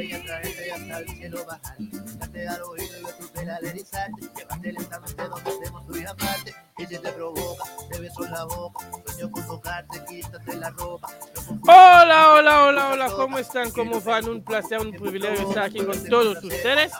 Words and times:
estrella 0.00 0.24
traerte 0.24 0.66
y 0.66 0.70
hasta 0.70 0.98
el 0.98 1.08
cielo 1.08 1.44
bajar. 1.44 1.76
Date 2.18 2.48
al 2.48 2.62
oído 2.62 2.94
y 3.00 3.20
tu 3.20 3.28
pela 3.32 3.56
al 3.56 3.64
erizarte. 3.64 4.22
Llévate 4.36 4.72
lentamente 4.72 5.22
donde 5.28 5.50
estemos 5.50 5.86
tú 5.86 5.96
y 5.96 6.04
aparte. 6.04 6.54
Y 6.78 6.86
si 6.86 6.98
te 6.98 7.12
provoca, 7.12 7.64
te 7.90 8.00
beso 8.00 8.24
en 8.24 8.30
la 8.30 8.44
boca. 8.44 8.90
Sueño 9.06 9.30
con 9.32 9.46
tocarte, 9.46 10.04
quítate 10.08 10.56
la 10.56 10.70
ropa. 10.70 11.08
Hola, 11.62 12.34
hola, 12.34 12.64
hola, 12.64 12.88
hola, 12.90 13.10
¿cómo 13.10 13.38
están? 13.38 13.70
¿Cómo 13.72 14.00
van? 14.00 14.28
Un 14.28 14.44
placer, 14.44 14.78
un 14.78 14.92
privilegio 14.92 15.48
estar 15.48 15.64
aquí 15.64 15.84
con 15.84 16.04
todos 16.04 16.42
ustedes. 16.44 16.92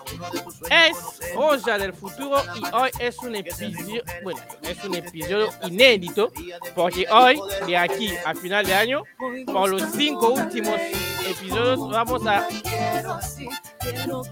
Es 0.70 1.34
Rosa 1.34 1.78
del 1.78 1.92
futuro 1.92 2.42
y 2.56 2.74
hoy 2.74 2.90
es 2.98 3.18
un 3.18 3.36
episodio, 3.36 4.02
bueno, 4.22 4.40
es 4.62 4.84
un 4.84 4.94
episodio 4.94 5.48
inédito 5.62 6.32
porque 6.74 7.06
hoy, 7.10 7.40
de 7.66 7.76
aquí 7.76 8.10
a 8.24 8.34
final 8.34 8.66
de 8.66 8.74
año, 8.74 9.02
por 9.46 9.70
los 9.70 9.82
cinco 9.92 10.30
últimos 10.30 10.80
episodios 11.30 11.90
vamos 11.90 12.26
a 12.26 12.46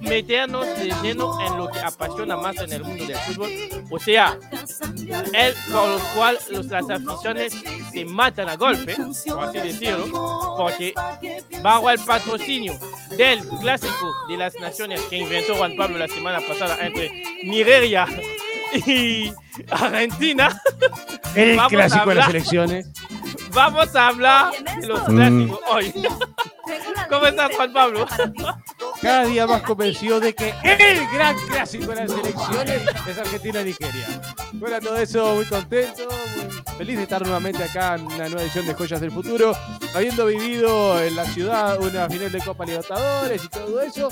meternos 0.01 0.67
de 0.79 0.95
lleno 1.03 1.41
en 1.41 1.57
lo 1.57 1.69
que 1.69 1.81
apasiona 1.81 2.37
más 2.37 2.57
en 2.59 2.73
el 2.73 2.85
mundo 2.85 3.07
del 3.07 3.17
fútbol, 3.17 3.51
o 3.91 3.99
sea, 3.99 4.39
el 5.33 5.55
por 5.73 5.89
lo 5.89 5.99
cual 6.15 6.39
los, 6.51 6.67
las 6.67 6.89
aficiones 6.91 7.55
se 7.93 8.05
matan 8.05 8.49
a 8.49 8.57
golpe, 8.57 8.97
por 8.97 9.45
así 9.45 9.59
decirlo, 9.59 10.55
porque 10.57 10.95
bajo 11.63 11.91
el 11.91 11.99
patrocinio 12.01 12.79
del 13.17 13.47
clásico 13.61 14.13
de 14.29 14.37
las 14.37 14.55
naciones 14.57 15.01
que 15.03 15.19
inventó 15.19 15.55
Juan 15.57 15.77
Pablo 15.77 15.99
la 15.99 16.09
semana 16.09 16.41
pasada 16.47 16.79
entre 16.85 17.11
Nigeria 17.45 18.07
y 18.87 19.33
Argentina. 19.71 20.61
El 21.35 21.59
clásico 21.69 22.09
de 22.09 22.15
las 22.15 22.31
elecciones. 22.31 22.91
Vamos 23.53 23.95
a 23.95 24.09
hablar 24.09 24.53
de 24.81 24.87
los 24.87 25.01
clásicos 25.03 25.61
hoy. 25.71 25.93
¿Cómo 27.09 27.27
estás, 27.27 27.55
Juan 27.55 27.73
Pablo? 27.73 28.07
Cada 29.01 29.25
día 29.25 29.47
más 29.47 29.63
convencido 29.63 30.19
de 30.21 30.35
que 30.35 30.55
el 30.65 31.07
gran 31.13 31.37
clásico 31.47 31.87
de 31.87 31.97
las 31.97 32.11
elecciones 32.11 32.83
es 33.07 33.19
Argentina-Nigeria. 33.19 34.21
Bueno, 34.53 34.81
todo 34.81 34.97
eso, 34.97 35.35
muy 35.35 35.45
contento, 35.45 36.09
muy 36.37 36.77
feliz 36.79 36.97
de 36.97 37.03
estar 37.05 37.23
nuevamente 37.23 37.63
acá 37.63 37.95
en 37.95 38.07
una 38.07 38.29
nueva 38.29 38.43
edición 38.43 38.67
de 38.67 38.75
Joyas 38.75 39.01
del 39.01 39.13
Futuro, 39.13 39.53
habiendo 39.95 40.27
vivido 40.27 41.01
en 41.03 41.15
la 41.15 41.25
ciudad 41.25 41.81
una 41.81 42.09
final 42.09 42.33
de 42.33 42.41
Copa 42.41 42.65
Libertadores 42.65 43.45
y 43.45 43.49
todo 43.49 43.81
eso. 43.81 44.09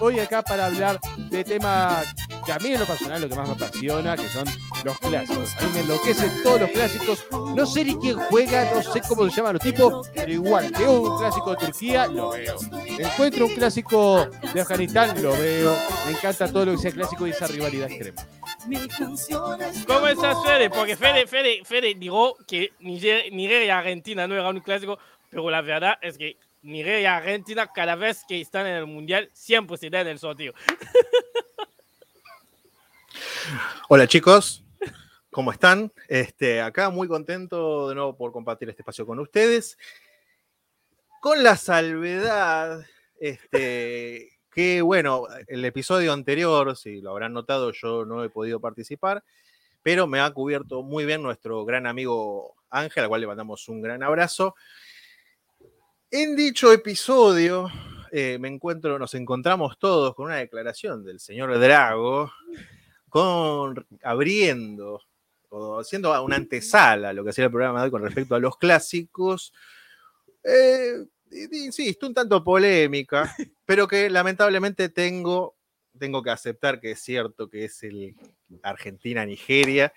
Hoy 0.00 0.20
acá 0.20 0.42
para 0.42 0.66
hablar 0.66 1.00
de 1.16 1.42
tema 1.42 2.02
que 2.46 2.52
a 2.52 2.58
mí 2.58 2.72
en 2.72 2.80
lo 2.80 2.86
personal 2.86 3.20
lo 3.20 3.28
que 3.28 3.34
más 3.34 3.48
me 3.48 3.54
apasiona, 3.54 4.16
que 4.16 4.28
son 4.28 4.44
los 4.84 4.98
clásicos. 4.98 5.56
A 5.58 5.62
mí 5.62 5.70
me 5.74 5.80
enloquecen 5.80 6.42
todos 6.42 6.60
los 6.60 6.70
clásicos. 6.70 7.26
No 7.54 7.66
sé 7.66 7.84
ni 7.84 7.96
quién 7.96 8.16
juega, 8.30 8.70
no 8.72 8.82
sé 8.82 9.02
cómo 9.06 9.28
se 9.28 9.36
llaman 9.36 9.54
los 9.54 9.62
tipos, 9.62 10.08
pero 10.14 10.32
igual, 10.32 10.72
veo 10.78 11.00
un 11.00 11.18
clásico 11.18 11.50
de 11.50 11.66
Turquía, 11.66 11.77
lo 11.80 12.30
veo. 12.30 12.56
Encuentro 12.98 13.46
un 13.46 13.54
clásico 13.54 14.26
de 14.52 14.60
Afganistán, 14.60 15.20
lo 15.22 15.32
veo. 15.32 15.76
Me 16.06 16.12
encanta 16.12 16.50
todo 16.50 16.66
lo 16.66 16.72
que 16.72 16.78
sea 16.78 16.92
clásico 16.92 17.26
y 17.26 17.30
esa 17.30 17.46
rivalidad 17.46 17.90
extrema. 17.90 18.26
¿Cómo 19.86 20.06
estás, 20.08 20.36
Fede? 20.44 20.70
Porque 20.70 20.96
Fede, 20.96 21.26
Fede, 21.26 21.60
Fede 21.64 21.94
dijo 21.94 22.36
que 22.46 22.72
Niger- 22.80 23.30
Nigeria 23.32 23.66
y 23.66 23.70
Argentina 23.70 24.26
no 24.26 24.34
era 24.34 24.48
un 24.48 24.60
clásico, 24.60 24.98
pero 25.30 25.48
la 25.50 25.62
verdad 25.62 25.94
es 26.02 26.18
que 26.18 26.36
Nigeria 26.62 27.00
y 27.00 27.06
Argentina, 27.06 27.70
cada 27.72 27.94
vez 27.94 28.24
que 28.28 28.40
están 28.40 28.66
en 28.66 28.74
el 28.76 28.86
Mundial, 28.86 29.30
siempre 29.32 29.76
se 29.76 29.90
dan 29.90 30.06
el 30.08 30.18
sorteo. 30.18 30.52
Hola 33.88 34.06
chicos, 34.06 34.62
¿cómo 35.30 35.52
están? 35.52 35.90
Este, 36.08 36.60
acá 36.60 36.90
muy 36.90 37.08
contento 37.08 37.88
de 37.88 37.94
nuevo 37.94 38.16
por 38.16 38.32
compartir 38.32 38.68
este 38.68 38.82
espacio 38.82 39.06
con 39.06 39.18
ustedes. 39.20 39.78
Con 41.20 41.42
la 41.42 41.56
salvedad, 41.56 42.84
este, 43.18 44.38
que 44.52 44.82
bueno, 44.82 45.26
el 45.46 45.64
episodio 45.64 46.12
anterior, 46.12 46.76
si 46.76 47.00
lo 47.00 47.10
habrán 47.10 47.32
notado, 47.32 47.72
yo 47.72 48.04
no 48.04 48.22
he 48.22 48.30
podido 48.30 48.60
participar, 48.60 49.24
pero 49.82 50.06
me 50.06 50.20
ha 50.20 50.30
cubierto 50.30 50.82
muy 50.82 51.04
bien 51.06 51.22
nuestro 51.22 51.64
gran 51.64 51.86
amigo 51.86 52.54
Ángel, 52.70 53.04
al 53.04 53.08
cual 53.08 53.20
le 53.20 53.26
mandamos 53.26 53.68
un 53.68 53.80
gran 53.80 54.02
abrazo. 54.02 54.54
En 56.10 56.36
dicho 56.36 56.72
episodio, 56.72 57.68
eh, 58.12 58.38
me 58.40 58.48
encuentro, 58.48 58.98
nos 58.98 59.14
encontramos 59.14 59.78
todos 59.78 60.14
con 60.14 60.26
una 60.26 60.36
declaración 60.36 61.04
del 61.04 61.20
señor 61.20 61.58
Drago, 61.58 62.30
con 63.08 63.86
abriendo 64.02 65.02
o 65.50 65.80
haciendo 65.80 66.22
una 66.22 66.36
antesala 66.36 67.12
lo 67.12 67.24
que 67.24 67.32
sería 67.32 67.46
el 67.46 67.52
programa 67.52 67.80
de 67.80 67.84
hoy 67.86 67.90
con 67.90 68.02
respecto 68.02 68.34
a 68.34 68.38
los 68.38 68.56
clásicos. 68.56 69.52
Eh, 70.44 71.04
insisto, 71.52 72.06
un 72.06 72.14
tanto 72.14 72.42
polémica, 72.42 73.34
pero 73.64 73.86
que 73.86 74.08
lamentablemente 74.10 74.88
tengo, 74.88 75.56
tengo 75.98 76.22
que 76.22 76.30
aceptar 76.30 76.80
que 76.80 76.92
es 76.92 77.00
cierto 77.00 77.48
que 77.48 77.64
es 77.64 77.82
el 77.82 78.14
Argentina-Nigeria, 78.62 79.92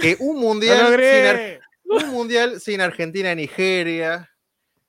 que 0.00 0.16
un 0.20 0.36
¡Lo 0.40 0.40
mundial, 0.40 1.00
sin, 1.00 1.60
un 1.84 2.08
mundial 2.10 2.60
sin 2.60 2.80
Argentina-Nigeria 2.80 4.30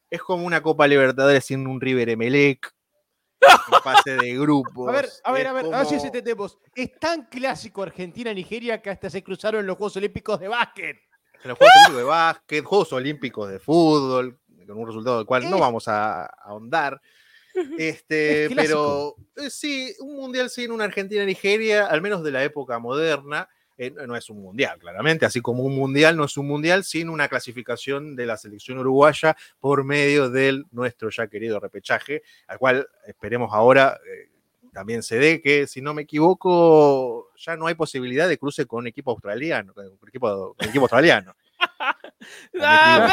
es 0.10 0.22
como 0.22 0.46
una 0.46 0.62
Copa 0.62 0.88
Libertadores 0.88 1.46
sin 1.46 1.68
un 1.68 1.82
River 1.82 2.09
Emelec. 2.09 2.72
En 3.40 3.82
fase 3.84 4.16
de 4.16 4.34
grupos. 4.40 4.90
A 4.90 4.92
ver, 4.94 5.09
a 5.24 5.32
ver, 5.32 5.48
a 5.48 5.54
ver, 5.54 5.66
a 5.66 5.78
ver 5.80 5.86
si 5.86 5.96
como- 5.96 6.06
entendemos. 6.06 6.58
Es 6.74 6.98
tan 7.00 7.26
clásico 7.26 7.84
Argentina-Nigeria 7.84 8.82
que 8.82 8.90
hasta 8.90 9.09
se 9.09 9.24
cruzaron 9.24 9.62
en 9.62 9.68
los 9.68 9.78
Juegos 9.78 9.96
Olímpicos 9.98 10.40
de 10.40 10.48
básquet. 10.48 10.98
en 11.44 11.50
los 11.50 11.58
Juegos 11.58 11.74
Olímpicos 11.76 11.98
de 11.98 12.04
básquet, 12.04 12.66
Juegos 12.66 12.94
Olímpicos 12.94 13.50
de 13.52 13.59
fútbol, 13.59 14.40
con 14.67 14.78
un 14.78 14.88
resultado 14.88 15.17
del 15.17 15.25
cual 15.25 15.50
no 15.50 15.57
Eh. 15.57 15.59
vamos 15.59 15.88
a 15.88 16.25
ahondar. 16.25 17.01
Este, 17.78 18.45
Es 18.45 18.53
pero 18.53 19.16
eh, 19.35 19.50
sí, 19.50 19.91
un 20.00 20.17
mundial 20.17 20.50
sin 20.50 20.72
una 20.72 20.83
Argentina-Nigeria, 20.83 21.88
al 21.88 22.01
menos 22.01 22.23
de 22.23 22.31
la 22.31 22.44
época 22.44 22.78
moderna, 22.78 23.50
eh, 23.79 23.91
no 23.91 24.07
no 24.07 24.16
es 24.16 24.29
un 24.29 24.41
mundial, 24.41 24.78
claramente, 24.79 25.25
así 25.25 25.41
como 25.41 25.63
un 25.63 25.75
mundial 25.75 26.17
no 26.17 26.25
es 26.25 26.35
un 26.38 26.47
mundial 26.47 26.83
sin 26.83 27.09
una 27.09 27.28
clasificación 27.28 28.16
de 28.16 28.25
la 28.25 28.38
selección 28.38 28.79
uruguaya 28.79 29.35
por 29.59 29.83
medio 29.83 30.29
del 30.29 30.66
nuestro 30.72 31.09
ya 31.09 31.28
querido 31.28 31.59
repechaje, 31.59 32.23
al 32.47 32.57
cual 32.57 32.88
esperemos 33.07 33.49
ahora 33.53 33.99
eh, 34.05 34.29
también 34.73 35.01
se 35.01 35.17
dé 35.17 35.41
que, 35.41 35.66
si 35.67 35.81
no 35.81 35.94
me 35.94 36.03
equivoco, 36.03 37.31
ya 37.38 37.55
no 37.55 37.67
hay 37.67 37.75
posibilidad 37.75 38.28
de 38.28 38.38
cruce 38.38 38.66
con 38.66 38.85
equipo 38.85 39.11
australiano, 39.11 39.73
con 39.73 39.85
equipo, 40.07 40.55
con 40.55 40.67
equipo 40.67 40.85
australiano. 40.85 41.35
Ah, 42.59 43.09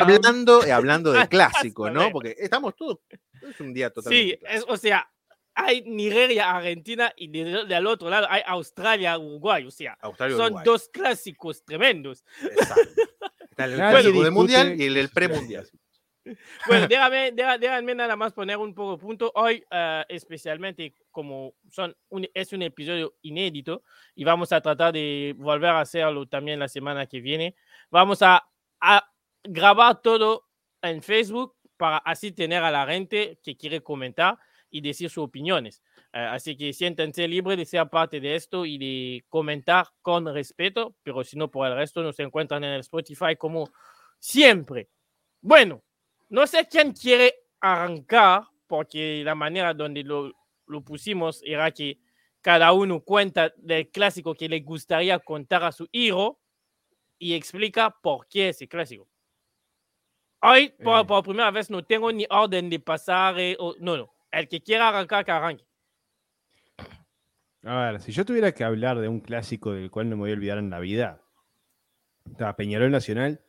hablando, 0.00 0.64
eh, 0.64 0.72
hablando 0.72 1.12
de 1.12 1.28
clásico, 1.28 1.90
¿no? 1.90 2.10
Porque 2.10 2.34
estamos 2.38 2.74
todos. 2.76 2.98
Es 3.42 3.60
un 3.60 3.72
día 3.74 3.90
totalmente. 3.90 4.38
Sí, 4.40 4.46
es- 4.48 4.64
o 4.66 4.76
sea, 4.76 5.08
hay 5.54 5.82
Nigeria, 5.82 6.50
Argentina 6.50 7.12
y 7.16 7.28
de- 7.28 7.64
del 7.66 7.86
otro 7.86 8.08
lado 8.10 8.26
hay 8.30 8.42
Australia, 8.46 9.18
Uruguay. 9.18 9.66
O 9.66 9.70
sea, 9.70 9.96
Australia, 10.00 10.36
son 10.36 10.46
Uruguay. 10.46 10.64
dos 10.64 10.88
clásicos 10.88 11.64
tremendos. 11.64 12.24
Exacto. 12.42 12.82
Está 13.50 13.64
el 13.64 13.74
clásico 13.76 14.22
del 14.22 14.32
mundial 14.32 14.80
y 14.80 14.84
el 14.86 15.02
sus 15.02 15.10
premundial. 15.12 15.68
Bueno, 16.66 16.86
déjame, 16.88 17.32
déjame, 17.32 17.94
nada 17.94 18.16
más 18.16 18.32
poner 18.32 18.56
un 18.56 18.74
poco 18.74 18.92
de 18.92 18.98
punto. 18.98 19.32
Hoy, 19.34 19.64
eh, 19.70 20.04
especialmente 20.08 20.94
como 21.10 21.54
son 21.70 21.96
un- 22.08 22.28
es 22.34 22.52
un 22.52 22.62
episodio 22.62 23.14
inédito 23.22 23.82
y 24.14 24.24
vamos 24.24 24.52
a 24.52 24.60
tratar 24.60 24.92
de 24.92 25.34
volver 25.38 25.70
a 25.70 25.80
hacerlo 25.80 26.26
también 26.26 26.58
la 26.58 26.68
semana 26.68 27.06
que 27.06 27.20
viene. 27.20 27.54
Vamos 27.90 28.22
a, 28.22 28.46
a 28.80 29.10
grabar 29.44 30.02
todo 30.02 30.46
en 30.82 31.02
Facebook 31.02 31.54
para 31.76 31.98
así 31.98 32.32
tener 32.32 32.62
a 32.62 32.70
la 32.70 32.86
gente 32.86 33.38
que 33.42 33.56
quiere 33.56 33.82
comentar 33.82 34.38
y 34.70 34.80
decir 34.80 35.08
sus 35.10 35.22
opiniones. 35.24 35.82
Eh, 36.12 36.18
así 36.18 36.56
que 36.56 36.72
siéntense 36.72 37.28
libres 37.28 37.56
de 37.58 37.64
ser 37.66 37.88
parte 37.88 38.20
de 38.20 38.34
esto 38.34 38.64
y 38.66 38.78
de 38.78 39.24
comentar 39.28 39.86
con 40.02 40.26
respeto, 40.32 40.96
pero 41.02 41.22
si 41.22 41.36
no 41.36 41.50
por 41.50 41.66
el 41.68 41.76
resto 41.76 42.02
nos 42.02 42.18
encuentran 42.18 42.64
en 42.64 42.70
el 42.72 42.80
Spotify 42.80 43.36
como 43.36 43.70
siempre. 44.18 44.88
Bueno, 45.40 45.82
no 46.28 46.46
sé 46.46 46.66
quién 46.68 46.92
quiere 46.92 47.34
arrancar, 47.60 48.42
porque 48.66 49.22
la 49.24 49.34
manera 49.34 49.72
donde 49.74 50.02
lo, 50.02 50.32
lo 50.66 50.80
pusimos 50.82 51.40
era 51.44 51.70
que 51.70 51.98
cada 52.40 52.72
uno 52.72 53.00
cuenta 53.00 53.52
del 53.56 53.88
clásico 53.90 54.34
que 54.34 54.48
le 54.48 54.60
gustaría 54.60 55.18
contar 55.18 55.64
a 55.64 55.72
su 55.72 55.88
hijo 55.92 56.38
y 57.18 57.34
explica 57.34 57.90
por 57.90 58.26
qué 58.28 58.50
ese 58.50 58.68
clásico. 58.68 59.08
Hoy, 60.42 60.68
por, 60.82 61.00
Eh. 61.00 61.04
por 61.06 61.24
primera 61.24 61.50
vez, 61.50 61.70
no 61.70 61.84
tengo 61.84 62.12
ni 62.12 62.26
orden 62.30 62.68
de 62.70 62.78
pasar. 62.78 63.38
eh, 63.40 63.56
o- 63.58 63.74
no, 63.80 63.96
no. 63.96 64.12
El 64.30 64.48
que 64.48 64.60
quiera 64.60 64.88
arrancar, 64.88 65.24
que 65.24 65.30
arranque. 65.32 65.64
A 67.64 67.90
ver, 67.92 68.00
si 68.00 68.12
yo 68.12 68.24
tuviera 68.24 68.52
que 68.52 68.62
hablar 68.62 68.98
de 69.00 69.08
un 69.08 69.18
clásico 69.20 69.72
del 69.72 69.90
cual 69.90 70.08
no 70.08 70.16
me 70.16 70.20
voy 70.22 70.30
a 70.30 70.34
olvidar 70.34 70.58
en 70.58 70.70
la 70.70 70.78
vida, 70.78 71.20
Peñarol 72.56 72.90
Nacional, 72.92 73.40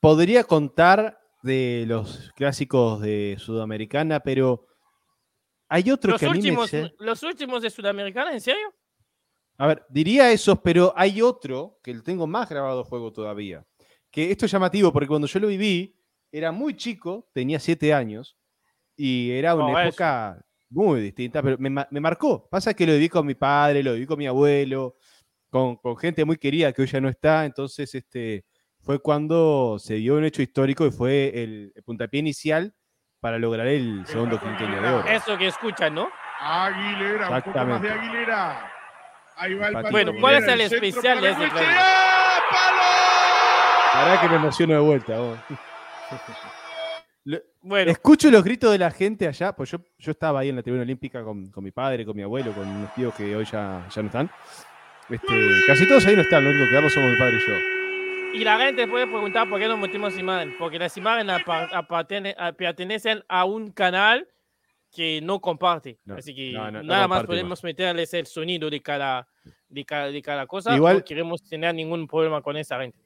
podría 0.00 0.44
contar 0.44 1.20
de 1.44 1.84
los 1.86 2.32
clásicos 2.34 3.00
de 3.00 3.36
Sudamericana, 3.38 4.20
pero 4.20 4.66
hay 5.68 5.90
otro 5.90 6.12
Los 6.12 6.20
que 6.20 6.26
a 6.26 6.30
mí 6.30 6.40
me... 6.40 6.50
últimos, 6.56 6.92
los 6.98 7.22
últimos 7.22 7.62
de 7.62 7.70
Sudamericana, 7.70 8.32
¿en 8.32 8.40
serio? 8.40 8.74
A 9.56 9.66
ver, 9.68 9.84
diría 9.88 10.32
esos, 10.32 10.58
pero 10.60 10.92
hay 10.96 11.22
otro 11.22 11.78
que 11.82 11.94
tengo 12.00 12.26
más 12.26 12.48
grabado 12.48 12.82
juego 12.84 13.12
todavía. 13.12 13.64
Que 14.10 14.30
esto 14.30 14.46
es 14.46 14.52
llamativo 14.52 14.92
porque 14.92 15.06
cuando 15.08 15.26
yo 15.28 15.38
lo 15.40 15.48
viví, 15.48 15.96
era 16.32 16.50
muy 16.50 16.76
chico, 16.76 17.28
tenía 17.32 17.60
siete 17.60 17.92
años, 17.94 18.36
y 18.96 19.30
era 19.30 19.54
una 19.54 19.66
Oh, 19.66 19.78
época 19.78 20.44
muy 20.70 21.00
distinta, 21.00 21.42
pero 21.42 21.56
me, 21.58 21.70
me 21.70 22.00
marcó. 22.00 22.48
Pasa 22.48 22.74
que 22.74 22.86
lo 22.86 22.92
viví 22.94 23.08
con 23.08 23.26
mi 23.26 23.34
padre, 23.34 23.82
lo 23.82 23.92
viví 23.92 24.06
con 24.06 24.18
mi 24.18 24.26
abuelo, 24.26 24.96
con, 25.50 25.76
con 25.76 25.96
gente 25.96 26.24
muy 26.24 26.36
querida 26.36 26.72
que 26.72 26.82
hoy 26.82 26.88
ya 26.88 27.00
no 27.00 27.08
está, 27.08 27.44
entonces 27.44 27.94
este, 27.94 28.44
fue 28.84 28.98
cuando 28.98 29.78
se 29.78 29.94
dio 29.94 30.16
un 30.16 30.24
hecho 30.24 30.42
histórico 30.42 30.86
y 30.86 30.90
fue 30.90 31.32
el, 31.42 31.72
el 31.74 31.82
puntapié 31.82 32.20
inicial 32.20 32.74
para 33.20 33.38
lograr 33.38 33.66
el 33.66 34.06
segundo 34.06 34.38
quinquenio 34.38 34.82
de 34.82 34.88
oro. 34.88 35.08
Eso 35.08 35.38
que 35.38 35.46
escuchan, 35.46 35.94
¿no? 35.94 36.10
Aguilera, 36.38 37.30
un 37.30 37.42
poco 37.42 37.58
más 37.64 37.80
de 37.80 37.88
Exactamente. 37.88 37.90
Aguilera. 37.90 38.70
Ahí 39.36 39.54
va 39.54 39.68
el 39.68 39.90
Bueno, 39.90 40.10
Pato 40.12 40.20
¿cuál 40.20 40.34
es 40.36 40.48
el 40.48 40.60
especial 40.60 41.18
para 41.18 41.20
de 41.20 41.32
ese 41.32 41.50
que 44.20 44.28
me 44.28 44.36
emociono 44.36 44.74
de 44.74 44.80
vuelta. 44.80 45.16
Bueno, 47.62 47.90
Escucho 47.90 48.30
los 48.30 48.44
gritos 48.44 48.70
de 48.70 48.78
la 48.78 48.90
gente 48.90 49.26
allá, 49.26 49.54
pues 49.54 49.70
yo, 49.70 49.78
yo 49.96 50.10
estaba 50.10 50.40
ahí 50.40 50.50
en 50.50 50.56
la 50.56 50.62
tribuna 50.62 50.82
olímpica 50.82 51.24
con, 51.24 51.50
con 51.50 51.64
mi 51.64 51.70
padre, 51.70 52.04
con 52.04 52.14
mi 52.14 52.22
abuelo, 52.22 52.52
con 52.52 52.68
unos 52.68 52.92
tíos 52.94 53.14
que 53.14 53.34
hoy 53.34 53.46
ya, 53.46 53.86
ya 53.90 54.02
no 54.02 54.08
están. 54.08 54.30
Este, 55.08 55.62
casi 55.66 55.88
todos 55.88 56.04
ahí 56.04 56.14
no 56.14 56.22
están, 56.22 56.44
lo 56.44 56.50
único 56.50 56.64
que 56.66 56.70
quedamos 56.70 56.92
somos 56.92 57.10
mi 57.10 57.16
padre 57.16 57.38
y 57.38 57.40
yo. 57.40 57.73
Y 58.34 58.44
la 58.44 58.58
gente 58.58 58.86
puede 58.88 59.06
preguntar 59.06 59.48
por 59.48 59.58
qué 59.60 59.68
no 59.68 59.76
metimos 59.76 60.18
imagen. 60.18 60.54
Porque 60.58 60.78
las 60.78 60.96
imágenes 60.96 61.42
pertenecen 62.56 63.22
a 63.28 63.44
un 63.44 63.70
canal 63.72 64.28
que 64.92 65.20
no 65.22 65.40
comparte. 65.40 65.98
No, 66.04 66.16
Así 66.16 66.34
que 66.34 66.52
no, 66.52 66.70
no, 66.70 66.82
nada 66.82 67.08
más 67.08 67.24
podemos 67.24 67.62
meterles 67.64 68.14
el 68.14 68.26
sonido 68.26 68.70
de 68.70 68.80
cada, 68.80 69.26
de 69.68 69.84
cada, 69.84 70.06
de 70.06 70.22
cada 70.22 70.46
cosa. 70.46 70.74
Igual- 70.76 70.98
No 70.98 71.04
queremos 71.04 71.42
tener 71.42 71.74
ningún 71.74 72.06
problema 72.06 72.42
con 72.42 72.56
esa 72.56 72.80
gente. 72.80 72.98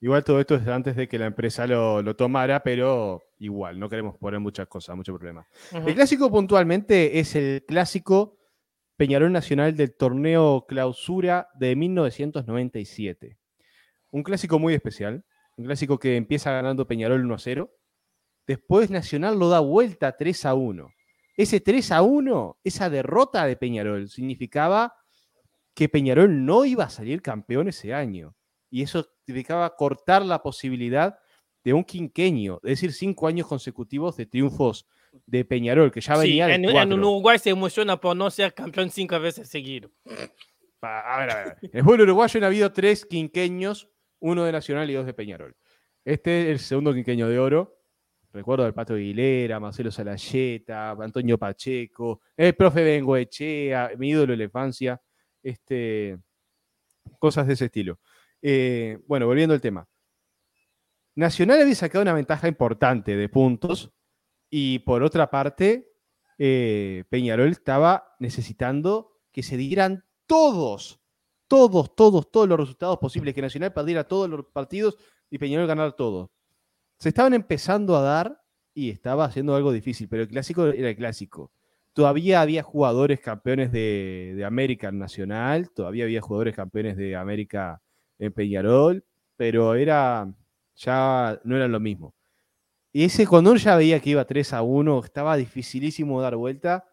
Igual 0.00 0.24
todo 0.24 0.40
esto 0.40 0.56
es 0.56 0.66
antes 0.66 0.96
de 0.96 1.06
que 1.06 1.16
la 1.16 1.26
empresa 1.26 1.64
lo, 1.66 2.02
lo 2.02 2.16
tomara, 2.16 2.60
pero 2.64 3.22
igual, 3.38 3.78
no 3.78 3.88
queremos 3.88 4.16
poner 4.18 4.40
muchas 4.40 4.66
cosas, 4.66 4.96
mucho 4.96 5.14
problema. 5.16 5.46
Ujú. 5.72 5.88
El 5.88 5.94
clásico 5.94 6.28
puntualmente 6.28 7.20
es 7.20 7.36
el 7.36 7.64
clásico 7.64 8.36
Peñarol 8.96 9.30
Nacional 9.32 9.76
del 9.76 9.94
torneo 9.96 10.66
Clausura 10.68 11.48
de 11.54 11.76
1997. 11.76 13.38
Un 14.12 14.22
clásico 14.22 14.60
muy 14.60 14.74
especial, 14.74 15.24
un 15.56 15.64
clásico 15.64 15.98
que 15.98 16.16
empieza 16.16 16.52
ganando 16.52 16.86
Peñarol 16.86 17.24
1 17.24 17.34
a 17.34 17.38
0. 17.38 17.74
Después 18.46 18.90
Nacional 18.90 19.38
lo 19.38 19.48
da 19.48 19.58
vuelta 19.58 20.16
3 20.16 20.46
a 20.46 20.54
1. 20.54 20.88
Ese 21.36 21.60
3 21.60 21.92
a 21.92 22.02
1, 22.02 22.58
esa 22.62 22.90
derrota 22.90 23.46
de 23.46 23.56
Peñarol, 23.56 24.08
significaba 24.08 24.94
que 25.74 25.88
Peñarol 25.88 26.44
no 26.44 26.64
iba 26.64 26.84
a 26.84 26.90
salir 26.90 27.22
campeón 27.22 27.68
ese 27.68 27.94
año. 27.94 28.36
Y 28.70 28.82
eso 28.82 29.08
significaba 29.24 29.74
cortar 29.74 30.24
la 30.24 30.42
posibilidad 30.42 31.18
de 31.64 31.72
un 31.72 31.84
quinqueño, 31.84 32.56
es 32.64 32.70
decir, 32.70 32.92
cinco 32.92 33.28
años 33.28 33.46
consecutivos 33.46 34.16
de 34.16 34.26
triunfos 34.26 34.86
de 35.26 35.44
Peñarol, 35.44 35.92
que 35.92 36.00
ya 36.00 36.16
Sí, 36.16 36.22
venía 36.22 36.46
de 36.46 36.54
en, 36.54 36.64
en. 36.64 36.92
Uruguay 36.92 37.38
se 37.38 37.50
emociona 37.50 37.98
por 38.00 38.16
no 38.16 38.30
ser 38.30 38.52
campeón 38.54 38.90
cinco 38.90 39.18
veces 39.20 39.48
seguido. 39.48 39.90
A 40.80 41.18
ver, 41.20 41.30
a 41.30 41.44
ver. 41.44 41.58
En 41.62 41.70
el 41.74 41.84
fútbol 41.84 42.00
uruguayo 42.00 42.38
han 42.38 42.44
habido 42.44 42.72
tres 42.72 43.06
quinqueños, 43.06 43.88
uno 44.22 44.44
de 44.44 44.52
Nacional 44.52 44.88
y 44.90 44.94
dos 44.94 45.04
de 45.04 45.14
Peñarol. 45.14 45.54
Este 46.04 46.42
es 46.42 46.48
el 46.48 46.58
segundo 46.58 46.94
quinqueño 46.94 47.28
de 47.28 47.38
oro. 47.38 47.78
Recuerdo 48.32 48.64
al 48.64 48.72
Pato 48.72 48.94
Aguilera, 48.94 49.60
Marcelo 49.60 49.90
Salayeta, 49.90 50.92
Antonio 50.92 51.38
Pacheco, 51.38 52.22
el 52.36 52.54
profe 52.54 52.82
Bengoechea, 52.82 53.90
mi 53.98 54.10
ídolo 54.10 54.32
de 54.32 54.36
la 54.38 54.44
infancia. 54.44 55.00
Este, 55.42 56.18
cosas 57.18 57.46
de 57.46 57.54
ese 57.54 57.66
estilo. 57.66 57.98
Eh, 58.40 58.98
bueno, 59.06 59.26
volviendo 59.26 59.54
al 59.54 59.60
tema. 59.60 59.86
Nacional 61.14 61.60
había 61.60 61.74
sacado 61.74 62.02
una 62.02 62.14
ventaja 62.14 62.48
importante 62.48 63.16
de 63.16 63.28
puntos 63.28 63.92
y 64.48 64.78
por 64.80 65.02
otra 65.02 65.30
parte, 65.30 65.90
eh, 66.38 67.04
Peñarol 67.10 67.50
estaba 67.50 68.14
necesitando 68.18 69.20
que 69.32 69.42
se 69.42 69.56
dieran 69.56 70.04
todos, 70.26 71.01
todos, 71.52 71.94
todos, 71.94 72.30
todos 72.30 72.48
los 72.48 72.58
resultados 72.58 72.98
posibles, 72.98 73.34
que 73.34 73.42
Nacional 73.42 73.74
perdiera 73.74 74.04
todos 74.04 74.26
los 74.26 74.46
partidos 74.46 74.96
y 75.28 75.36
Peñarol 75.36 75.66
ganara 75.66 75.92
todos. 75.92 76.30
Se 76.96 77.10
estaban 77.10 77.34
empezando 77.34 77.94
a 77.94 78.00
dar 78.00 78.40
y 78.72 78.88
estaba 78.88 79.26
haciendo 79.26 79.54
algo 79.54 79.70
difícil, 79.70 80.08
pero 80.08 80.22
el 80.22 80.30
clásico 80.30 80.64
era 80.68 80.88
el 80.88 80.96
clásico. 80.96 81.52
Todavía 81.92 82.40
había 82.40 82.62
jugadores 82.62 83.20
campeones 83.20 83.70
de, 83.70 84.32
de 84.34 84.44
América 84.46 84.88
en 84.88 84.98
Nacional, 84.98 85.68
todavía 85.74 86.04
había 86.04 86.22
jugadores 86.22 86.56
campeones 86.56 86.96
de 86.96 87.16
América 87.16 87.82
en 88.18 88.32
Peñarol, 88.32 89.04
pero 89.36 89.74
era 89.74 90.34
ya 90.74 91.38
no 91.44 91.54
era 91.54 91.68
lo 91.68 91.80
mismo. 91.80 92.14
Y 92.94 93.04
ese 93.04 93.26
cuando 93.26 93.54
ya 93.56 93.76
veía 93.76 94.00
que 94.00 94.08
iba 94.08 94.24
3 94.24 94.54
a 94.54 94.62
1, 94.62 95.02
estaba 95.04 95.36
dificilísimo 95.36 96.22
dar 96.22 96.34
vuelta. 96.34 96.86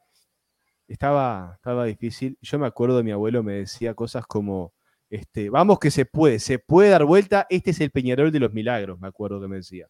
Estaba, 0.89 1.53
estaba 1.55 1.85
difícil. 1.85 2.37
Yo 2.41 2.59
me 2.59 2.67
acuerdo 2.67 2.97
de 2.97 3.03
mi 3.03 3.11
abuelo 3.11 3.43
me 3.43 3.53
decía 3.53 3.93
cosas 3.93 4.25
como, 4.25 4.73
este, 5.09 5.49
vamos 5.49 5.79
que 5.79 5.91
se 5.91 6.05
puede, 6.05 6.39
se 6.39 6.59
puede 6.59 6.89
dar 6.89 7.05
vuelta, 7.05 7.45
este 7.49 7.71
es 7.71 7.79
el 7.81 7.91
Peñarol 7.91 8.31
de 8.31 8.39
los 8.39 8.53
milagros, 8.53 8.99
me 8.99 9.07
acuerdo 9.07 9.39
que 9.39 9.47
me 9.47 9.57
decía. 9.57 9.87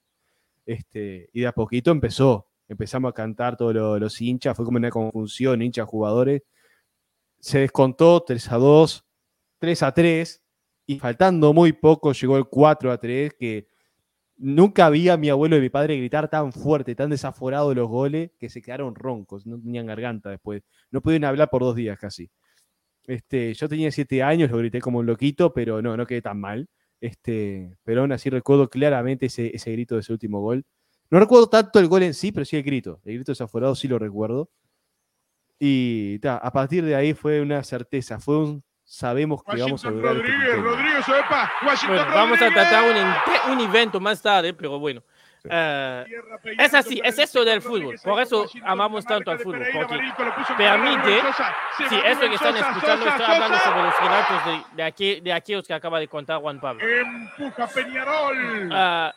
Este, 0.65 1.29
y 1.33 1.41
de 1.41 1.47
a 1.47 1.53
poquito 1.53 1.91
empezó, 1.91 2.47
empezamos 2.67 3.09
a 3.11 3.13
cantar 3.13 3.57
todos 3.57 3.73
lo- 3.75 3.99
los 3.99 4.21
hinchas, 4.21 4.57
fue 4.57 4.65
como 4.65 4.77
una 4.77 4.89
confusión, 4.91 5.61
hinchas, 5.61 5.87
jugadores. 5.87 6.43
Se 7.39 7.59
descontó 7.59 8.21
3 8.25 8.51
a 8.51 8.57
2, 8.57 9.05
3 9.59 9.83
a 9.83 9.93
3, 9.93 10.43
y 10.85 10.99
faltando 10.99 11.53
muy 11.53 11.73
poco 11.73 12.11
llegó 12.13 12.37
el 12.37 12.45
4 12.47 12.91
a 12.91 12.99
3, 12.99 13.33
que 13.39 13.68
nunca 14.39 14.89
vi 14.89 15.09
a 15.09 15.17
mi 15.17 15.29
abuelo 15.29 15.57
y 15.57 15.61
mi 15.61 15.69
padre 15.69 15.97
gritar 15.97 16.29
tan 16.29 16.51
fuerte, 16.53 16.95
tan 16.95 17.09
desaforado 17.09 17.73
los 17.75 17.87
goles, 17.87 18.31
que 18.39 18.49
se 18.49 18.61
quedaron 18.61 18.95
roncos, 18.95 19.45
no 19.45 19.59
tenían 19.59 19.85
garganta 19.85 20.29
después. 20.29 20.63
No 20.91 21.01
pudieron 21.01 21.25
hablar 21.25 21.49
por 21.49 21.61
dos 21.61 21.75
días 21.75 21.99
casi. 21.99 22.31
Este, 23.05 23.53
yo 23.53 23.67
tenía 23.69 23.91
siete 23.91 24.23
años, 24.23 24.49
lo 24.49 24.57
grité 24.57 24.81
como 24.81 24.99
un 24.99 25.05
loquito, 25.05 25.53
pero 25.53 25.81
no, 25.81 25.95
no 25.97 26.05
quedé 26.05 26.21
tan 26.21 26.39
mal. 26.39 26.67
Este, 27.01 27.77
pero 27.83 28.01
aún 28.01 28.11
así 28.11 28.29
recuerdo 28.29 28.69
claramente 28.69 29.27
ese, 29.27 29.55
ese 29.55 29.71
grito 29.71 29.95
de 29.95 30.01
ese 30.01 30.13
último 30.13 30.41
gol. 30.41 30.65
No 31.09 31.19
recuerdo 31.19 31.49
tanto 31.49 31.79
el 31.79 31.87
gol 31.87 32.03
en 32.03 32.13
sí, 32.13 32.31
pero 32.31 32.45
sí 32.45 32.55
el 32.55 32.63
grito. 32.63 33.01
El 33.03 33.15
grito 33.15 33.31
desaforado 33.31 33.75
sí 33.75 33.87
lo 33.87 33.99
recuerdo. 33.99 34.49
Y 35.59 36.19
ta, 36.19 36.37
a 36.37 36.51
partir 36.51 36.85
de 36.85 36.95
ahí 36.95 37.13
fue 37.13 37.41
una 37.41 37.63
certeza, 37.63 38.19
fue 38.19 38.37
un 38.37 38.63
sabemos 38.89 39.43
que 39.43 39.61
vamos 39.61 39.85
a 39.85 39.91
lograr 39.91 40.17
este 40.17 40.27
Rodríguez, 40.27 40.63
Rodríguez, 41.07 41.25
opa, 41.25 41.51
Washington 41.65 41.97
Bueno, 41.97 42.13
vamos 42.15 42.41
a 42.41 42.49
tratar 42.49 42.83
un, 42.83 43.51
un 43.53 43.59
evento 43.61 43.99
más 43.99 44.21
tarde, 44.21 44.53
pero 44.53 44.77
bueno. 44.79 45.01
Sí. 45.41 45.47
Tierra 45.47 46.05
Es 46.57 46.73
así, 46.73 47.01
es 47.01 47.17
eso 47.17 47.45
del 47.45 47.61
fútbol. 47.61 47.95
Por 48.03 48.21
eso 48.21 48.45
amamos 48.65 49.05
tanto 49.05 49.31
al 49.31 49.39
fútbol, 49.39 49.65
porque 49.71 49.97
permite- 50.57 51.21
Sí, 51.77 51.95
eso 52.05 52.19
que 52.21 52.35
están 52.35 52.57
escuchando, 52.57 53.07
estoy 53.07 53.25
hablando 53.25 53.57
sobre 53.59 53.83
los 53.83 53.99
relatos 54.01 54.45
de, 54.45 54.61
de, 54.75 54.83
aquí- 54.83 55.19
de 55.21 55.31
aquellos 55.33 55.65
que 55.65 55.73
acaba 55.73 55.97
de 55.99 56.09
contar 56.09 56.41
Juan 56.41 56.59
Pablo. 56.59 56.85
Empuja 56.85 57.67
Peñarol. 57.67 58.69
Ah, 58.73 59.13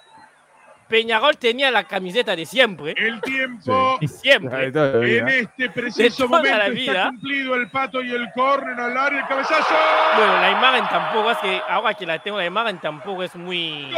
Peñarol 0.93 1.37
tenía 1.39 1.71
la 1.71 1.85
camiseta 1.85 2.37
de 2.37 2.45
siempre, 2.45 2.95
El 2.99 3.19
tiempo 3.23 3.97
de 3.99 4.09
siempre. 4.09 4.67
En 4.67 5.27
este 5.27 5.71
preciso 5.71 6.29
momento 6.29 6.59
la 6.59 6.67
está 6.67 6.75
vida. 6.75 7.09
cumplido 7.09 7.55
el 7.55 7.71
pato 7.71 8.03
y 8.03 8.13
el 8.13 8.31
córner 8.35 8.79
al 8.79 8.95
área, 8.95 9.21
el 9.21 9.27
cabezazo. 9.27 9.75
Bueno, 10.19 10.41
la 10.43 10.51
imagen 10.51 10.85
tampoco 10.91 11.31
es 11.31 11.39
que, 11.39 11.63
ahora 11.67 11.95
que 11.95 12.05
la 12.05 12.19
tengo, 12.19 12.37
la 12.37 12.45
imagen 12.45 12.79
tampoco 12.79 13.23
es 13.23 13.35
muy... 13.35 13.91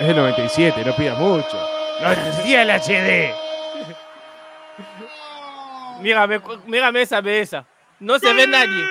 Es 0.00 0.06
del 0.06 0.16
97, 0.16 0.82
no 0.82 0.96
pidas 0.96 1.18
mucho. 1.18 1.68
No 2.00 2.10
existía 2.10 2.62
el 2.62 2.70
HD. 2.70 3.34
Mírame, 6.00 6.40
mírame 6.64 7.02
esa 7.02 7.20
belleza. 7.20 7.66
No 8.00 8.18
se 8.18 8.32
ve 8.32 8.46
nadie. 8.46 8.82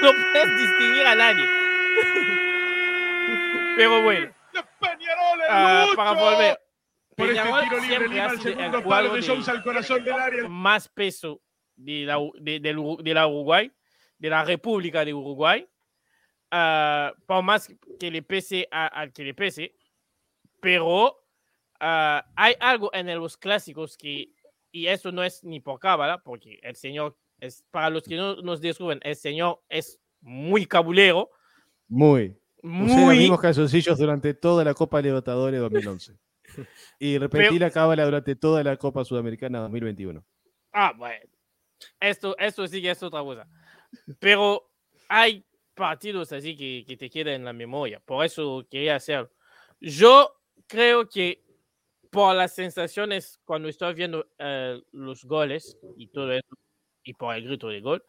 No 0.00 0.12
puedes 0.12 0.56
distinguir 0.56 1.04
a 1.04 1.16
nadie. 1.16 1.44
Pero 3.76 4.02
bueno, 4.02 4.28
Peñarol, 4.84 5.40
el 5.40 5.46
ah, 5.50 5.82
lucho. 5.86 5.96
para 5.96 6.12
volver. 6.12 6.60
Por 7.16 7.28
este 7.30 7.42
Peñarol 7.42 7.62
tiro 7.68 7.80
libre 7.80 8.08
Lima 8.08 8.26
el 8.26 8.40
segundo 8.40 8.82
palo 8.84 9.08
de 9.10 9.16
de- 9.16 9.22
Sousa 9.22 9.52
al 9.52 9.62
corazón 9.62 10.04
del 10.04 10.14
área. 10.14 10.48
más 10.48 10.88
peso 10.88 11.40
de 11.76 12.04
la, 12.04 12.16
de, 12.40 12.60
Uru- 12.76 13.02
de 13.02 13.14
la 13.14 13.26
Uruguay, 13.26 13.70
de 14.18 14.30
la 14.30 14.44
República 14.44 15.04
de 15.04 15.14
Uruguay, 15.14 15.66
ah, 16.50 17.12
por 17.26 17.42
más 17.42 17.72
que 17.98 18.10
le 18.10 18.22
pese 18.22 18.66
a- 18.70 18.86
al 18.88 19.12
que 19.12 19.24
le 19.24 19.34
pese, 19.34 19.74
pero 20.60 21.20
ah, 21.80 22.24
hay 22.36 22.54
algo 22.60 22.90
en 22.94 23.06
los 23.18 23.36
clásicos 23.36 23.96
que, 23.96 24.30
y 24.72 24.86
eso 24.86 25.12
no 25.12 25.22
es 25.22 25.44
ni 25.44 25.60
por 25.60 25.78
cábala, 25.78 26.18
porque 26.18 26.58
el 26.62 26.74
señor, 26.76 27.16
es, 27.38 27.64
para 27.70 27.90
los 27.90 28.02
que 28.04 28.16
no 28.16 28.36
nos 28.36 28.60
descubren, 28.60 29.00
el 29.02 29.16
señor 29.16 29.62
es 29.68 30.00
muy 30.20 30.66
cabulero, 30.66 31.30
Muy. 31.86 32.36
Usé 32.64 32.72
los 32.72 32.96
muy... 32.96 33.18
mismos 33.18 33.40
calzoncillos 33.40 33.98
durante 33.98 34.32
toda 34.32 34.64
la 34.64 34.72
Copa 34.72 35.02
Libertadores 35.02 35.60
2011. 35.60 36.16
Y 36.98 37.18
repetí 37.18 37.58
la 37.58 37.70
cábala 37.70 38.04
durante 38.04 38.36
toda 38.36 38.62
la 38.62 38.76
Copa 38.76 39.04
Sudamericana 39.04 39.58
2021. 39.60 40.24
Ah, 40.72 40.92
bueno. 40.96 41.28
Esto, 42.00 42.36
esto 42.38 42.66
sí 42.68 42.80
que 42.80 42.90
es 42.90 43.02
otra 43.02 43.20
cosa. 43.20 43.48
Pero 44.20 44.70
hay 45.08 45.44
partidos 45.74 46.32
así 46.32 46.56
que, 46.56 46.84
que 46.86 46.96
te 46.96 47.10
quedan 47.10 47.34
en 47.34 47.44
la 47.44 47.52
memoria. 47.52 48.00
Por 48.00 48.24
eso 48.24 48.66
quería 48.70 48.96
hacerlo. 48.96 49.30
Yo 49.80 50.32
creo 50.66 51.08
que 51.08 51.44
por 52.10 52.34
las 52.36 52.54
sensaciones 52.54 53.40
cuando 53.44 53.68
estoy 53.68 53.92
viendo 53.94 54.26
eh, 54.38 54.80
los 54.92 55.24
goles 55.24 55.76
y 55.96 56.06
todo 56.06 56.32
eso, 56.32 56.56
y 57.02 57.12
por 57.12 57.34
el 57.34 57.44
grito 57.44 57.68
de 57.68 57.80
gol, 57.80 58.04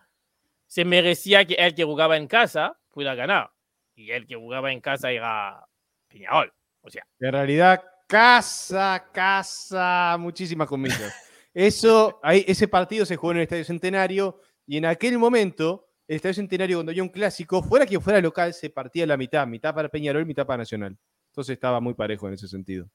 se 0.68 0.86
merecía 0.86 1.44
que 1.46 1.56
el 1.56 1.74
que 1.74 1.84
jugaba 1.84 2.16
en 2.16 2.28
casa 2.28 2.80
pudiera 2.92 3.16
ganar. 3.16 3.55
Y 3.96 4.12
el 4.12 4.28
que 4.28 4.36
jugaba 4.36 4.72
en 4.72 4.82
casa 4.82 5.12
era 5.12 5.66
Peñarol. 6.08 6.52
O 6.82 6.90
sea, 6.90 7.06
En 7.20 7.32
realidad, 7.32 7.84
casa, 8.08 9.10
casa, 9.14 10.16
muchísimas 10.20 10.68
comillas. 10.68 11.14
Eso, 11.54 12.20
ahí, 12.22 12.44
ese 12.48 12.68
partido 12.68 13.06
se 13.06 13.16
jugó 13.16 13.32
en 13.32 13.38
el 13.38 13.44
Estadio 13.44 13.64
Centenario 13.64 14.42
y 14.68 14.78
en 14.78 14.86
aquel 14.86 15.18
momento, 15.18 15.88
el 16.08 16.18
Estadio 16.18 16.34
Centenario, 16.36 16.78
cuando 16.78 16.92
había 16.92 17.02
un 17.04 17.10
clásico, 17.10 17.64
fuera 17.64 17.86
quien 17.86 18.02
fuera 18.02 18.20
local, 18.22 18.54
se 18.54 18.70
partía 18.70 19.06
la 19.08 19.16
mitad, 19.18 19.48
mitad 19.48 19.74
para 19.74 19.90
Peñarol, 19.90 20.26
mitad 20.26 20.46
para 20.46 20.58
Nacional. 20.58 20.98
Entonces 21.32 21.54
estaba 21.54 21.80
muy 21.80 21.94
parejo 21.94 22.28
en 22.28 22.34
ese 22.34 22.48
sentido. 22.48 22.90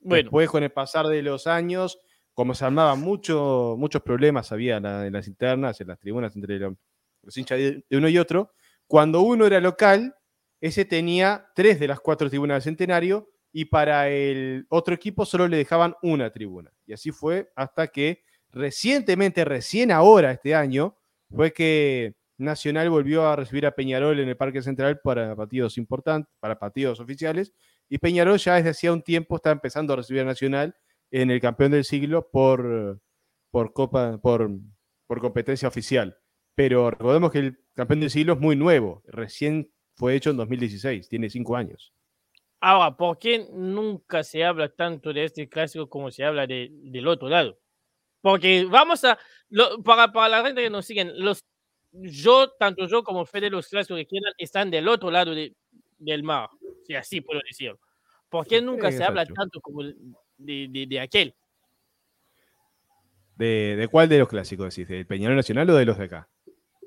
bueno, 0.00 0.22
Después, 0.24 0.48
con 0.50 0.62
el 0.62 0.70
pasar 0.70 1.06
de 1.06 1.22
los 1.22 1.46
años, 1.46 1.98
como 2.34 2.54
se 2.54 2.64
armaban 2.64 3.00
mucho, 3.00 3.74
muchos 3.78 4.02
problemas, 4.02 4.52
había 4.52 4.76
en, 4.76 4.82
la- 4.84 5.06
en 5.06 5.12
las 5.12 5.26
internas, 5.26 5.80
en 5.80 5.88
las 5.88 5.98
tribunas 5.98 6.34
entre 6.36 6.58
lo- 6.58 6.76
los 7.22 7.36
hinchas 7.36 7.58
de 7.58 7.84
uno 7.90 8.08
y 8.08 8.16
otro, 8.18 8.52
cuando 8.90 9.20
uno 9.20 9.46
era 9.46 9.60
local, 9.60 10.16
ese 10.60 10.84
tenía 10.84 11.46
tres 11.54 11.78
de 11.78 11.86
las 11.86 12.00
cuatro 12.00 12.28
tribunas 12.28 12.56
del 12.56 12.62
centenario 12.72 13.30
y 13.52 13.66
para 13.66 14.08
el 14.08 14.66
otro 14.68 14.92
equipo 14.92 15.24
solo 15.24 15.46
le 15.46 15.58
dejaban 15.58 15.94
una 16.02 16.32
tribuna. 16.32 16.72
Y 16.86 16.92
así 16.92 17.12
fue 17.12 17.52
hasta 17.54 17.86
que 17.86 18.24
recientemente, 18.50 19.44
recién 19.44 19.92
ahora, 19.92 20.32
este 20.32 20.56
año, 20.56 20.96
fue 21.32 21.52
que 21.52 22.16
Nacional 22.36 22.90
volvió 22.90 23.28
a 23.28 23.36
recibir 23.36 23.64
a 23.64 23.76
Peñarol 23.76 24.18
en 24.18 24.28
el 24.28 24.36
Parque 24.36 24.60
Central 24.60 24.98
para 25.04 25.36
partidos 25.36 25.78
importantes, 25.78 26.34
para 26.40 26.58
partidos 26.58 26.98
oficiales, 26.98 27.52
y 27.88 27.98
Peñarol 27.98 28.38
ya 28.38 28.56
desde 28.56 28.70
hacía 28.70 28.92
un 28.92 29.02
tiempo 29.02 29.36
está 29.36 29.52
empezando 29.52 29.92
a 29.92 29.96
recibir 29.98 30.22
a 30.22 30.24
Nacional 30.24 30.74
en 31.12 31.30
el 31.30 31.40
campeón 31.40 31.70
del 31.70 31.84
siglo 31.84 32.28
por, 32.28 33.00
por, 33.52 33.72
copa, 33.72 34.18
por, 34.20 34.50
por 35.06 35.20
competencia 35.20 35.68
oficial. 35.68 36.18
Pero 36.56 36.90
recordemos 36.90 37.30
que 37.30 37.38
el 37.38 37.64
campeón 37.80 38.00
del 38.00 38.10
siglo 38.10 38.34
es 38.34 38.38
muy 38.40 38.56
nuevo, 38.56 39.02
recién 39.06 39.70
fue 39.96 40.14
hecho 40.14 40.30
en 40.30 40.36
2016, 40.36 41.08
tiene 41.08 41.28
cinco 41.30 41.56
años. 41.56 41.92
ahora, 42.62 42.94
¿por 42.96 43.18
qué 43.18 43.46
nunca 43.52 44.22
se 44.22 44.44
habla 44.44 44.68
tanto 44.68 45.12
de 45.14 45.24
este 45.24 45.48
clásico 45.48 45.88
como 45.88 46.10
se 46.10 46.24
habla 46.24 46.46
de- 46.46 46.68
del 46.70 47.08
otro 47.08 47.28
lado? 47.28 47.58
Porque 48.20 48.66
vamos 48.66 49.02
a, 49.04 49.18
lo- 49.48 49.82
para, 49.82 50.12
para 50.12 50.28
la 50.28 50.44
gente 50.44 50.62
que 50.62 50.68
nos 50.70 50.84
siguen, 50.84 51.12
los, 51.24 51.42
yo, 51.92 52.50
tanto 52.58 52.86
yo 52.86 53.02
como 53.02 53.24
Fede, 53.24 53.48
los 53.48 53.66
clásicos 53.68 53.96
que 53.98 54.06
quieran, 54.06 54.32
están 54.36 54.70
del 54.70 54.88
otro 54.88 55.10
lado 55.10 55.34
de- 55.34 55.54
del 55.98 56.22
mar, 56.22 56.50
si 56.86 56.94
así 56.94 57.20
puedo 57.22 57.40
decirlo. 57.48 57.78
¿Por 58.28 58.46
qué 58.46 58.60
nunca 58.60 58.90
Sí, 58.90 58.98
se 58.98 59.04
habla 59.04 59.24
tanto 59.26 59.60
como 59.62 59.82
de, 59.82 59.94
de- 60.68 60.86
de 60.86 61.00
aquel? 61.00 61.34
¿De, 63.36 63.74
de 63.76 63.88
cuál 63.88 64.08
de 64.08 64.18
los 64.18 64.28
clásicos 64.28 64.74
decís? 64.74 64.88
¿Del 64.88 65.06
Peñarol 65.06 65.36
Nacional 65.36 65.68
o 65.70 65.74
de 65.74 65.86
los 65.86 65.96
de 65.96 66.04
acá? 66.04 66.28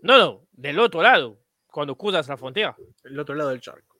No, 0.04 0.18
no, 0.18 0.42
del 0.52 0.80
otro 0.80 1.02
lado, 1.02 1.40
cuando 1.66 1.96
cruzas 1.96 2.28
la 2.28 2.36
frontera. 2.36 2.76
El 3.06 3.18
otro 3.18 3.36
lado 3.36 3.52
del 3.52 3.62
charco. 3.62 3.98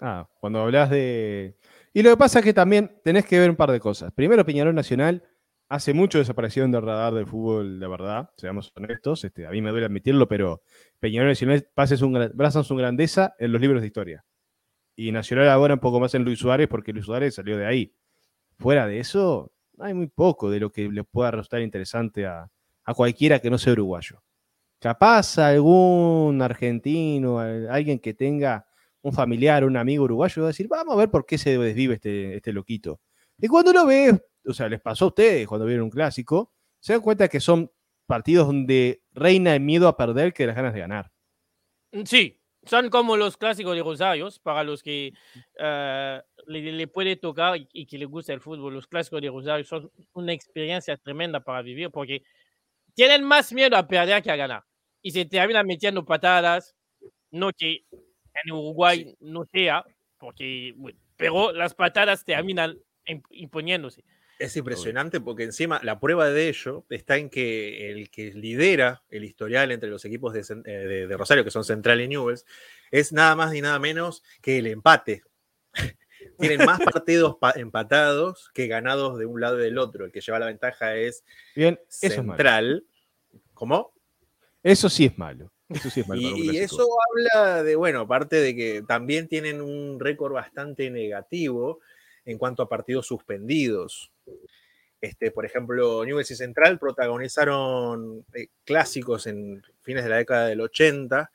Ah, 0.00 0.28
cuando 0.40 0.60
hablas 0.60 0.90
de... 0.90 1.56
Y 1.92 2.02
lo 2.02 2.10
que 2.10 2.16
pasa 2.16 2.40
es 2.40 2.44
que 2.44 2.52
también 2.52 3.00
tenés 3.04 3.24
que 3.24 3.38
ver 3.38 3.50
un 3.50 3.54
par 3.54 3.70
de 3.70 3.78
cosas. 3.78 4.12
Primero, 4.12 4.44
Peñarol 4.44 4.74
Nacional 4.74 5.22
hace 5.68 5.94
mucho 5.94 6.18
desaparecieron 6.18 6.72
del 6.72 6.82
radar 6.82 7.14
del 7.14 7.28
fútbol, 7.28 7.78
de 7.78 7.86
verdad, 7.86 8.30
seamos 8.36 8.72
honestos. 8.74 9.22
Este, 9.22 9.46
a 9.46 9.50
mí 9.50 9.62
me 9.62 9.70
duele 9.70 9.86
admitirlo, 9.86 10.26
pero 10.26 10.62
Peñarol 10.98 11.28
Nacional 11.28 11.68
pasa 11.72 11.96
su, 11.96 12.64
su 12.64 12.76
grandeza 12.76 13.36
en 13.38 13.52
los 13.52 13.60
libros 13.60 13.80
de 13.80 13.86
historia. 13.86 14.24
Y 14.96 15.12
Nacional 15.12 15.48
ahora 15.50 15.74
un 15.74 15.80
poco 15.80 16.00
más 16.00 16.16
en 16.16 16.24
Luis 16.24 16.40
Suárez, 16.40 16.66
porque 16.66 16.92
Luis 16.92 17.06
Suárez 17.06 17.36
salió 17.36 17.56
de 17.56 17.66
ahí. 17.66 17.94
Fuera 18.58 18.88
de 18.88 18.98
eso, 18.98 19.52
hay 19.78 19.94
muy 19.94 20.08
poco 20.08 20.50
de 20.50 20.58
lo 20.58 20.72
que 20.72 20.88
le 20.88 21.04
pueda 21.04 21.30
resultar 21.30 21.62
interesante 21.62 22.26
a, 22.26 22.50
a 22.82 22.94
cualquiera 22.94 23.38
que 23.38 23.50
no 23.50 23.58
sea 23.58 23.72
uruguayo. 23.74 24.20
Capaz 24.84 25.38
algún 25.38 26.42
argentino, 26.42 27.38
al- 27.38 27.70
alguien 27.70 27.98
que 27.98 28.12
tenga 28.12 28.66
un 29.00 29.14
familiar, 29.14 29.64
un 29.64 29.78
amigo 29.78 30.04
uruguayo, 30.04 30.42
va 30.42 30.48
a 30.48 30.52
decir, 30.52 30.68
vamos 30.68 30.92
a 30.94 30.98
ver 30.98 31.10
por 31.10 31.24
qué 31.24 31.38
se 31.38 31.56
desvive 31.56 31.94
este, 31.94 32.36
este 32.36 32.52
loquito. 32.52 33.00
Y 33.38 33.48
cuando 33.48 33.72
lo 33.72 33.86
ves, 33.86 34.12
o 34.46 34.52
sea, 34.52 34.68
les 34.68 34.82
pasó 34.82 35.06
a 35.06 35.08
ustedes 35.08 35.48
cuando 35.48 35.64
vieron 35.64 35.84
un 35.84 35.90
clásico, 35.90 36.52
se 36.80 36.92
dan 36.92 37.00
cuenta 37.00 37.28
que 37.28 37.40
son 37.40 37.72
partidos 38.04 38.46
donde 38.46 39.02
reina 39.12 39.54
el 39.54 39.62
miedo 39.62 39.88
a 39.88 39.96
perder 39.96 40.34
que 40.34 40.46
las 40.46 40.54
ganas 40.54 40.74
de 40.74 40.80
ganar. 40.80 41.10
Mm, 41.92 42.02
Sí, 42.04 42.38
son 42.64 42.90
como 42.90 43.16
los 43.16 43.38
clásicos 43.38 43.74
de 43.74 43.82
Rosarios, 43.82 44.38
para 44.38 44.64
los 44.64 44.82
que 44.82 45.14
eh, 45.60 46.20
le, 46.46 46.72
le 46.72 46.86
puede 46.88 47.16
tocar 47.16 47.56
y, 47.56 47.66
y 47.72 47.86
que 47.86 47.96
le 47.96 48.04
gusta 48.04 48.34
el 48.34 48.40
fútbol. 48.42 48.74
Los 48.74 48.86
clásicos 48.86 49.22
de 49.22 49.30
Rosario 49.30 49.64
son 49.64 49.90
una 50.12 50.34
experiencia 50.34 50.94
tremenda 50.98 51.40
para 51.40 51.62
vivir 51.62 51.90
porque 51.90 52.22
tienen 52.94 53.24
más 53.24 53.50
miedo 53.50 53.78
a 53.78 53.88
perder 53.88 54.22
que 54.22 54.30
a 54.30 54.36
ganar. 54.36 54.62
Y 55.06 55.10
se 55.10 55.26
terminan 55.26 55.66
metiendo 55.66 56.02
patadas, 56.04 56.74
no 57.30 57.52
que 57.52 57.84
en 58.42 58.50
Uruguay 58.52 59.14
no 59.20 59.44
sea, 59.44 59.84
porque, 60.18 60.72
bueno, 60.76 60.98
pero 61.16 61.52
las 61.52 61.74
patadas 61.74 62.24
terminan 62.24 62.78
im- 63.06 63.22
imponiéndose. 63.30 64.02
Es 64.38 64.56
impresionante 64.56 65.20
porque 65.20 65.44
encima 65.44 65.78
la 65.84 66.00
prueba 66.00 66.30
de 66.30 66.48
ello 66.48 66.86
está 66.88 67.18
en 67.18 67.28
que 67.28 67.90
el 67.90 68.10
que 68.10 68.32
lidera 68.32 69.04
el 69.10 69.24
historial 69.24 69.70
entre 69.72 69.90
los 69.90 70.04
equipos 70.06 70.32
de, 70.32 70.40
eh, 70.40 70.72
de- 70.72 71.06
de 71.06 71.16
Rosario, 71.18 71.44
que 71.44 71.50
son 71.50 71.64
Central 71.64 72.00
y 72.00 72.08
Newells, 72.08 72.46
es 72.90 73.12
nada 73.12 73.36
más 73.36 73.52
ni 73.52 73.60
nada 73.60 73.78
menos 73.78 74.22
que 74.40 74.56
el 74.58 74.66
empate. 74.68 75.22
Tienen 76.38 76.64
más 76.64 76.80
partidos 77.04 77.36
pa- 77.36 77.52
empatados 77.56 78.50
que 78.54 78.66
ganados 78.68 79.18
de 79.18 79.26
un 79.26 79.38
lado 79.40 79.60
y 79.60 79.64
del 79.64 79.76
otro. 79.78 80.06
El 80.06 80.12
que 80.12 80.22
lleva 80.22 80.38
la 80.38 80.46
ventaja 80.46 80.96
es 80.96 81.24
Bien, 81.54 81.78
eso 81.88 82.06
es 82.06 82.16
malo. 82.24 82.32
Central. 82.38 82.86
¿Cómo? 83.52 83.92
Eso 84.64 84.88
sí 84.88 85.04
es 85.04 85.18
malo. 85.18 85.52
Eso 85.68 85.90
sí 85.90 86.00
es 86.00 86.08
malo. 86.08 86.20
Y, 86.20 86.56
eso 86.56 86.88
habla 87.10 87.62
de, 87.62 87.76
bueno, 87.76 88.00
aparte 88.00 88.36
de 88.36 88.56
que 88.56 88.82
también 88.82 89.28
tienen 89.28 89.60
un 89.60 90.00
récord 90.00 90.32
bastante 90.32 90.90
negativo 90.90 91.80
en 92.24 92.38
cuanto 92.38 92.62
a 92.62 92.68
partidos 92.68 93.06
suspendidos. 93.06 94.10
Este, 95.02 95.30
por 95.30 95.44
ejemplo, 95.44 96.02
Newell's 96.02 96.30
y 96.30 96.34
Central 96.34 96.78
protagonizaron 96.78 98.24
eh, 98.32 98.46
clásicos 98.64 99.26
en 99.26 99.62
fines 99.82 100.02
de 100.02 100.08
la 100.08 100.16
década 100.16 100.46
del 100.46 100.62
80, 100.62 101.30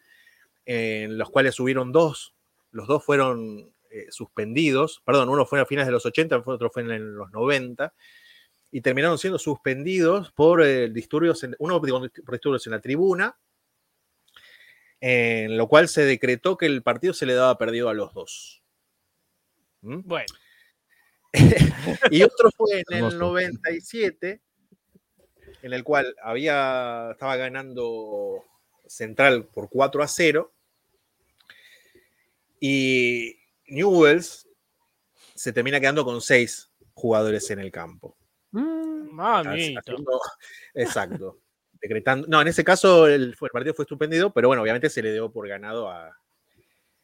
en 0.66 1.20
los 1.20 1.30
cuales 1.30 1.54
subieron 1.54 1.92
dos. 1.92 2.34
Los 2.72 2.88
dos 2.88 3.06
fueron 3.06 3.72
eh, 3.92 4.08
suspendidos, 4.10 5.04
perdón, 5.06 5.30
uno 5.30 5.46
fue 5.46 5.60
a 5.60 5.68
fines 5.68 5.86
de 5.86 5.92
los 5.92 6.04
80, 6.04 6.42
otro 6.46 6.72
fue 6.72 6.82
en 6.82 7.16
los 7.16 7.32
90, 7.32 7.94
y 8.72 8.82
terminaron 8.82 9.18
siendo 9.18 9.40
suspendidos 9.40 10.32
por 10.32 10.64
eh, 10.64 10.90
disturbios, 10.90 11.44
en- 11.44 11.56
uno 11.60 11.80
digo, 11.80 12.00
por 12.26 12.34
disturbios 12.34 12.66
en 12.68 12.72
la 12.72 12.82
tribuna, 12.82 13.38
en 15.02 15.58
lo 15.58 15.68
cual 15.68 15.88
se 15.88 16.04
decretó 16.04 16.58
que 16.58 16.66
el 16.66 16.84
partido 16.84 17.14
se 17.14 17.26
le 17.26 17.34
daba 17.34 17.58
perdido 17.58 17.90
a 17.90 17.94
los 17.94 18.14
dos. 18.14 18.62
¿Mm? 19.82 20.02
Bueno, 20.04 20.26
Y 22.12 22.24
otro 22.24 22.50
fue 22.52 22.80
en 22.80 22.84
el 22.90 22.96
Hermoso. 22.98 23.18
97, 23.18 24.42
en 25.62 25.74
el 25.74 25.84
cual 25.84 26.16
había, 26.24 27.10
estaba 27.12 27.36
ganando 27.38 28.44
Central 28.88 29.46
por 29.46 29.70
4 29.70 30.04
a 30.04 30.08
0. 30.08 30.54
Y 32.60 33.38
Newells 33.68 34.48
se 35.36 35.54
termina 35.54 35.80
quedando 35.80 36.04
con 36.04 36.20
6 36.22 36.72
jugadores 36.94 37.50
en 37.52 37.60
el 37.60 37.72
campo. 37.72 38.18
Haciendo- 39.78 40.20
exacto. 40.74 41.40
Decretando. 41.82 42.28
No, 42.28 42.42
en 42.42 42.48
ese 42.48 42.64
caso 42.64 43.08
el, 43.08 43.36
partido 43.52 43.74
fue 43.74 43.86
suspendido, 43.86 44.32
pero 44.32 44.50
bueno, 44.50 44.62
obviamente 44.62 44.90
se 44.90 45.02
le 45.02 45.14
dio 45.14 45.32
por 45.32 45.48
ganado 45.48 45.90
a- 45.90 46.16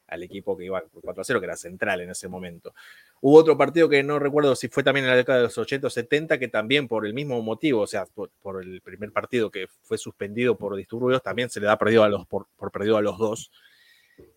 al 0.08 0.22
equipo 0.22 0.56
que 0.56 0.64
iba 0.66 0.80
por 0.82 1.02
4 1.02 1.22
a 1.22 1.24
0, 1.24 1.40
que 1.40 1.46
era 1.46 1.56
central 1.56 2.00
en 2.00 2.10
ese 2.10 2.28
momento. 2.28 2.74
Hubo 3.20 3.38
otro 3.38 3.56
partido 3.56 3.88
que 3.88 4.02
no 4.02 4.18
recuerdo 4.18 4.54
si 4.54 4.68
fue 4.68 4.84
también 4.84 5.04
en 5.04 5.10
la 5.10 5.16
década 5.16 5.38
de 5.38 5.44
los 5.44 5.58
80 5.58 5.88
o 5.88 5.90
70, 5.90 6.38
que 6.38 6.48
también 6.48 6.86
por 6.86 7.06
el 7.06 7.14
mismo 7.14 7.42
motivo, 7.42 7.80
o 7.80 7.86
sea, 7.86 8.06
por, 8.06 8.30
por 8.40 8.62
el 8.62 8.80
primer 8.82 9.10
partido 9.12 9.50
que 9.50 9.66
fue 9.82 9.98
suspendido 9.98 10.56
por 10.56 10.76
disturbios, 10.76 11.22
también 11.22 11.50
se 11.50 11.58
le 11.60 11.66
da 11.66 11.76
perdido 11.76 12.04
a 12.04 12.08
los, 12.08 12.26
por, 12.26 12.46
por 12.56 12.70
perdido 12.70 12.96
a 12.96 13.02
los 13.02 13.18
dos, 13.18 13.50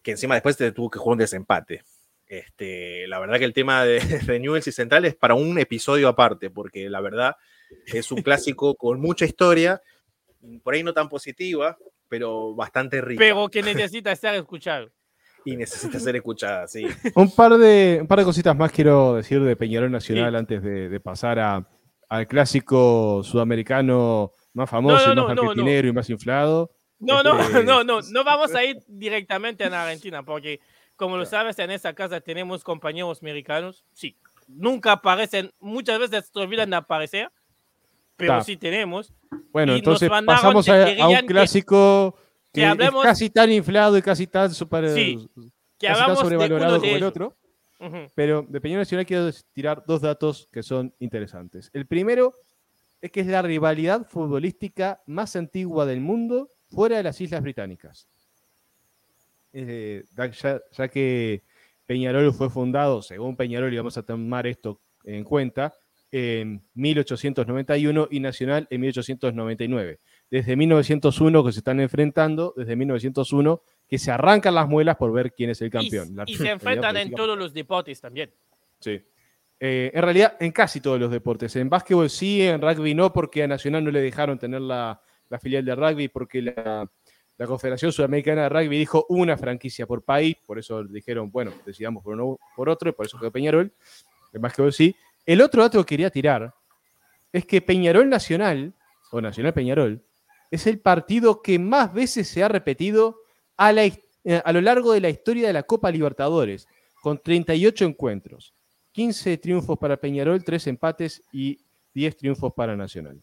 que 0.01 0.11
encima 0.11 0.35
después 0.35 0.55
se 0.55 0.71
tuvo 0.71 0.89
que 0.89 0.99
jugar 0.99 1.13
un 1.13 1.19
desempate. 1.19 1.83
Este, 2.25 3.07
la 3.07 3.19
verdad 3.19 3.37
que 3.39 3.45
el 3.45 3.53
tema 3.53 3.83
de, 3.83 3.99
de 4.25 4.39
Newell's 4.39 4.67
y 4.67 4.71
Central 4.71 5.05
es 5.05 5.15
para 5.15 5.33
un 5.35 5.59
episodio 5.59 6.07
aparte, 6.07 6.49
porque 6.49 6.89
la 6.89 7.01
verdad 7.01 7.35
es 7.85 8.11
un 8.11 8.21
clásico 8.21 8.75
con 8.75 8.99
mucha 8.99 9.25
historia, 9.25 9.81
por 10.63 10.73
ahí 10.73 10.83
no 10.83 10.93
tan 10.93 11.09
positiva, 11.09 11.77
pero 12.07 12.55
bastante 12.55 13.01
rica 13.01 13.19
Pero 13.19 13.49
que 13.49 13.61
necesita 13.61 14.15
ser 14.15 14.35
escuchado. 14.35 14.89
y 15.45 15.55
necesita 15.55 15.99
ser 15.99 16.15
escuchada, 16.15 16.67
sí. 16.67 16.85
Un 17.15 17.31
par, 17.31 17.57
de, 17.57 17.99
un 18.01 18.07
par 18.07 18.19
de 18.19 18.25
cositas 18.25 18.55
más 18.55 18.71
quiero 18.71 19.15
decir 19.15 19.41
de 19.41 19.55
Peñarol 19.55 19.91
Nacional 19.91 20.35
antes 20.35 20.61
de, 20.61 20.89
de 20.89 20.99
pasar 20.99 21.39
a, 21.39 21.67
al 22.09 22.27
clásico 22.27 23.21
sudamericano 23.23 24.31
más 24.53 24.69
famoso 24.69 25.07
no, 25.07 25.13
y 25.13 25.15
no, 25.15 25.27
más 25.27 25.35
no, 25.35 25.43
no. 25.43 25.49
argentinero 25.51 25.87
y 25.87 25.93
más 25.93 26.09
inflado. 26.09 26.71
No, 26.99 27.23
no, 27.23 27.39
Este- 27.39 27.63
no, 27.63 27.83
no, 27.83 28.01
no 28.01 28.23
vamos 28.23 28.53
a 28.55 28.63
ir 28.63 28.77
directamente 28.87 29.63
a 29.63 29.83
Argentina, 29.83 30.23
porque 30.23 30.59
como 30.95 31.15
lo 31.15 31.25
sabes, 31.25 31.57
en 31.59 31.71
esta 31.71 31.93
casa 31.93 32.19
tenemos 32.19 32.61
compañeros 32.63 33.21
mexicanos, 33.23 33.85
sí, 33.93 34.17
nunca 34.49 34.91
aparecen, 34.93 35.51
muchas 35.59 35.97
veces 35.99 36.29
se 36.33 36.39
olvidan 36.39 36.69
de 36.71 36.75
aparecer, 36.75 37.31
pero 38.19 38.37
Ta. 38.37 38.43
sí 38.43 38.57
tenemos. 38.57 39.11
Bueno, 39.51 39.73
entonces 39.73 40.09
pasamos 40.25 40.67
a, 40.69 40.83
a 41.03 41.07
un 41.07 41.25
clásico 41.25 42.15
que, 42.53 42.61
que 42.61 42.67
hablemos- 42.67 43.03
es 43.03 43.09
casi 43.09 43.29
tan 43.31 43.51
inflado 43.51 43.97
y 43.97 44.01
casi 44.03 44.27
tan, 44.27 44.53
super, 44.53 44.89
Sí, 44.93 45.27
Que 45.79 45.87
casi 45.87 46.05
tan 46.05 46.15
sobrevalorado 46.17 46.79
como 46.79 46.95
el 46.95 47.03
otro. 47.03 47.35
Ujú. 47.79 47.97
Pero 48.13 48.45
de 48.47 48.59
Peñarol 48.61 48.81
Nacional 48.81 49.05
quiero 49.05 49.29
tirar 49.53 49.83
dos 49.87 50.01
datos 50.01 50.49
que 50.51 50.61
son 50.61 50.93
interesantes. 50.99 51.69
El 51.73 51.87
primero 51.87 52.33
es 53.01 53.09
que 53.09 53.21
es 53.21 53.27
la 53.27 53.41
rivalidad 53.41 54.05
futbolística 54.05 55.01
más 55.05 55.35
antigua 55.37 55.85
del 55.85 56.01
mundo 56.01 56.49
fuera 56.69 56.97
de 56.97 57.03
las 57.03 57.21
Islas 57.21 57.41
Británicas. 57.41 58.09
Eh, 59.53 60.03
ya, 60.15 60.61
ya 60.71 60.87
que 60.89 61.43
Peñarol 61.85 62.33
fue 62.33 62.49
fundado, 62.49 63.01
según 63.01 63.35
Peñarol, 63.35 63.73
y 63.73 63.77
vamos 63.77 63.97
a 63.97 64.03
tomar 64.03 64.45
esto 64.45 64.79
en 65.05 65.23
cuenta, 65.23 65.73
en 66.11 66.63
1891 66.73 68.07
y 68.11 68.19
Nacional 68.19 68.67
en 68.69 68.81
1899. 68.81 69.99
Desde 70.29 70.55
1901 70.55 71.43
que 71.43 71.51
se 71.51 71.59
están 71.59 71.79
enfrentando, 71.79 72.53
desde 72.55 72.75
1901 72.75 73.61
que 73.87 73.97
se 73.97 74.11
arrancan 74.11 74.55
las 74.55 74.67
muelas 74.67 74.97
por 74.97 75.11
ver 75.11 75.33
quién 75.33 75.49
es 75.49 75.61
el 75.61 75.67
Y, 75.67 75.71
campeón. 75.71 76.15
La 76.15 76.23
y 76.27 76.35
se 76.35 76.49
enfrentan 76.49 76.97
en 76.97 77.11
todos 77.11 77.37
los 77.37 77.53
deportes 77.53 77.99
también. 77.99 78.31
Sí. 78.79 79.01
Eh, 79.59 79.91
en 79.93 80.01
realidad, 80.01 80.37
en 80.39 80.51
casi 80.51 80.79
todos 80.79 80.99
los 80.99 81.11
deportes. 81.11 81.55
En 81.55 81.69
básquetbol 81.69 82.09
sí, 82.09 82.41
en 82.41 82.61
rugby 82.61 82.93
no, 82.93 83.11
porque 83.11 83.43
a 83.43 83.47
Nacional 83.47 83.83
no 83.83 83.91
le 83.91 84.01
dejaron 84.01 84.39
tener 84.39 84.61
la, 84.61 85.01
la 85.29 85.39
filial 85.39 85.65
de 85.65 85.75
rugby, 85.75 86.07
porque 86.07 86.41
la, 86.41 86.89
la 87.39 87.47
Confederación 87.47 87.93
Sudamericana 87.93 88.43
de 88.43 88.49
Rugby 88.49 88.77
dijo 88.77 89.05
una 89.07 89.37
franquicia 89.37 89.87
por 89.87 90.03
país, 90.03 90.35
por 90.45 90.59
eso 90.59 90.83
dijeron, 90.83 91.31
bueno, 91.31 91.53
decidamos 91.65 92.03
por 92.03 92.13
uno 92.13 92.37
por 92.53 92.67
otro, 92.67 92.89
y 92.89 92.91
por 92.91 93.05
eso 93.05 93.17
quedó 93.17 93.31
Peñarol. 93.31 93.73
En 94.33 94.41
básquetbol 94.41 94.73
sí. 94.73 94.93
El 95.25 95.41
otro 95.41 95.61
dato 95.61 95.79
que 95.79 95.89
quería 95.89 96.09
tirar 96.09 96.53
es 97.31 97.45
que 97.45 97.61
Peñarol 97.61 98.09
Nacional, 98.09 98.73
o 99.11 99.21
Nacional 99.21 99.53
Peñarol, 99.53 100.03
es 100.51 100.65
el 100.67 100.79
partido 100.79 101.41
que 101.41 101.59
más 101.59 101.93
veces 101.93 102.27
se 102.27 102.43
ha 102.43 102.47
repetido 102.47 103.21
a, 103.57 103.71
eh, 103.71 103.91
lo 104.23 104.61
largo 104.61 104.93
de 104.93 105.01
la 105.01 105.09
historia 105.09 105.47
de 105.47 105.53
la 105.53 105.63
Copa 105.63 105.91
Libertadores, 105.91 106.67
con 107.01 107.21
38 107.21 107.85
encuentros. 107.85 108.53
15 108.91 109.37
triunfos 109.37 109.77
para 109.77 109.97
Peñarol, 109.97 110.43
3 110.43 110.67
empates 110.67 111.21
y 111.31 111.59
10 111.93 112.17
triunfos 112.17 112.53
para 112.53 112.75
Nacional. 112.75 113.21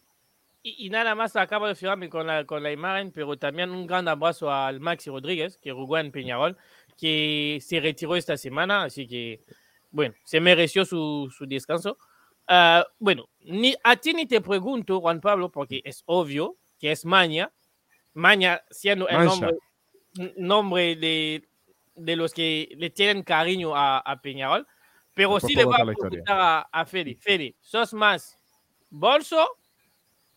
Y, 0.63 0.89
nada 0.89 1.15
más 1.15 1.35
acabo 1.37 1.67
de 1.67 1.75
fijarme 1.75 2.09
con 2.09 2.27
la, 2.27 2.45
con 2.45 2.61
la 2.61 2.71
imagen, 2.71 3.11
pero 3.11 3.37
también 3.37 3.69
un 3.71 3.87
gran 3.87 4.07
abrazo 4.07 4.51
al 4.51 4.81
Maxi 4.81 5.09
Rodríguez, 5.09 5.57
que 5.57 5.71
jugó 5.71 5.97
en 5.97 6.11
Peñarol, 6.11 6.57
que 6.97 7.59
se 7.61 7.79
retiró 7.79 8.15
esta 8.17 8.35
semana, 8.35 8.83
así 8.83 9.07
que, 9.07 9.41
bueno, 9.91 10.15
se 10.23 10.39
mereció 10.39 10.85
su, 10.85 11.33
su 11.35 11.45
descanso. 11.45 11.97
Ah, 12.47 12.85
bueno, 12.99 13.29
ni, 13.41 13.75
a 13.83 13.95
ti 13.97 14.13
ni 14.13 14.25
te 14.25 14.41
pregunto, 14.41 15.01
Juan 15.01 15.19
Pablo, 15.21 15.51
porque 15.51 15.81
es 15.83 16.03
obvio 16.05 16.57
que 16.79 16.91
es 16.91 17.05
Maña, 17.05 17.51
Maña 18.13 18.61
siendo 18.69 19.07
el 19.07 19.17
Mancha. 19.17 19.29
nombre, 19.41 19.57
nombre 20.37 20.95
de, 20.95 21.47
de 21.95 22.15
los 22.15 22.33
que 22.33 22.69
le 22.77 22.89
tienen 22.89 23.23
cariño 23.23 23.75
a, 23.75 23.99
a 23.99 24.21
Peñarol, 24.21 24.67
pero 25.13 25.33
Después 25.33 25.51
sí 25.51 25.55
le 25.57 25.65
voy 25.65 25.75
a 25.81 25.85
preguntar 25.85 26.39
a, 26.39 26.61
a 26.71 26.85
Fede. 26.85 27.15
Fede, 27.19 27.55
¿sos 27.59 27.93
más 27.93 28.37
bolso 28.89 29.47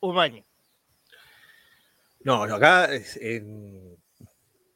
o 0.00 0.12
Maña? 0.12 0.44
No, 2.22 2.42
acá 2.42 2.86
es 2.86 3.16
en 3.16 3.96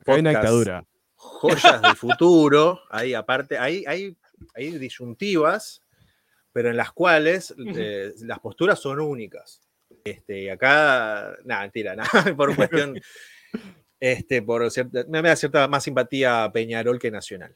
Acá 0.00 0.12
hay 0.14 0.20
una 0.20 0.30
podcast 0.32 0.54
dictadura. 0.54 0.84
Joyas 1.16 1.82
del 1.82 1.96
futuro, 1.96 2.80
ahí 2.90 3.14
aparte, 3.14 3.56
hay, 3.58 3.84
hay, 3.86 4.14
hay 4.54 4.78
disyuntivas, 4.78 5.82
pero 6.52 6.70
en 6.70 6.76
las 6.76 6.92
cuales 6.92 7.54
eh, 7.76 8.12
las 8.20 8.38
posturas 8.40 8.80
son 8.80 9.00
únicas. 9.00 9.60
Este, 10.04 10.42
y 10.42 10.48
acá, 10.48 11.36
nada, 11.44 11.62
mentira, 11.62 11.96
nada, 11.96 12.36
por 12.36 12.54
cuestión, 12.54 13.00
este, 14.00 14.42
por 14.42 14.70
cierta, 14.70 15.04
me 15.08 15.22
da 15.22 15.36
cierta 15.36 15.66
más 15.68 15.84
simpatía 15.84 16.44
a 16.44 16.52
Peñarol 16.52 16.98
que 16.98 17.10
Nacional. 17.10 17.54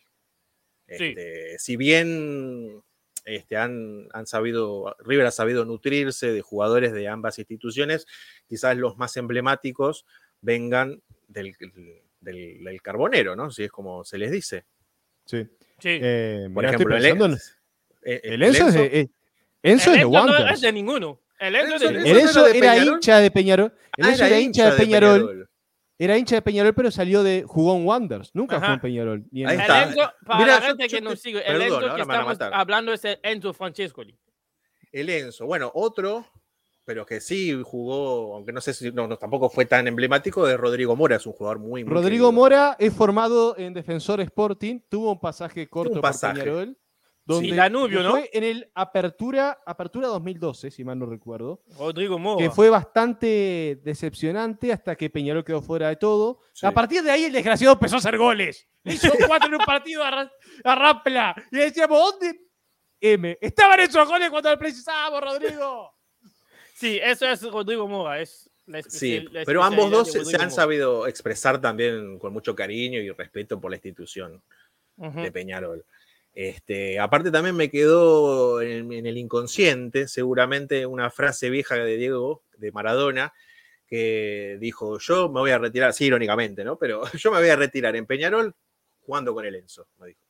Sí. 0.88 1.04
Este, 1.04 1.58
Si 1.58 1.76
bien 1.76 2.82
este, 3.24 3.56
han, 3.56 4.08
han 4.12 4.26
sabido, 4.26 4.96
River 5.00 5.26
ha 5.26 5.30
sabido 5.30 5.64
nutrirse 5.64 6.32
de 6.32 6.40
jugadores 6.40 6.92
de 6.92 7.08
ambas 7.08 7.38
instituciones, 7.38 8.06
quizás 8.46 8.76
los 8.76 8.96
más 8.96 9.16
emblemáticos 9.16 10.06
vengan 10.40 11.02
del, 11.26 11.54
del, 12.20 12.64
del 12.64 12.82
carbonero, 12.82 13.36
¿no? 13.36 13.50
Si 13.50 13.64
es 13.64 13.70
como 13.70 14.04
se 14.04 14.18
les 14.18 14.30
dice. 14.30 14.64
Sí. 15.26 15.46
Sí. 15.80 15.98
Eh, 16.02 16.48
Por 16.52 16.64
ejemplo, 16.64 16.96
estoy 16.96 17.10
el, 17.10 17.18
pensando 17.18 17.36
en- 17.36 18.12
eh, 18.14 18.20
el 18.24 18.42
Enzo, 18.42 18.68
es 18.68 18.74
de, 18.74 19.00
eh, 19.00 19.08
Enzo 19.62 19.90
el 19.90 19.96
es 19.96 20.00
de 20.00 20.00
Enzo 20.02 20.10
no 20.10 20.10
Wanderers. 20.10 20.52
es 20.54 20.60
de 20.60 20.72
ninguno. 20.72 21.20
El 21.38 21.54
Enzo 21.56 21.74
Enzo- 21.76 21.78
de 21.78 21.86
El 21.88 21.96
¿Eso 21.96 22.14
no 22.14 22.20
Enzo 22.20 22.40
era 22.40 22.48
de 22.52 22.58
era 22.58 22.72
Peñarol? 22.72 22.94
hincha 22.94 23.18
de 23.20 23.30
Peñarol. 23.30 23.72
El 23.96 24.04
Ah, 24.04 24.10
Enzo 24.10 24.24
era 24.24 24.40
hincha 24.40 24.70
de 24.70 24.76
Peñarol. 24.76 25.48
Era 26.00 26.16
hincha 26.16 26.34
de 26.36 26.42
Peñarol, 26.42 26.74
pero 26.74 26.90
salió 26.92 27.22
de. 27.24 27.44
jugó 27.46 27.76
en 27.76 27.84
Wanderers. 27.86 28.32
Nunca 28.34 28.56
Ajá. 28.56 28.66
jugó 28.66 28.74
en 28.74 28.80
Peñarol. 28.80 29.24
ni 29.32 29.42
en- 29.42 29.48
Ahí 29.48 29.54
El 29.56 29.60
está. 29.62 29.82
Enzo, 29.84 30.12
para 30.24 30.38
Mira, 30.40 30.54
la 30.60 30.66
gente 30.66 30.88
yo 30.88 30.96
que 30.98 31.00
nos 31.04 31.20
sigue, 31.20 31.42
el 31.44 31.62
Enzo 31.62 31.80
que 31.94 32.00
estamos 32.00 32.38
hablando 32.52 32.92
es 32.92 33.04
el 33.04 33.18
Enzo 33.22 33.52
Francescoli. 33.52 34.16
El 34.92 35.10
Enzo. 35.10 35.46
Bueno, 35.46 35.70
otro, 35.74 36.24
pero 36.88 37.04
que 37.04 37.20
sí 37.20 37.52
jugó, 37.62 38.34
aunque 38.34 38.50
no 38.50 38.62
sé 38.62 38.72
si 38.72 38.90
no, 38.90 39.06
no, 39.06 39.18
tampoco 39.18 39.50
fue 39.50 39.66
tan 39.66 39.86
emblemático, 39.86 40.46
de 40.46 40.56
Rodrigo 40.56 40.96
Mora. 40.96 41.16
Es 41.16 41.26
un 41.26 41.34
jugador 41.34 41.58
muy, 41.58 41.84
muy 41.84 41.92
Rodrigo 41.92 42.28
querido. 42.28 42.32
Mora 42.32 42.76
es 42.78 42.94
formado 42.94 43.58
en 43.58 43.74
Defensor 43.74 44.22
Sporting. 44.22 44.80
Tuvo 44.88 45.12
un 45.12 45.20
pasaje 45.20 45.68
corto 45.68 45.90
un 45.90 46.00
por 46.00 46.02
pasaje. 46.08 46.40
Peñarol. 46.40 46.78
Donde 47.26 47.54
Danubio, 47.54 48.02
¿no? 48.02 48.12
Fue 48.12 48.30
en 48.32 48.42
el 48.42 48.70
Apertura, 48.74 49.58
Apertura 49.66 50.08
2012, 50.08 50.70
si 50.70 50.82
mal 50.82 50.98
no 50.98 51.04
recuerdo. 51.04 51.60
Rodrigo 51.78 52.18
Mora. 52.18 52.42
que 52.42 52.50
fue 52.50 52.70
bastante 52.70 53.82
decepcionante 53.84 54.72
hasta 54.72 54.96
que 54.96 55.10
Peñarol 55.10 55.44
quedó 55.44 55.60
fuera 55.60 55.90
de 55.90 55.96
todo. 55.96 56.40
Sí. 56.54 56.64
A 56.64 56.72
partir 56.72 57.02
de 57.02 57.10
ahí 57.10 57.24
el 57.24 57.32
desgraciado 57.34 57.74
empezó 57.74 57.96
a 57.96 57.98
hacer 57.98 58.16
goles. 58.16 58.66
Le 58.82 58.94
Hizo 58.94 59.10
cuatro 59.28 59.48
en 59.48 59.56
un 59.56 59.66
partido 59.66 60.02
a, 60.02 60.32
a 60.64 60.74
Rampla. 60.74 61.34
Y 61.52 61.58
decíamos, 61.58 61.98
¿dónde? 61.98 62.40
M. 62.98 63.36
Estaban 63.42 63.78
esos 63.80 64.08
goles 64.08 64.30
cuando 64.30 64.50
lo 64.50 64.58
precisábamos, 64.58 65.20
Rodrigo. 65.20 65.97
Sí, 66.78 67.00
eso 67.02 67.26
es 67.26 67.42
Rodrigo 67.42 67.88
Mora. 67.88 68.20
Es 68.20 68.48
la 68.66 68.82
Sí, 68.82 69.26
la 69.32 69.44
pero 69.44 69.64
ambos 69.64 69.90
dos 69.90 70.12
se, 70.12 70.18
han 70.20 70.24
Mora. 70.24 70.50
sabido 70.50 71.08
expresar 71.08 71.60
también 71.60 72.20
con 72.20 72.32
mucho 72.32 72.54
cariño 72.54 73.00
y 73.00 73.10
respeto 73.10 73.60
por 73.60 73.70
la 73.72 73.76
institución 73.78 74.40
de 74.96 75.32
Peñarol. 75.32 75.84
Este, 76.32 77.00
aparte 77.00 77.32
también 77.32 77.56
me 77.56 77.68
quedó 77.68 78.62
en, 78.62 78.92
en 78.92 79.06
el 79.06 79.18
inconsciente 79.18 80.06
seguramente 80.06 80.86
una 80.86 81.10
frase 81.10 81.50
vieja 81.50 81.74
de 81.74 81.96
Diego, 81.96 82.44
de 82.56 82.70
Maradona, 82.70 83.32
que 83.88 84.56
dijo, 84.60 85.00
yo 85.00 85.28
me 85.30 85.40
voy 85.40 85.50
a 85.50 85.58
retirar, 85.58 85.92
sí, 85.94 86.04
irónicamente, 86.04 86.62
¿no? 86.62 86.78
Pero 86.78 87.02
yo 87.18 87.32
me 87.32 87.38
voy 87.38 87.48
a 87.48 87.56
retirar 87.56 87.96
en 87.96 88.06
Peñarol 88.06 88.54
jugando 89.00 89.34
con 89.34 89.44
el 89.46 89.56
Enzo, 89.56 89.88
me 89.98 90.08
dijo. 90.08 90.20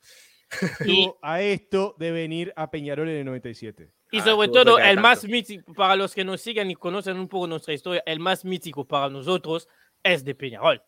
Estuvo 0.62 1.18
a 1.22 1.42
esto 1.42 1.94
de 1.98 2.10
venir 2.10 2.54
a 2.56 2.70
Peñarol 2.70 3.10
en 3.10 3.16
el 3.16 3.24
97. 3.26 3.92
Y 4.10 4.18
Ah, 4.20 4.24
sobre 4.24 4.46
estuvo 4.46 4.64
todo, 4.64 4.78
el 4.78 5.00
más 5.00 5.24
mítico, 5.24 5.74
para 5.74 5.96
los 5.96 6.14
que 6.14 6.24
nos 6.24 6.40
siguen 6.40 6.70
y 6.70 6.74
conocen 6.74 7.18
un 7.18 7.28
poco 7.28 7.46
nuestra 7.46 7.74
historia, 7.74 8.02
el 8.06 8.20
más 8.20 8.44
mítico 8.44 8.84
para 8.86 9.08
nosotros 9.10 9.68
es 10.02 10.24
de 10.24 10.34
Peñarol. 10.34 10.82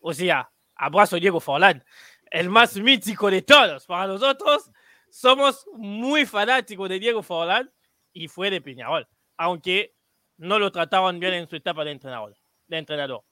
O 0.00 0.12
sea, 0.14 0.50
abrazo 0.74 1.16
Diego 1.16 1.40
Forlán. 1.40 1.84
El 2.30 2.48
más 2.48 2.76
mítico 2.76 3.30
de 3.30 3.42
todos. 3.42 3.86
Para 3.86 4.06
nosotros, 4.06 4.70
somos 5.10 5.66
muy 5.74 6.24
fanáticos 6.26 6.88
de 6.88 6.98
Diego 6.98 7.22
Forlán 7.22 7.70
y 8.12 8.28
fue 8.28 8.50
de 8.50 8.60
Peñarol. 8.60 9.06
Aunque 9.36 9.94
no 10.38 10.58
lo 10.58 10.70
trataban 10.72 11.18
bien 11.20 11.34
en 11.34 11.48
su 11.48 11.56
etapa 11.56 11.84
de 11.84 11.92
entrenador. 11.92 12.36
De 12.68 12.78
entrenador. 12.78 13.22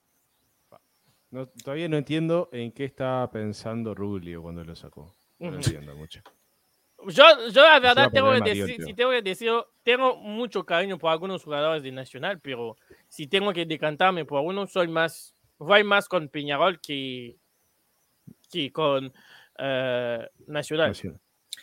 No- 1.30 1.46
todavía 1.48 1.88
no 1.88 1.96
entiendo 1.96 2.48
en 2.52 2.70
qué 2.72 2.84
estaba 2.84 3.28
pensando 3.30 3.94
Rubio 3.94 4.42
cuando 4.42 4.62
lo 4.64 4.76
sacó. 4.76 5.14
No 5.38 5.54
entiendo 5.54 5.94
mucho. 5.96 6.20
Yo, 7.08 7.48
yo 7.50 7.62
la 7.62 7.78
verdad 7.80 8.04
a 8.06 8.10
tengo 8.10 8.32
que, 8.32 8.40
decir, 8.54 8.84
si 8.84 8.94
tengo 8.94 9.10
que 9.10 9.22
decirlo, 9.22 9.70
tengo 9.82 10.16
mucho 10.16 10.64
cariño 10.64 10.98
por 10.98 11.10
algunos 11.10 11.42
jugadores 11.44 11.82
de 11.82 11.92
Nacional, 11.92 12.40
pero 12.40 12.76
si 13.08 13.26
tengo 13.26 13.52
que 13.52 13.66
decantarme 13.66 14.24
por 14.24 14.40
uno, 14.42 14.66
soy 14.66 14.88
más, 14.88 15.34
voy 15.58 15.84
más 15.84 16.08
con 16.08 16.28
Peñarol 16.28 16.80
que, 16.80 17.36
que 18.50 18.72
con 18.72 19.12
eh, 19.58 20.28
Nacional. 20.46 20.88
Nacional. 20.88 21.20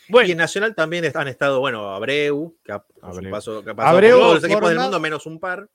Y 0.08 0.12
Bueno, 0.12 0.30
en 0.30 0.38
Nacional 0.38 0.74
también 0.74 1.04
han 1.14 1.28
estado, 1.28 1.60
bueno, 1.60 1.90
Abreu, 1.94 2.56
que 2.64 2.72
ha, 2.72 2.84
Abreu. 3.02 3.30
paso- 3.30 3.62
que 3.62 3.70
ha 3.70 3.74
pasado 3.74 3.96
Abreu 3.96 4.12
por 4.16 4.20
todos 4.20 4.34
los 4.36 4.44
equipos 4.44 4.68
del 4.68 4.78
mundo, 4.78 5.00
menos 5.00 5.26
un 5.26 5.38
par. 5.38 5.68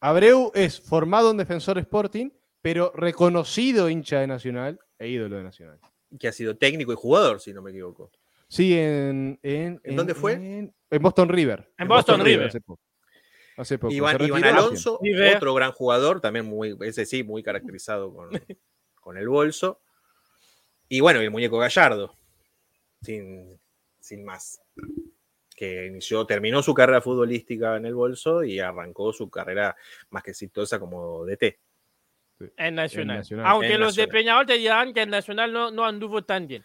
Abreu 0.00 0.50
es 0.54 0.80
formado 0.80 1.30
en 1.30 1.36
Defensor 1.38 1.78
Sporting, 1.78 2.30
pero 2.60 2.92
reconocido 2.94 3.88
hincha 3.88 4.20
de 4.20 4.26
Nacional 4.26 4.78
e 4.98 5.08
ídolo 5.08 5.36
de 5.36 5.44
Nacional. 5.44 5.78
que 6.18 6.28
ha 6.28 6.32
sido 6.32 6.56
técnico 6.56 6.92
y 6.92 6.96
jugador, 6.96 7.40
si 7.40 7.52
no 7.52 7.60
me 7.62 7.70
equivoco. 7.70 8.10
Sí, 8.48 8.78
en. 8.78 9.38
¿En, 9.42 9.80
¿En 9.82 9.96
dónde 9.96 10.14
fue? 10.14 10.34
En, 10.34 10.74
en 10.90 11.02
Boston 11.02 11.28
River. 11.28 11.72
En 11.78 11.88
Boston 11.88 12.24
River. 12.24 12.48
Hace 12.48 12.60
poco. 12.60 12.82
Hace 13.56 13.78
poco. 13.78 13.92
Iván, 13.92 14.44
Alonso, 14.44 14.98
River. 15.02 15.36
otro 15.36 15.54
gran 15.54 15.72
jugador, 15.72 16.20
también 16.20 16.46
muy, 16.46 16.76
ese 16.80 17.06
sí, 17.06 17.22
muy 17.22 17.42
caracterizado 17.42 18.12
con, 18.12 18.30
con 19.00 19.16
el 19.16 19.28
bolso. 19.28 19.80
Y 20.88 21.00
bueno, 21.00 21.20
el 21.20 21.30
muñeco 21.30 21.58
Gallardo, 21.58 22.16
sin, 23.02 23.58
sin 24.00 24.24
más. 24.24 24.60
que 25.56 25.86
inició, 25.86 26.26
terminó 26.26 26.62
su 26.62 26.74
carrera 26.74 27.00
futbolística 27.00 27.76
en 27.76 27.86
el 27.86 27.94
bolso 27.94 28.44
y 28.44 28.58
arrancó 28.60 29.12
su 29.12 29.30
carrera 29.30 29.76
más 30.10 30.22
que 30.22 30.32
exitosa 30.32 30.78
como 30.78 31.24
DT. 31.24 31.58
En 32.56 32.74
Nacional. 32.74 33.18
Nacional. 33.18 33.46
Aunque 33.46 33.74
En 33.74 33.80
los 33.80 33.94
de. 33.94 34.08
Peñarol 34.08 34.46
te 34.46 34.54
dirán 34.54 34.92
que 34.92 35.02
el 35.02 35.10
Nacional 35.10 35.52
no, 35.52 35.70
no 35.70 35.84
anduvo 35.84 36.24
tan 36.24 36.46
bien. 36.46 36.64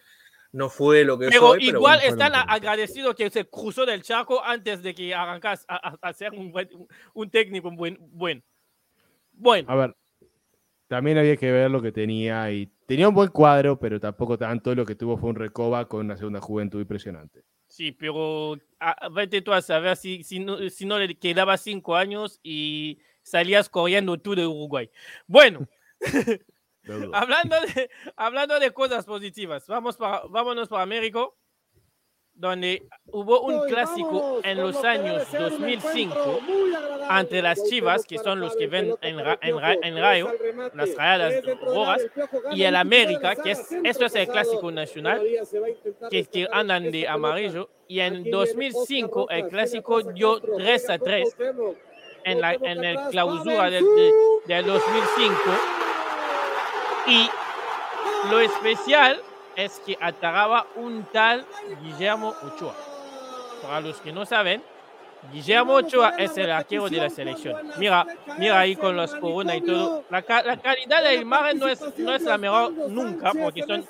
No 0.52 0.68
fue 0.68 1.04
lo 1.04 1.18
que 1.18 1.28
Pero 1.28 1.48
fue, 1.48 1.58
pero 1.58 1.78
igual 1.78 1.98
bueno, 2.00 2.10
están 2.24 2.44
agradecidos 2.48 3.14
que 3.14 3.30
se 3.30 3.44
cruzó 3.48 3.86
del 3.86 4.02
charco 4.02 4.42
antes 4.44 4.82
de 4.82 4.94
que 4.94 5.14
arrancas 5.14 5.64
a, 5.68 5.90
a- 5.90 5.98
a 6.02 6.12
ser 6.12 6.32
un, 6.32 6.50
buen- 6.50 6.68
un 7.14 7.30
técnico 7.30 7.70
buen, 7.70 7.98
bueno. 8.10 8.42
Bueno, 9.32 9.70
A 9.70 9.74
ver, 9.76 9.96
también 10.88 11.16
había 11.18 11.36
que 11.36 11.50
ver 11.52 11.70
lo 11.70 11.80
que 11.80 11.92
tenía 11.92 12.50
y 12.50 12.66
tenía 12.86 13.08
un 13.08 13.14
buen 13.14 13.28
cuadro, 13.30 13.78
pero 13.78 14.00
tampoco 14.00 14.36
tanto. 14.36 14.74
Lo 14.74 14.84
que 14.84 14.96
tuvo 14.96 15.16
fue 15.16 15.30
un 15.30 15.36
recoba 15.36 15.86
con 15.88 16.04
una 16.06 16.16
segunda 16.16 16.40
juventud 16.40 16.80
impresionante. 16.80 17.42
sí, 17.68 17.92
pero 17.92 18.56
a- 18.80 19.08
vete 19.10 19.40
tú 19.40 19.52
a 19.52 19.62
saber 19.62 19.96
si, 19.96 20.24
si, 20.24 20.40
no, 20.40 20.58
si 20.68 20.84
no 20.84 20.98
le 20.98 21.14
quedaba 21.16 21.56
cinco 21.56 21.94
años 21.94 22.40
y 22.42 22.98
salías 23.22 23.68
corriendo 23.68 24.18
tú 24.18 24.34
de 24.34 24.44
Uruguay. 24.46 24.90
Bueno, 25.28 25.68
hablando 27.14 27.56
de, 27.60 27.90
hablando 28.16 28.58
de 28.60 28.70
cosas 28.72 29.04
positivas, 29.04 29.66
vamos 29.66 29.96
para, 29.96 30.22
vámonos 30.28 30.68
para 30.68 30.82
América, 30.82 31.26
donde 32.32 32.86
hubo 33.06 33.42
un 33.42 33.68
clásico 33.68 34.40
en 34.42 34.58
los 34.62 34.82
años 34.82 35.26
2005 35.30 36.40
ante 37.08 37.42
las 37.42 37.62
Chivas, 37.68 38.06
que 38.06 38.16
son 38.18 38.40
los 38.40 38.56
que 38.56 38.66
ven 38.66 38.94
en, 39.02 39.18
Ra- 39.18 39.38
en, 39.42 39.58
Ra- 39.58 39.76
en 39.82 39.98
Rayo, 39.98 40.32
las 40.74 40.94
rayadas 40.96 41.44
rojas, 41.60 42.00
y 42.52 42.62
el 42.62 42.76
América, 42.76 43.36
que 43.36 43.50
es, 43.50 43.70
esto 43.84 44.06
es 44.06 44.14
el 44.14 44.28
clásico 44.28 44.70
nacional, 44.70 45.20
que, 46.10 46.24
que 46.24 46.48
andan 46.50 46.90
de 46.90 47.06
amarillo, 47.08 47.68
y 47.88 48.00
en 48.00 48.30
2005 48.30 49.28
el 49.28 49.48
clásico 49.48 50.00
dio 50.02 50.40
3 50.40 50.90
a 50.90 50.98
3 50.98 51.36
en, 52.24 52.40
la, 52.40 52.54
en 52.54 52.84
el 52.84 52.96
clausura 53.10 53.68
del, 53.70 53.84
de- 53.84 54.12
del 54.46 54.64
2005. 54.66 55.34
Y 57.10 57.28
lo 58.30 58.38
especial 58.40 59.20
es 59.56 59.80
que 59.84 59.98
ataraba 60.00 60.66
un 60.76 61.04
tal 61.12 61.44
Guillermo 61.82 62.34
Ochoa. 62.42 62.74
Para 63.62 63.80
los 63.80 64.00
que 64.00 64.12
no 64.12 64.24
saben, 64.24 64.62
Guillermo 65.32 65.74
Ochoa 65.74 66.14
es 66.16 66.34
el 66.38 66.50
arquero 66.50 66.88
de 66.88 66.96
la 66.96 67.10
selección. 67.10 67.70
Mira, 67.76 68.06
mira 68.38 68.60
ahí 68.60 68.74
con 68.76 68.96
las 68.96 69.14
coronas 69.16 69.56
y 69.56 69.60
todo. 69.60 70.04
La, 70.08 70.22
ca- 70.22 70.42
la 70.42 70.56
calidad 70.56 70.98
de 70.98 71.02
la 71.02 71.14
imagen 71.14 71.58
no 71.58 71.68
es, 71.68 71.98
no 71.98 72.14
es 72.14 72.22
la 72.22 72.38
mejor 72.38 72.72
nunca, 72.72 73.32
porque 73.32 73.62
son 73.64 73.84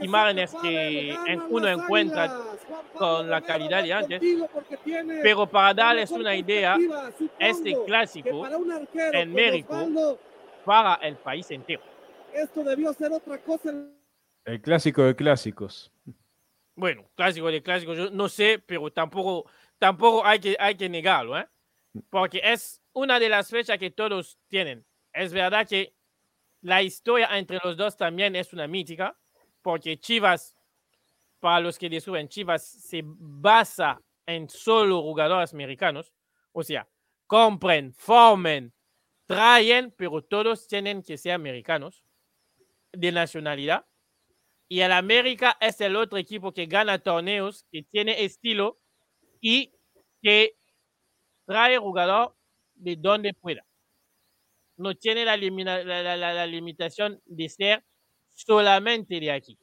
imágenes 0.00 0.52
que 0.60 1.16
uno 1.50 1.68
encuentra 1.68 2.34
con 2.98 3.30
la 3.30 3.40
calidad 3.42 3.82
de 3.84 3.92
antes. 3.92 4.20
Pero 5.22 5.46
para 5.46 5.72
darles 5.72 6.10
una 6.10 6.34
idea, 6.34 6.76
este 7.38 7.76
clásico 7.84 8.44
en 8.94 9.32
México 9.32 10.18
para 10.64 10.94
el 10.96 11.14
país 11.16 11.48
entero. 11.52 11.82
Esto 12.36 12.62
debió 12.62 12.92
ser 12.92 13.12
otra 13.12 13.38
cosa. 13.38 13.72
El 14.44 14.60
clásico 14.60 15.02
de 15.02 15.16
clásicos. 15.16 15.90
Bueno, 16.74 17.08
clásico 17.14 17.50
de 17.50 17.62
clásicos, 17.62 17.96
yo 17.96 18.10
no 18.10 18.28
sé, 18.28 18.62
pero 18.64 18.92
tampoco, 18.92 19.50
tampoco 19.78 20.24
hay, 20.24 20.38
que, 20.38 20.56
hay 20.60 20.74
que 20.74 20.88
negarlo, 20.88 21.38
¿eh? 21.38 21.48
Porque 22.10 22.42
es 22.44 22.82
una 22.92 23.18
de 23.18 23.30
las 23.30 23.48
fechas 23.48 23.78
que 23.78 23.90
todos 23.90 24.38
tienen. 24.48 24.84
Es 25.14 25.32
verdad 25.32 25.66
que 25.66 25.94
la 26.60 26.82
historia 26.82 27.38
entre 27.38 27.58
los 27.64 27.74
dos 27.74 27.96
también 27.96 28.36
es 28.36 28.52
una 28.52 28.66
mítica, 28.66 29.16
porque 29.62 29.98
Chivas, 29.98 30.58
para 31.40 31.60
los 31.60 31.78
que 31.78 31.88
descubren, 31.88 32.28
Chivas 32.28 32.66
se 32.66 33.00
basa 33.02 33.98
en 34.26 34.50
solo 34.50 35.00
jugadores 35.00 35.54
americanos, 35.54 36.12
o 36.52 36.62
sea, 36.62 36.86
compren, 37.26 37.94
formen, 37.94 38.74
traen, 39.24 39.90
pero 39.96 40.22
todos 40.22 40.68
tienen 40.68 41.02
que 41.02 41.16
ser 41.16 41.32
americanos 41.32 42.05
de 42.92 43.12
nacionalidad. 43.12 43.86
Y 44.68 44.80
el 44.80 44.92
América 44.92 45.56
es 45.60 45.80
el 45.80 45.94
otro 45.96 46.18
equipo 46.18 46.52
que 46.52 46.66
gana 46.66 46.98
torneos, 46.98 47.64
que 47.70 47.82
tiene 47.84 48.24
estilo 48.24 48.80
y 49.40 49.72
que 50.22 50.56
trae 51.46 51.78
jugador 51.78 52.36
de 52.74 52.96
donde 52.96 53.32
pueda. 53.34 53.64
No 54.76 54.94
tiene 54.94 55.24
la, 55.24 55.36
limina- 55.36 55.82
la- 55.84 56.02
la- 56.02 56.16
la- 56.16 56.34
la 56.34 56.46
limitación 56.46 57.20
de 57.24 57.48
ser 57.48 57.84
solamente 58.30 59.20
de 59.20 59.30
aquí. 59.30 59.58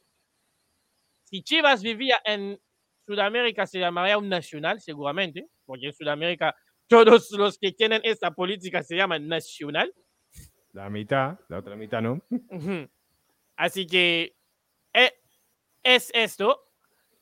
Si 1.24 1.42
Chivas 1.42 1.82
vivía 1.82 2.20
en 2.24 2.58
Sudamérica, 3.06 3.66
se 3.66 3.78
llamaría 3.78 4.16
un 4.18 4.28
nacional, 4.28 4.80
seguramente, 4.80 5.48
porque 5.66 5.86
en 5.86 5.92
Sudamérica 5.92 6.54
todos 6.86 7.30
los 7.32 7.58
que 7.58 7.72
tienen 7.72 8.00
esta 8.04 8.30
política 8.30 8.82
se 8.82 8.96
llaman 8.96 9.28
nacional. 9.28 9.92
La 10.72 10.88
mitad, 10.90 11.38
la 11.48 11.58
otra 11.58 11.76
mitad 11.76 12.00
no. 12.02 12.22
Así 13.56 13.86
que 13.86 14.36
eh, 14.92 15.12
es 15.82 16.10
esto. 16.14 16.60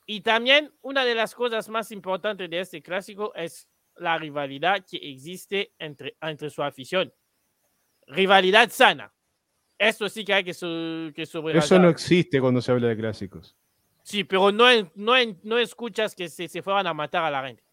Y 0.06 0.20
también 0.20 0.72
una 0.82 1.04
de 1.04 1.14
las 1.14 1.34
cosas 1.34 1.68
más 1.68 1.92
importantes 1.92 2.48
de 2.50 2.60
este 2.60 2.82
clásico 2.82 3.32
es 3.34 3.68
la 3.96 4.18
rivalidad 4.18 4.84
que 4.84 4.96
existe 4.96 5.74
entre, 5.78 6.16
entre 6.20 6.50
su 6.50 6.62
afición. 6.62 7.12
Rivalidad 8.06 8.70
sana. 8.70 9.12
Esto 9.78 10.08
sí 10.08 10.24
que 10.24 10.34
hay 10.34 10.44
que, 10.44 10.54
su, 10.54 11.12
que 11.14 11.22
Eso 11.22 11.78
no 11.78 11.88
existe 11.88 12.40
cuando 12.40 12.60
se 12.60 12.72
habla 12.72 12.88
de 12.88 12.96
clásicos. 12.96 13.56
Sí, 14.02 14.24
pero 14.24 14.50
no, 14.50 14.66
no, 14.94 15.14
no 15.42 15.58
escuchas 15.58 16.14
que 16.14 16.28
se, 16.28 16.48
se 16.48 16.62
fueran 16.62 16.86
a 16.86 16.94
matar 16.94 17.24
a 17.24 17.30
la 17.30 17.46
gente. 17.46 17.64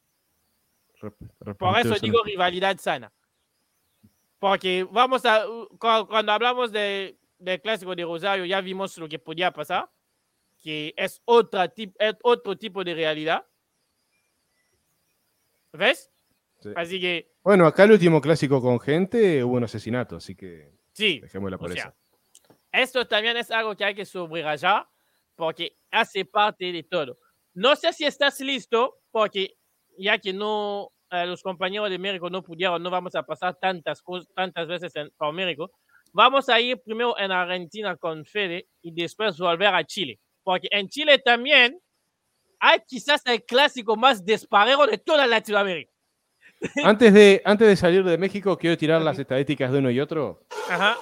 Rep- 1.02 1.56
Por 1.58 1.78
eso 1.80 1.96
digo 2.00 2.24
rivalidad 2.24 2.78
sana. 2.78 3.12
Porque 4.38 4.88
vamos 4.90 5.26
a, 5.26 5.46
cu- 5.46 6.08
cuando 6.08 6.32
hablamos 6.32 6.72
de, 6.72 7.18
del 7.40 7.62
clásico 7.62 7.96
de 7.96 8.04
Rosario, 8.04 8.46
ya 8.46 8.62
vimos 8.62 8.98
lo 8.98 9.08
que 9.10 9.18
podía 9.20 9.52
pasar, 9.52 9.90
que 10.62 10.94
es, 10.98 11.22
otra 11.26 11.74
tip- 11.74 11.96
es 11.98 12.16
otro 12.22 12.58
tipo 12.58 12.84
de 12.84 12.94
realidad. 12.94 13.46
¿Ves? 15.74 16.12
Sí. 16.62 16.70
Así 16.76 17.00
que, 17.00 17.32
Bueno, 17.44 17.66
acá 17.66 17.84
el 17.86 17.92
último 17.94 18.20
clásico 18.20 18.62
con 18.62 18.80
gente 18.80 19.44
hubo 19.44 19.56
un 19.56 19.64
asesinato, 19.64 20.18
así 20.18 20.36
que 20.36 20.74
sí, 20.92 21.20
dejémosla 21.22 21.58
por 21.58 21.70
O 21.72 21.74
eso. 21.74 21.82
sea, 21.84 21.96
esto 22.72 23.08
también 23.08 23.38
es 23.38 23.50
algo 23.52 23.76
que 23.76 23.86
hay 23.86 23.96
que 23.96 24.06
subrayar 24.06 24.88
porque 25.36 25.78
hace 25.92 26.26
parte 26.26 26.72
de 26.72 26.84
todo. 26.84 27.18
No 27.54 27.76
sé 27.76 27.94
si 27.94 28.06
estás 28.06 28.40
listo, 28.42 28.98
porque 29.12 29.56
ya 29.98 30.18
que 30.18 30.34
no, 30.34 30.92
eh, 31.12 31.26
los 31.26 31.42
compañeros 31.42 31.90
de 31.90 31.98
México 31.98 32.30
no 32.30 32.44
pudieron, 32.44 32.84
no 32.84 32.90
vamos 32.90 33.16
a 33.16 33.24
pasar 33.24 33.56
tantas, 33.56 34.04
tantas 34.36 34.68
veces 34.68 34.94
en, 34.98 35.10
por 35.18 35.34
México. 35.34 35.72
Vamos 36.14 36.50
a 36.50 36.60
ir 36.60 36.80
primero 36.82 37.18
en 37.18 37.32
Argentina 37.32 37.96
con 37.96 38.26
Fede 38.26 38.68
y 38.82 38.92
después 38.92 39.38
volver 39.38 39.74
a 39.74 39.84
Chile. 39.84 40.20
Porque 40.44 40.68
en 40.72 40.88
Chile 40.90 41.20
también 41.20 41.80
hay 42.60 42.80
quizás 42.88 43.22
el 43.26 43.44
clásico 43.44 43.96
más 43.96 44.26
desparejo 44.26 44.88
de 44.88 44.98
toda 44.98 45.26
Latinoamérica. 45.28 45.92
Antes 46.84 47.14
de, 47.14 47.42
antes 47.46 47.68
de 47.68 47.76
salir 47.78 48.04
de 48.04 48.18
México, 48.18 48.58
quiero 48.58 48.78
tirar 48.78 49.02
las 49.02 49.18
estadísticas 49.18 49.72
de 49.72 49.78
uno 49.80 49.90
y 49.92 50.00
otro. 50.00 50.46
Ajá. 50.70 50.98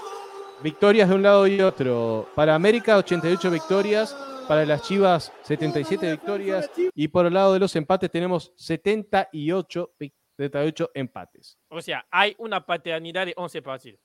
Victorias 0.61 1.09
de 1.09 1.15
un 1.15 1.23
lado 1.23 1.47
y 1.47 1.59
otro. 1.61 2.29
Para 2.35 2.53
América, 2.53 2.97
88 2.97 3.49
victorias. 3.49 4.15
Para 4.47 4.65
las 4.65 4.83
Chivas, 4.83 5.33
77 5.43 6.11
victorias. 6.11 6.69
Y 6.93 7.07
por 7.07 7.25
el 7.25 7.33
lado 7.33 7.53
de 7.53 7.59
los 7.59 7.75
empates, 7.75 8.09
tenemos 8.11 8.53
78, 8.55 9.93
vic- 9.99 10.13
78 10.37 10.91
empates. 10.93 11.57
O 11.69 11.81
sea, 11.81 12.05
hay 12.11 12.35
una 12.37 12.65
paternidad 12.65 13.25
de 13.25 13.33
11 13.35 13.61
partidos. 13.61 13.99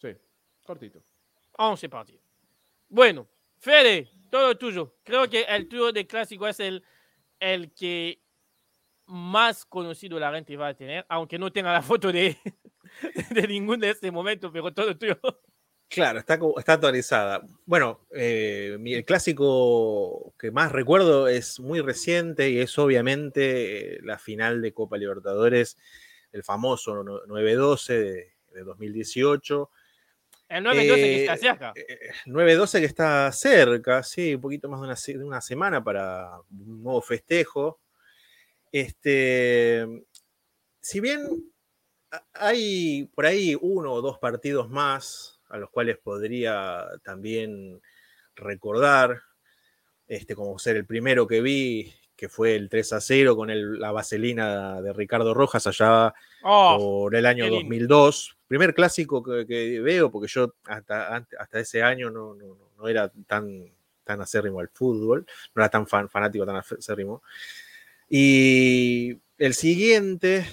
Sí, 0.00 0.08
cortito. 0.70 1.02
11 1.58 1.88
partidos. 1.88 2.22
Bueno, 2.88 3.28
Fede, 3.58 4.08
todo 4.30 4.56
tuyo. 4.56 4.94
Creo 5.02 5.28
que 5.28 5.42
el 5.42 5.68
tuyo 5.68 5.90
de 5.92 6.06
clásico 6.06 6.46
es 6.46 6.60
el, 6.60 6.84
el 7.40 7.72
que 7.74 8.22
más 9.06 9.64
conocido 9.64 10.18
la 10.20 10.32
gente 10.32 10.56
va 10.56 10.68
a 10.68 10.74
tener, 10.74 11.04
aunque 11.08 11.38
no 11.38 11.50
tenga 11.52 11.72
la 11.72 11.82
foto 11.82 12.12
de, 12.12 12.36
de 13.30 13.48
ningún 13.48 13.80
de 13.80 13.90
este 13.90 14.10
momento, 14.12 14.52
pero 14.52 14.72
todo 14.72 14.96
tuyo. 14.96 15.18
Claro, 15.88 16.20
está, 16.20 16.38
está 16.56 16.74
actualizada. 16.74 17.42
Bueno, 17.66 18.06
eh, 18.14 18.78
el 18.80 19.04
clásico 19.04 20.32
que 20.38 20.52
más 20.52 20.70
recuerdo 20.70 21.26
es 21.26 21.58
muy 21.58 21.80
reciente 21.80 22.48
y 22.48 22.60
es 22.60 22.78
obviamente 22.78 23.96
eh, 23.96 24.00
la 24.04 24.16
final 24.20 24.62
de 24.62 24.72
Copa 24.72 24.96
Libertadores, 24.96 25.76
el 26.30 26.44
famoso 26.44 27.02
no- 27.02 27.20
9-12 27.26 27.88
de, 27.88 28.32
de 28.52 28.62
2018. 28.62 29.68
El 30.50 30.64
9-12 30.64 30.94
que 30.96 31.14
Eh, 31.16 31.20
está 31.22 31.36
cerca. 31.36 31.72
Eh, 31.76 31.98
9-12 32.26 32.80
que 32.80 32.86
está 32.86 33.32
cerca, 33.32 34.02
sí, 34.02 34.34
un 34.34 34.40
poquito 34.40 34.68
más 34.68 34.80
de 34.80 34.86
una, 34.86 35.20
de 35.20 35.24
una 35.26 35.40
semana 35.40 35.82
para 35.82 36.38
un 36.50 36.82
nuevo 36.82 37.00
festejo. 37.00 37.80
Este, 38.72 39.86
si 40.80 41.00
bien 41.00 41.52
hay 42.34 43.08
por 43.14 43.26
ahí 43.26 43.56
uno 43.60 43.92
o 43.92 44.02
dos 44.02 44.18
partidos 44.18 44.68
más 44.68 45.40
a 45.48 45.56
los 45.56 45.70
cuales 45.70 45.98
podría 45.98 46.84
también 47.04 47.80
recordar, 48.36 49.20
este, 50.08 50.34
como 50.34 50.58
ser 50.58 50.76
el 50.76 50.86
primero 50.86 51.26
que 51.26 51.40
vi, 51.40 51.92
que 52.16 52.28
fue 52.28 52.54
el 52.54 52.68
3 52.68 52.92
a 52.92 53.00
0 53.00 53.34
con 53.36 53.50
el- 53.50 53.78
la 53.80 53.92
vaselina 53.92 54.82
de 54.82 54.92
Ricardo 54.92 55.32
Rojas 55.34 55.66
allá 55.66 56.12
Oh, 56.42 56.76
por 56.78 57.14
el 57.16 57.26
año 57.26 57.44
qué 57.44 57.50
lindo. 57.50 57.62
2002. 57.64 58.36
Primer 58.50 58.74
clásico 58.74 59.22
que, 59.22 59.46
que 59.46 59.78
veo, 59.78 60.10
porque 60.10 60.26
yo 60.26 60.54
hasta, 60.64 61.24
hasta 61.38 61.60
ese 61.60 61.84
año 61.84 62.10
no, 62.10 62.34
no- 62.34 62.58
no- 62.76 62.88
era 62.88 63.08
tan, 63.28 63.72
tan 64.02 64.20
acérrimo 64.20 64.58
al 64.58 64.68
fútbol, 64.68 65.24
no 65.54 65.62
era 65.62 65.68
tan 65.68 65.86
fan- 65.86 66.08
fanático, 66.08 66.44
tan 66.44 66.56
acérrimo. 66.56 67.22
Y 68.08 69.16
el 69.38 69.54
siguiente, 69.54 70.44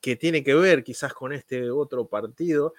que 0.00 0.14
tiene 0.14 0.44
que 0.44 0.54
ver 0.54 0.84
quizás 0.84 1.12
con 1.12 1.32
este 1.32 1.72
otro 1.72 2.06
partido, 2.06 2.74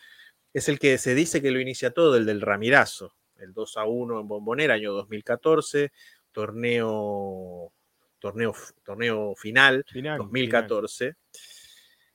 es 0.54 0.69
el 0.69 0.80
que 0.80 0.97
se 0.97 1.15
dice 1.15 1.41
que 1.41 1.52
lo 1.52 1.60
inicia 1.60 1.91
todo, 1.91 2.15
el 2.15 2.25
del 2.25 2.39
Ramirazo, 2.39 3.13
el 3.39 3.52
2 3.54 3.75
a 3.75 3.84
1 3.84 4.21
en 4.21 4.28
Bombonera, 4.30 4.75
año 4.75 4.93
2014, 4.93 5.91
torneo, 6.32 7.73
torneo, 8.19 8.54
torneo 8.86 9.36
final, 9.36 9.84
Final, 9.91 10.17
2014. 10.17 11.15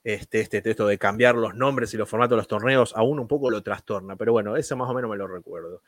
Este, 0.05 0.41
este 0.41 0.61
texto 0.61 0.87
de 0.87 0.99
cambiar 0.99 1.35
los 1.35 1.55
nombres 1.55 1.95
y 1.95 1.97
los 1.97 2.09
formatos 2.09 2.33
de 2.33 2.37
los 2.37 2.47
torneos 2.47 2.93
aún 2.95 3.19
un 3.19 3.27
poco 3.27 3.51
lo 3.51 3.63
trastorna, 3.63 4.17
pero 4.17 4.33
bueno, 4.33 4.55
ese 4.55 4.75
más 4.75 4.91
o 4.91 4.95
menos 4.95 5.11
me 5.11 5.17
lo 5.17 5.27
recuerdo. 5.27 5.81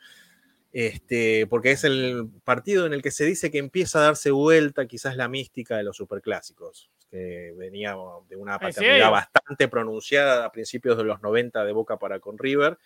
Este, 0.73 1.47
porque 1.47 1.71
es 1.71 1.83
el 1.83 2.27
partido 2.43 2.85
en 2.85 2.93
el 2.93 3.01
que 3.01 3.11
se 3.11 3.25
dice 3.25 3.51
que 3.51 3.59
empieza 3.59 3.99
a 3.99 4.03
darse 4.03 4.31
vuelta 4.31 4.85
quizás 4.87 5.15
la 5.15 5.27
mística 5.27 5.77
de 5.77 5.83
los 5.83 5.97
superclásicos, 5.97 6.89
que 7.09 7.53
venía 7.57 7.95
de 8.27 8.35
una 8.35 8.59
paternidad 8.59 9.11
bastante 9.11 9.67
pronunciada 9.67 10.45
a 10.45 10.51
principios 10.51 10.97
de 10.97 11.03
los 11.03 11.21
90 11.21 11.63
de 11.63 11.71
Boca 11.71 11.97
para 11.97 12.19
con 12.19 12.37
River, 12.37 12.77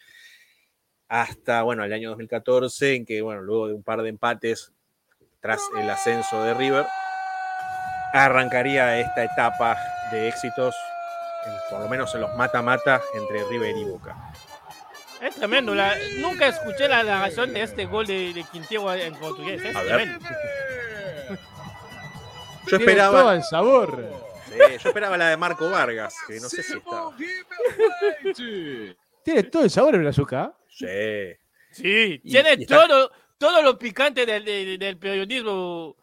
hasta 1.07 1.63
bueno, 1.63 1.83
el 1.83 1.91
año 1.91 2.09
2014, 2.09 2.95
en 2.95 3.05
que 3.05 3.21
bueno, 3.21 3.41
luego 3.41 3.67
de 3.67 3.73
un 3.73 3.83
par 3.83 4.01
de 4.01 4.09
empates 4.09 4.71
tras 5.39 5.61
el 5.77 5.89
ascenso 5.89 6.43
de 6.43 6.53
River, 6.53 6.85
arrancaría 8.13 8.99
esta 8.99 9.23
etapa 9.23 9.77
de 10.11 10.27
éxitos, 10.27 10.75
en- 11.45 11.53
por 11.69 11.79
lo 11.81 11.87
menos 11.87 12.13
en 12.15 12.21
los 12.21 12.35
mata-mata 12.35 13.01
entre 13.13 13.43
River 13.49 13.75
y 13.77 13.83
Boca. 13.83 14.15
Es 15.21 15.35
tremendo. 15.35 15.75
la- 15.75 15.95
nunca 16.17 16.47
escuché 16.47 16.87
la 16.87 17.03
narración 17.03 17.53
de 17.53 17.61
este 17.63 17.85
gol 17.85 18.07
de, 18.07 18.33
de 18.33 18.43
Quintero 18.51 18.91
en 18.93 19.13
portugués. 19.15 19.61
Es 19.63 19.73
tremendo. 19.73 20.19
Yo 22.67 22.77
Tiene 22.77 22.77
todo 22.77 22.77
esperaba, 22.79 23.35
el 23.35 23.43
sabor. 23.43 24.05
sí, 24.47 24.57
yo 24.83 24.89
esperaba 24.89 25.17
la 25.17 25.29
de 25.29 25.37
Marco 25.37 25.69
Vargas, 25.69 26.15
que 26.27 26.39
no 26.39 26.47
sé 26.47 26.61
si 26.63 26.73
estaba. 26.77 27.11
Tiene 29.23 29.43
todo 29.43 29.63
el 29.63 29.69
sabor 29.69 29.95
el 29.95 30.07
azúcar. 30.07 30.53
Sí. 30.69 30.85
Sí, 31.71 32.21
Y- 32.23 32.31
tiene 32.31 32.55
y 32.57 32.61
está- 32.63 32.87
todo, 32.87 33.11
todo 33.37 33.61
lo 33.61 33.77
picante 33.79 34.25
del, 34.25 34.43
del- 34.45 34.77
del 34.79 34.97
periodismo 34.97 35.95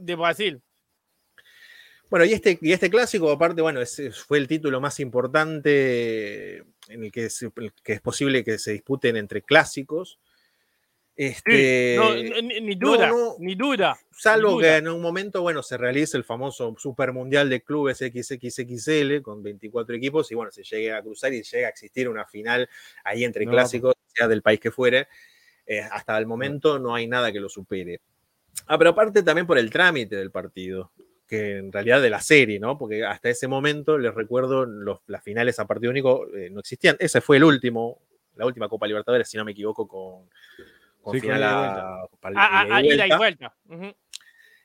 de 0.00 0.14
Brasil. 0.16 0.62
Bueno, 2.14 2.26
y 2.26 2.32
este, 2.32 2.56
y 2.60 2.70
este 2.70 2.90
clásico, 2.90 3.28
aparte, 3.28 3.60
bueno, 3.60 3.80
ese 3.80 4.12
fue 4.12 4.38
el 4.38 4.46
título 4.46 4.80
más 4.80 5.00
importante 5.00 6.58
en 6.58 7.02
el 7.02 7.10
que, 7.10 7.24
es 7.24 8.00
posible 8.00 8.44
que 8.44 8.56
se 8.56 8.70
disputen 8.70 9.16
entre 9.16 9.42
clásicos. 9.42 10.20
Este, 11.16 11.96
No, 11.98 12.14
ni, 12.14 12.60
ni 12.60 12.76
duda, 12.76 13.08
no. 13.08 13.34
ni 13.40 13.56
duda. 13.56 13.98
Salvo 14.12 14.60
que 14.60 14.76
en 14.76 14.86
un 14.86 15.02
momento, 15.02 15.42
bueno, 15.42 15.60
se 15.64 15.76
realice 15.76 16.16
el 16.16 16.22
famoso 16.22 16.72
Super 16.78 17.12
Mundial 17.12 17.50
de 17.50 17.62
Clubes 17.62 17.98
XXXL 17.98 19.20
con 19.20 19.42
24 19.42 19.96
equipos 19.96 20.30
y 20.30 20.36
bueno, 20.36 20.52
se 20.52 20.62
llegue 20.62 20.92
a 20.92 21.02
cruzar 21.02 21.34
y 21.34 21.42
llega 21.42 21.66
a 21.66 21.70
existir 21.70 22.08
una 22.08 22.26
final 22.26 22.68
ahí 23.02 23.24
entre 23.24 23.44
clásicos, 23.44 23.96
sea 24.06 24.28
del 24.28 24.40
país 24.40 24.60
que 24.60 24.70
fuere. 24.70 25.08
eh, 25.66 25.80
hasta 25.80 26.16
el 26.16 26.26
momento 26.26 26.78
no 26.78 26.94
hay 26.94 27.08
nada 27.08 27.32
que 27.32 27.40
lo 27.40 27.48
supere. 27.48 28.00
Ah, 28.68 28.78
pero 28.78 28.90
aparte 28.90 29.24
también 29.24 29.48
por 29.48 29.58
el 29.58 29.68
trámite 29.68 30.14
del 30.14 30.30
partido, 30.30 30.92
que 31.26 31.56
en 31.58 31.72
realidad 31.72 32.02
de 32.02 32.10
la 32.10 32.20
serie, 32.20 32.60
¿no? 32.60 32.76
Porque 32.76 33.04
hasta 33.04 33.28
ese 33.30 33.48
momento, 33.48 33.96
les 33.98 34.14
recuerdo, 34.14 34.66
los- 34.66 35.00
las 35.06 35.22
finales 35.22 35.58
a 35.58 35.66
partido 35.66 35.90
único 35.90 36.26
eh, 36.36 36.50
no 36.50 36.60
existían. 36.60 36.96
Ese 37.00 37.20
fue 37.20 37.38
el 37.38 37.44
último, 37.44 37.98
la 38.36 38.46
última 38.46 38.68
Copa 38.68 38.86
Libertadores, 38.86 39.28
si 39.28 39.36
no 39.36 39.44
me 39.44 39.52
equivoco, 39.52 39.88
con, 39.88 40.28
con 41.00 41.14
Sí, 41.14 41.20
final 41.20 41.40
ida 41.40 41.48
y 42.32 42.36
a, 42.36 42.40
A, 42.40 42.60
a- 42.60 42.66
ida 42.66 42.76
a 42.76 42.82
y 42.82 42.86
ida 42.92 43.06
y 43.06 43.16
vuelta 43.16 43.54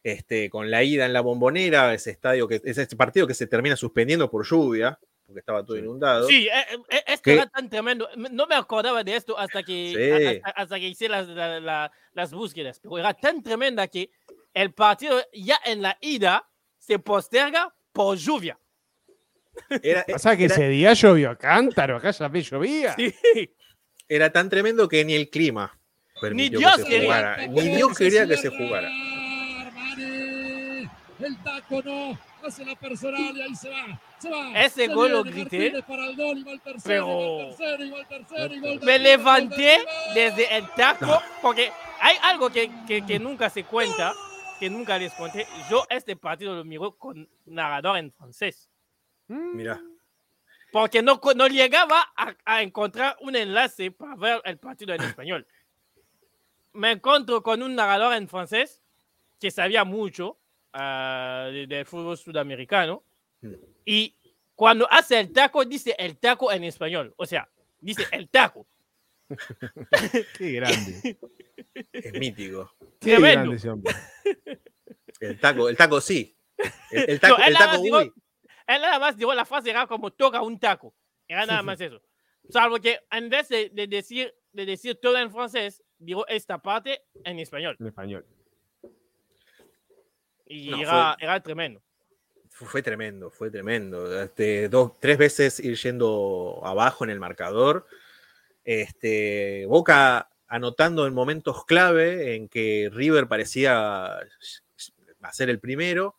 este, 0.04 0.50
con 0.50 0.72
la 0.72 0.84
ida 0.84 1.06
en 1.06 1.14
la 1.14 1.22
bombonera, 1.22 1.94
ese 1.94 2.12
estadio 2.12 2.48
que 2.48 2.62
es 2.64 2.78
este 2.78 2.96
partido 2.96 3.28
que 3.28 3.34
se 3.34 3.48
termina 3.48 3.76
suspendiendo 3.76 4.30
por 4.32 4.46
lluvia, 4.46 4.98
porque 5.26 5.40
estaba 5.42 5.64
todo 5.64 5.76
Sí. 5.76 5.84
inundado. 5.84 6.28
Sí, 6.28 6.48
eh, 6.48 6.78
eh, 6.90 7.04
esto 7.08 7.22
¿Qué? 7.24 7.34
era 7.34 7.48
tan 7.48 7.70
tremendo. 7.70 8.08
No 8.16 8.48
me 8.48 8.56
acordaba 8.56 9.04
de 9.04 9.16
esto 9.16 9.38
hasta 9.38 9.62
que, 9.62 9.94
Sí. 9.96 10.26
a- 10.26 10.30
hasta, 10.48 10.62
hasta 10.62 10.80
que 10.80 10.88
hice 10.88 11.10
las, 11.10 11.28
la- 11.28 11.60
la- 11.60 11.92
las 12.14 12.34
búsquedas. 12.34 12.80
Pero 12.80 12.98
era 12.98 13.14
tan 13.14 13.44
tremenda 13.44 13.88
que 13.88 14.10
el 14.54 14.74
partido 14.74 15.22
ya 15.34 15.60
en 15.66 15.82
la 15.82 15.98
ida 16.02 16.49
se 16.90 16.98
posterga 17.00 17.72
por 17.94 18.18
lluvia. 18.18 18.58
Era, 19.84 20.04
Pasa 20.06 20.36
que 20.36 20.46
era- 20.46 20.56
ese 20.56 20.70
día 20.70 20.94
llovió 20.94 21.30
a 21.32 21.36
cántaro, 21.38 21.98
acá 21.98 22.10
ya 22.12 22.28
me 22.30 22.42
llovía. 22.42 22.96
Sí. 22.98 23.14
era 24.08 24.32
tan 24.32 24.50
tremendo 24.50 24.88
que 24.90 25.06
ni 25.06 25.14
el 25.14 25.30
clima 25.30 25.78
permitió 26.20 26.58
Dios 26.60 26.76
que 26.78 26.82
se 26.82 26.88
quería. 26.88 27.04
jugara. 27.06 27.48
Ni 27.48 27.62
Dios 27.76 27.96
quería 27.98 28.26
que 28.28 28.38
se 28.38 28.50
jugara. 28.50 28.90
El 31.20 31.38
taco 31.44 31.82
no. 31.84 32.18
Hace 32.42 32.64
la 32.66 32.74
personal 32.76 33.36
y 33.36 33.42
ahí 33.42 33.54
se 33.56 33.70
va. 33.70 34.02
Se 34.18 34.30
va. 34.30 34.62
Ese 34.64 34.86
Se 34.86 34.88
gol 34.88 35.12
lo 35.12 35.24
grité, 35.24 35.68
el 35.68 35.84
Me 38.82 38.98
levanté 39.00 39.78
desde 40.16 40.56
el 40.58 40.68
taco 40.76 41.22
porque 41.42 41.70
hay 42.00 42.16
algo 42.24 42.50
que, 42.50 42.72
que- 42.88 43.06
que 43.06 43.20
nunca 43.20 43.50
se 43.50 43.66
cuenta, 43.66 44.14
que 44.60 44.70
nunca 44.70 44.98
les 44.98 45.14
conté. 45.14 45.48
Yo 45.70 45.86
este 45.90 46.16
partido 46.16 46.56
lo 46.56 46.64
miro 46.66 46.92
con 46.98 47.28
narrador 47.46 47.98
en 47.98 48.12
francés. 48.12 48.70
Mira, 49.28 49.82
porque 50.72 51.02
no, 51.02 51.20
no 51.36 51.48
llegaba 51.48 52.12
a, 52.16 52.36
a 52.46 52.62
encontrar 52.62 53.16
un 53.22 53.36
enlace 53.36 53.92
para 53.92 54.16
ver 54.16 54.42
el 54.46 54.58
partido 54.58 54.94
en 54.94 55.02
español. 55.04 55.48
Me 56.74 56.92
encuentro 56.92 57.42
con 57.42 57.62
un 57.64 57.76
narrador 57.76 58.14
en 58.14 58.28
francés 58.28 58.82
que 59.40 59.50
sabía 59.52 59.84
mucho 59.84 60.38
ah, 60.74 61.50
de- 61.52 61.66
del 61.68 61.86
fútbol 61.86 62.18
sudamericano 62.18 63.04
Mm. 63.42 63.54
y 63.86 64.14
cuando 64.54 64.86
hace 64.92 65.18
el 65.18 65.32
taco 65.32 65.64
dice 65.64 65.96
el 65.98 66.18
taco 66.18 66.52
en 66.52 66.66
español, 66.66 67.14
o 67.16 67.26
sea, 67.26 67.48
dice 67.80 68.06
el 68.12 68.28
taco. 68.28 68.68
Qué 70.38 70.52
grande. 70.54 71.18
es 71.94 72.14
mítico. 72.14 72.74
Qué 73.00 73.12
Tremendo. 73.16 73.40
grande 73.42 73.56
ese 73.56 73.70
hombre. 73.70 73.94
El 75.20 75.40
taco, 75.40 75.70
el 75.70 75.78
taco 75.78 76.02
sí. 76.02 76.36
El, 76.92 77.10
el 77.10 77.14
No, 77.16 77.20
taco, 77.20 77.38
él 77.38 77.44
el 77.48 77.54
nada 77.54 77.72
taco 77.72 77.82
uy. 77.84 78.14
Él 78.68 78.82
nada 78.82 79.00
más 79.00 79.18
dijo 79.18 79.34
la 79.34 79.46
frase 79.46 79.70
era 79.70 79.88
como 79.88 80.12
toca 80.12 80.42
un 80.42 80.60
taco. 80.60 80.94
Era 81.28 81.46
nada 81.46 81.62
más 81.64 81.80
eso. 81.82 82.02
Salvo 82.50 82.80
que 82.80 83.00
en 83.12 83.30
vez 83.30 83.50
de, 83.50 83.70
de 83.70 83.88
decir, 83.88 84.34
de 84.52 84.66
decir 84.66 84.98
todo 85.02 85.18
en 85.18 85.32
francés, 85.32 85.84
dijo 85.98 86.28
esta 86.28 86.58
parte 86.60 87.02
en 87.24 87.40
español. 87.40 87.76
En 87.80 87.88
español. 87.88 88.26
Y 90.48 90.70
No, 90.72 90.78
era, 90.82 91.18
era 91.20 91.40
tremendo. 91.42 91.82
Fue, 92.50 92.68
fue 92.68 92.82
tremendo, 92.82 93.30
fue 93.30 93.52
tremendo. 93.52 94.22
Este, 94.22 94.68
dos, 94.68 95.00
tres 95.00 95.18
veces 95.18 95.60
ir 95.60 95.76
yendo 95.78 96.60
abajo 96.64 97.04
en 97.04 97.12
el 97.12 97.20
marcador. 97.20 97.86
Este, 98.64 99.66
Boca 99.68 100.30
anotando 100.48 101.06
en 101.06 101.14
momentos 101.14 101.66
clave 101.66 102.36
en 102.36 102.50
que 102.50 102.90
River 102.92 103.28
parecía 103.28 104.20
hacer 105.22 105.50
el 105.50 105.60
primero. 105.60 106.16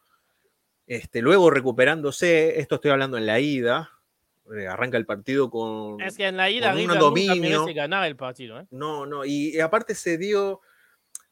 Este, 0.86 1.20
luego 1.20 1.50
recuperándose, 1.50 2.58
esto 2.60 2.76
estoy 2.76 2.90
hablando 2.90 3.16
en 3.16 3.26
la 3.26 3.38
ida, 3.40 3.90
eh, 4.56 4.66
arranca 4.66 4.96
el 4.96 5.06
partido 5.06 5.50
con... 5.50 6.00
Es 6.00 6.16
que 6.16 6.26
en 6.26 6.36
la 6.36 6.50
ida 6.50 6.72
River 6.72 6.98
dominio. 6.98 7.60
merece 7.62 7.72
ganar 7.72 8.06
el 8.06 8.16
partido. 8.16 8.60
¿eh? 8.60 8.66
No, 8.70 9.06
no, 9.06 9.24
y, 9.24 9.56
y 9.56 9.60
aparte 9.60 9.94
se 9.94 10.18
dio. 10.18 10.60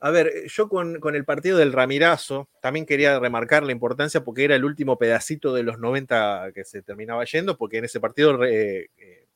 A 0.00 0.10
ver, 0.10 0.46
yo 0.46 0.68
con, 0.68 1.00
con 1.00 1.16
el 1.16 1.24
partido 1.24 1.58
del 1.58 1.72
Ramirazo 1.72 2.48
también 2.62 2.86
quería 2.86 3.18
remarcar 3.18 3.64
la 3.64 3.72
importancia 3.72 4.22
porque 4.22 4.44
era 4.44 4.54
el 4.54 4.64
último 4.64 4.96
pedacito 4.96 5.52
de 5.52 5.64
los 5.64 5.80
90 5.80 6.52
que 6.54 6.64
se 6.64 6.82
terminaba 6.82 7.24
yendo, 7.24 7.58
porque 7.58 7.78
en 7.78 7.86
ese 7.86 7.98
partido 7.98 8.44
eh, 8.44 8.90
eh, 8.96 9.27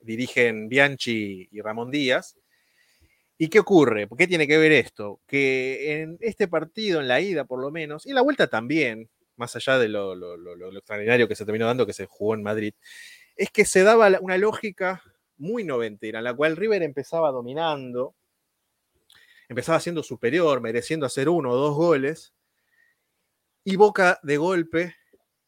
dirigen 0.00 0.68
Bianchi 0.68 1.48
y 1.50 1.60
Ramón 1.60 1.90
Díaz. 1.90 2.36
¿Y 3.38 3.48
qué 3.48 3.58
ocurre? 3.60 4.06
¿Por 4.06 4.16
qué 4.16 4.26
tiene 4.26 4.46
que 4.46 4.56
ver 4.56 4.72
esto? 4.72 5.20
Que 5.26 6.00
en 6.00 6.16
este 6.20 6.48
partido, 6.48 7.00
en 7.00 7.08
la 7.08 7.20
ida 7.20 7.44
por 7.44 7.60
lo 7.60 7.70
menos, 7.70 8.06
y 8.06 8.10
en 8.10 8.14
la 8.14 8.22
vuelta 8.22 8.46
también, 8.46 9.10
más 9.36 9.54
allá 9.56 9.78
de 9.78 9.88
lo, 9.88 10.14
lo- 10.14 10.36
lo- 10.38 10.56
lo 10.56 10.78
extraordinario 10.78 11.28
que 11.28 11.36
se 11.36 11.44
terminó 11.44 11.66
dando, 11.66 11.86
que 11.86 11.92
se 11.92 12.06
jugó 12.06 12.34
en 12.34 12.42
Madrid, 12.42 12.72
es 13.36 13.50
que 13.50 13.66
se 13.66 13.82
daba 13.82 14.08
una 14.20 14.38
lógica 14.38 15.02
muy 15.36 15.64
noventera, 15.64 16.18
en 16.20 16.24
la 16.24 16.32
cual 16.34 16.56
River 16.56 16.82
empezaba 16.82 17.30
dominando, 17.30 18.14
empezaba 19.48 19.80
siendo 19.80 20.02
superior, 20.02 20.62
mereciendo 20.62 21.04
hacer 21.04 21.28
uno 21.28 21.50
o 21.50 21.56
dos 21.56 21.76
goles, 21.76 22.32
y 23.64 23.76
Boca 23.76 24.18
de 24.22 24.36
golpe, 24.38 24.96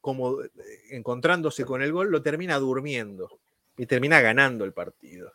como 0.02 0.42
eh, 0.42 0.50
encontrándose 0.90 1.64
con 1.64 1.80
el 1.82 1.92
gol, 1.92 2.10
lo 2.10 2.20
termina 2.20 2.58
durmiendo 2.58 3.40
y 3.78 3.86
termina 3.86 4.20
ganando 4.20 4.64
el 4.64 4.72
partido. 4.72 5.32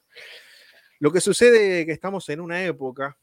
Lo 1.00 1.12
que 1.12 1.22
sucede 1.22 1.82
es 1.82 1.86
que 1.86 1.92
estamos 1.92 2.30
en 2.30 2.40
una 2.40 2.64
época 2.64 3.18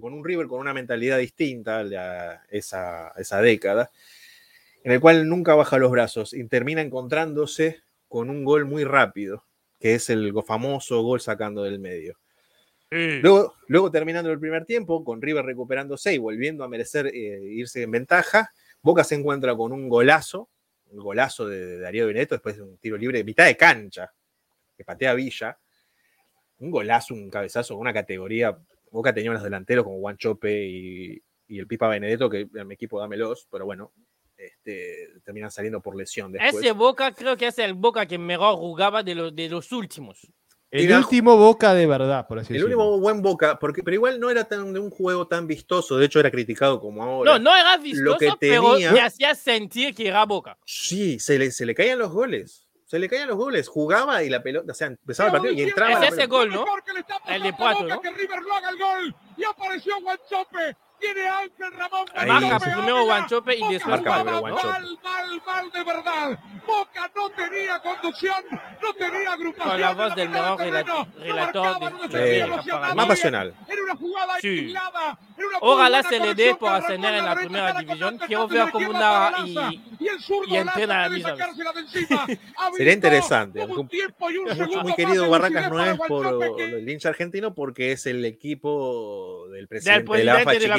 con, 0.00 0.12
un 0.12 0.24
River 0.24 0.46
con 0.46 0.60
una 0.60 0.74
mentalidad 0.74 1.18
distinta 1.18 1.80
a 1.80 2.42
esa, 2.48 3.12
esa 3.16 3.40
década, 3.40 3.90
en 4.82 4.92
el 4.92 5.00
cual 5.00 5.28
nunca 5.28 5.54
baja 5.54 5.78
los 5.78 5.90
brazos 5.90 6.32
y 6.32 6.44
termina 6.44 6.80
encontrándose 6.80 7.82
con 8.08 8.30
un 8.30 8.44
gol 8.44 8.64
muy 8.64 8.84
rápido, 8.84 9.44
que 9.78 9.94
es 9.94 10.10
el 10.10 10.32
famoso 10.46 11.02
gol 11.02 11.20
sacando 11.20 11.62
del 11.62 11.78
medio. 11.78 12.18
Luego, 12.92 13.54
luego 13.68 13.92
terminando 13.92 14.32
el 14.32 14.40
primer 14.40 14.64
tiempo, 14.64 15.04
con 15.04 15.22
River 15.22 15.44
recuperándose 15.44 16.12
y 16.12 16.18
volviendo 16.18 16.64
a 16.64 16.68
merecer 16.68 17.06
eh, 17.06 17.40
irse 17.44 17.82
en 17.82 17.92
ventaja, 17.92 18.50
Boca 18.82 19.04
se 19.04 19.14
encuentra 19.14 19.54
con 19.54 19.72
un 19.72 19.88
golazo, 19.88 20.48
un 20.90 20.98
golazo 20.98 21.46
de, 21.46 21.64
de 21.64 21.78
Darío 21.78 22.08
Benedetto 22.08 22.34
después 22.34 22.56
de 22.56 22.62
un 22.62 22.78
tiro 22.78 22.96
libre 22.96 23.18
de 23.18 23.24
mitad 23.24 23.44
de 23.44 23.56
cancha, 23.56 24.12
que 24.80 24.84
patea 24.86 25.12
Villa. 25.12 25.58
Un 26.58 26.70
golazo, 26.70 27.12
un 27.12 27.28
cabezazo, 27.28 27.76
una 27.76 27.92
categoría. 27.92 28.56
Boca 28.90 29.12
tenía 29.12 29.30
unos 29.30 29.42
delanteros 29.42 29.84
como 29.84 29.98
Juan 30.00 30.16
Chope 30.16 30.66
y, 30.66 31.22
y 31.48 31.58
el 31.58 31.66
Pipa 31.66 31.86
Benedetto, 31.88 32.30
que 32.30 32.48
en 32.54 32.66
mi 32.66 32.74
equipo 32.74 32.98
dámelos, 32.98 33.46
pero 33.50 33.66
bueno, 33.66 33.92
este, 34.38 35.08
terminan 35.22 35.50
saliendo 35.50 35.82
por 35.82 35.94
lesión 35.96 36.32
después. 36.32 36.54
Ese 36.64 36.72
Boca 36.72 37.12
creo 37.12 37.36
que 37.36 37.48
es 37.48 37.58
el 37.58 37.74
Boca 37.74 38.06
que 38.06 38.16
mejor 38.18 38.56
jugaba 38.56 39.02
de 39.02 39.14
los, 39.14 39.36
de 39.36 39.50
los 39.50 39.70
últimos. 39.72 40.26
El 40.70 40.92
último 40.94 41.36
Boca 41.36 41.74
de 41.74 41.84
verdad, 41.86 42.26
por 42.28 42.38
así 42.38 42.52
El 42.54 42.60
decirlo. 42.60 42.76
último 42.84 43.00
buen 43.00 43.20
Boca, 43.22 43.58
porque, 43.58 43.82
pero 43.82 43.96
igual 43.96 44.18
no 44.20 44.30
era 44.30 44.44
tan, 44.44 44.72
de 44.72 44.78
un 44.80 44.88
juego 44.90 45.26
tan 45.26 45.46
vistoso, 45.46 45.96
de 45.98 46.06
hecho 46.06 46.20
era 46.20 46.30
criticado 46.30 46.80
como 46.80 47.02
ahora. 47.02 47.32
No, 47.32 47.38
no 47.38 47.54
era 47.56 47.76
vistoso, 47.76 48.16
que 48.18 48.30
pero 48.38 48.72
tenía- 48.74 48.92
te 48.94 49.00
hacía 49.00 49.34
sentir 49.34 49.94
que 49.94 50.08
era 50.08 50.24
Boca. 50.24 50.56
Sí, 50.64 51.18
se 51.18 51.38
le, 51.38 51.50
se 51.50 51.66
le 51.66 51.74
caían 51.74 51.98
los 51.98 52.10
goles. 52.12 52.66
Se 52.90 52.98
le 52.98 53.08
caían 53.08 53.28
los 53.28 53.36
goles. 53.36 53.68
Jugaba 53.68 54.20
y 54.24 54.28
la 54.28 54.42
pelota, 54.42 54.72
o 54.72 54.74
sea, 54.74 54.88
empezaba 54.88 55.28
el 55.28 55.32
partido 55.34 55.54
y 55.54 55.62
entraba. 55.62 56.04
Es 56.04 56.12
ese 56.12 56.26
gol, 56.26 56.50
¿no? 56.50 56.64
El 57.28 57.40
de 57.44 57.52
Pato, 57.52 57.84
¿no? 57.84 58.00
Que 58.00 58.10
River 58.10 58.42
no 58.42 58.52
haga 58.52 58.70
el 58.70 58.78
gol. 58.78 59.14
Y 59.36 59.44
apareció 59.44 60.00
Guanchope. 60.02 60.76
Tiene 61.00 61.28
Ángel 61.28 61.72
Ramón. 61.78 62.06
Ahí. 62.14 62.28
Marca 62.28 62.58
primero. 62.60 63.04
Guanchope 63.04 63.56
y 63.56 63.60
Boca 63.60 63.72
después 63.72 63.90
Marca 64.02 64.10
jugaba 64.18 64.22
primero 64.22 64.40
Guanchope. 64.40 64.68
Mal, 64.68 65.00
mal, 65.02 65.42
mal 65.46 65.70
de 65.72 65.84
verdad. 65.84 66.38
Boca 66.66 67.10
no 67.16 67.30
tenía 67.30 67.78
conducción, 67.80 68.44
no 68.82 68.94
tenía 68.94 69.32
agrupación. 69.32 69.70
Con 69.70 69.80
la 69.80 69.92
voz 69.94 70.14
del 70.14 70.28
mejor 70.28 70.60
relator 70.60 72.08
de- 72.10 72.46
Más 72.94 73.06
pasional. 73.06 73.54
Era 73.68 73.82
una 73.82 73.96
jugada 73.96 74.34
Sí. 74.40 74.74
una 75.46 75.58
Ojalá 75.60 76.02
se 76.02 76.18
le 76.20 76.34
dé 76.34 76.54
por 76.54 76.70
ascender 76.72 77.14
en 77.14 77.24
la 77.24 77.34
primera 77.34 77.72
división. 77.72 78.18
Quiero 78.26 78.46
ver 78.46 78.70
cómo 78.70 78.92
Laza. 79.30 79.72
y, 79.72 79.80
y 80.48 80.56
entrena 80.56 81.04
a 81.04 81.08
encima. 81.80 82.26
Sería 82.76 82.92
interesante. 82.92 83.62
Habilitó 83.62 83.80
un 83.80 83.88
aunque 83.88 83.96
tiempo 83.96 84.30
y 84.30 84.36
un 84.38 84.82
Muy, 84.82 84.94
querido 84.94 85.28
Barracas 85.30 85.70
no 85.70 85.84
es 85.84 85.98
por 86.06 86.60
el 86.60 86.88
hincha 86.88 87.08
argentino 87.08 87.54
porque 87.54 87.92
es 87.92 88.06
el 88.06 88.24
equipo 88.24 89.46
del 89.50 89.60
del 89.60 89.68
presidente 89.68 90.12
de 90.16 90.24
la 90.24 90.76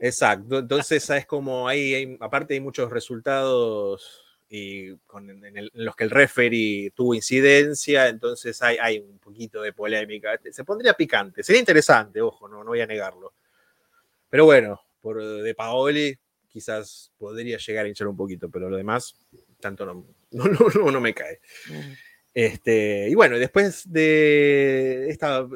Exacto. 0.00 0.58
Entonces 0.60 1.08
es 1.10 1.26
como 1.26 1.68
ahí, 1.68 1.94
hay- 1.94 2.16
aparte 2.20 2.54
hay 2.54 2.60
muchos 2.60 2.90
resultados 2.90 4.22
y 4.48 4.94
con, 5.06 5.28
en, 5.28 5.56
el- 5.56 5.70
en 5.74 5.84
los 5.84 5.94
que 5.96 6.04
el 6.04 6.10
referee 6.10 6.90
tuvo 6.94 7.14
incidencia, 7.14 8.08
entonces 8.08 8.62
hay, 8.62 8.76
hay 8.80 8.98
un 9.00 9.18
poquito 9.18 9.60
de 9.60 9.72
polémica. 9.72 10.38
Se 10.50 10.64
pondría 10.64 10.94
picante. 10.94 11.42
Sería 11.42 11.60
interesante, 11.60 12.20
ojo, 12.22 12.48
no, 12.48 12.58
no 12.64 12.70
voy 12.70 12.80
a 12.80 12.86
negarlo. 12.86 13.34
Pero 14.30 14.44
bueno, 14.44 14.80
por 15.00 15.22
de 15.22 15.54
Paoli 15.54 16.16
quizás 16.48 17.12
podría 17.18 17.58
llegar 17.58 17.84
a 17.84 17.88
hinchar 17.88 18.06
un 18.08 18.16
poquito, 18.16 18.48
pero 18.50 18.70
lo 18.70 18.76
demás 18.76 19.14
tanto 19.60 19.84
no, 19.84 20.06
no, 20.30 20.44
no, 20.46 20.58
no- 20.74 20.90
no 20.90 21.00
me 21.00 21.12
cae. 21.12 21.40
Este, 22.32 23.08
y 23.08 23.14
bueno, 23.14 23.38
después 23.38 23.90
de 23.90 25.08
esta, 25.08 25.46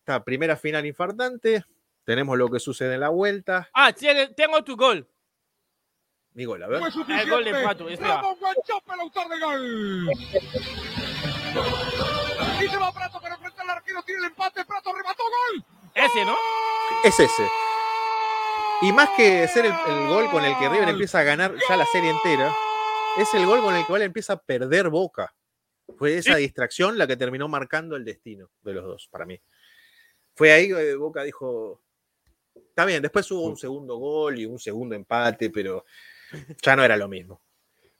esta 0.00 0.24
primera 0.24 0.56
final 0.56 0.84
infartante, 0.86 1.64
tenemos 2.06 2.38
lo 2.38 2.48
que 2.48 2.60
sucede 2.60 2.94
en 2.94 3.00
la 3.00 3.08
vuelta. 3.10 3.68
Ah, 3.74 3.92
tiene- 3.92 4.28
tengo 4.28 4.62
tu 4.64 4.76
gol. 4.76 5.06
Mi 6.34 6.44
gol, 6.44 6.62
a 6.62 6.68
ver. 6.68 6.80
Suficiente. 6.92 7.24
El 7.24 7.30
gol 7.30 7.44
de 7.44 7.52
Pato, 7.64 7.88
espera. 7.88 8.16
Ramón 8.16 8.36
Guanchope, 8.38 8.92
el 8.94 9.00
autor 9.00 9.28
del 9.28 9.40
gol. 9.40 10.10
Y 12.62 12.68
se 12.68 12.76
va 12.76 12.92
Prato 12.92 13.20
para 13.20 13.34
enfrentar 13.34 13.64
al 13.64 13.76
arquero, 13.76 14.02
tiene 14.02 14.20
el 14.20 14.26
empate, 14.26 14.64
Prato 14.64 14.92
remató 14.92 15.22
gol. 15.22 15.64
Ese, 15.94 16.24
¿no? 16.24 16.36
Es 17.04 17.18
ese. 17.18 17.48
Y 18.82 18.92
más 18.92 19.08
que 19.16 19.46
ser 19.48 19.66
el, 19.66 19.72
el 19.72 20.08
gol 20.08 20.30
con 20.30 20.44
el 20.44 20.56
que 20.58 20.68
River 20.68 20.88
empieza 20.90 21.20
a 21.20 21.22
ganar 21.22 21.54
ya 21.68 21.76
la 21.76 21.86
serie 21.86 22.10
entera, 22.10 22.54
es 23.16 23.32
el 23.34 23.46
gol 23.46 23.62
con 23.62 23.74
el 23.74 23.86
cual 23.86 24.02
empieza 24.02 24.34
a 24.34 24.42
perder 24.42 24.90
Boca. 24.90 25.34
Fue 25.96 26.16
esa 26.18 26.36
distracción 26.36 26.98
la 26.98 27.06
que 27.06 27.16
terminó 27.16 27.48
marcando 27.48 27.96
el 27.96 28.04
destino 28.04 28.50
de 28.62 28.74
los 28.74 28.84
dos, 28.84 29.08
para 29.10 29.24
mí. 29.24 29.40
Fue 30.34 30.52
ahí 30.52 30.68
que 30.68 30.94
Boca 30.96 31.22
dijo, 31.22 31.80
está 32.68 32.84
bien, 32.84 33.02
después 33.02 33.30
hubo 33.30 33.42
un 33.42 33.56
segundo 33.56 33.96
gol 33.96 34.38
y 34.38 34.46
un 34.46 34.58
segundo 34.58 34.94
empate, 34.94 35.50
pero 35.50 35.84
ya 36.62 36.76
no 36.76 36.84
era 36.84 36.96
lo 36.96 37.08
mismo. 37.08 37.40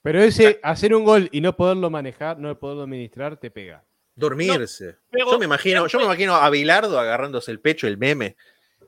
Pero 0.03 0.23
ese, 0.23 0.61
hacer 0.63 0.95
un 0.95 1.05
gol 1.05 1.29
y 1.33 1.41
no 1.41 1.57
poderlo 1.57 1.91
manejar, 1.91 2.39
no 2.39 2.57
poderlo 2.59 2.85
administrar, 2.85 3.39
te 3.39 3.51
pega. 3.51 3.85
Dormirse. 4.15 4.97
pero 5.11 5.31
yo 5.31 5.39
me 5.39 5.45
imagino, 5.45 5.87
yo 5.87 5.99
me 5.99 6.05
imagino 6.05 6.35
a 6.37 6.49
Bilardo 6.49 6.99
agarrándose 6.99 7.51
el 7.51 7.61
pecho, 7.61 7.87
el 7.87 7.99
meme, 7.99 8.37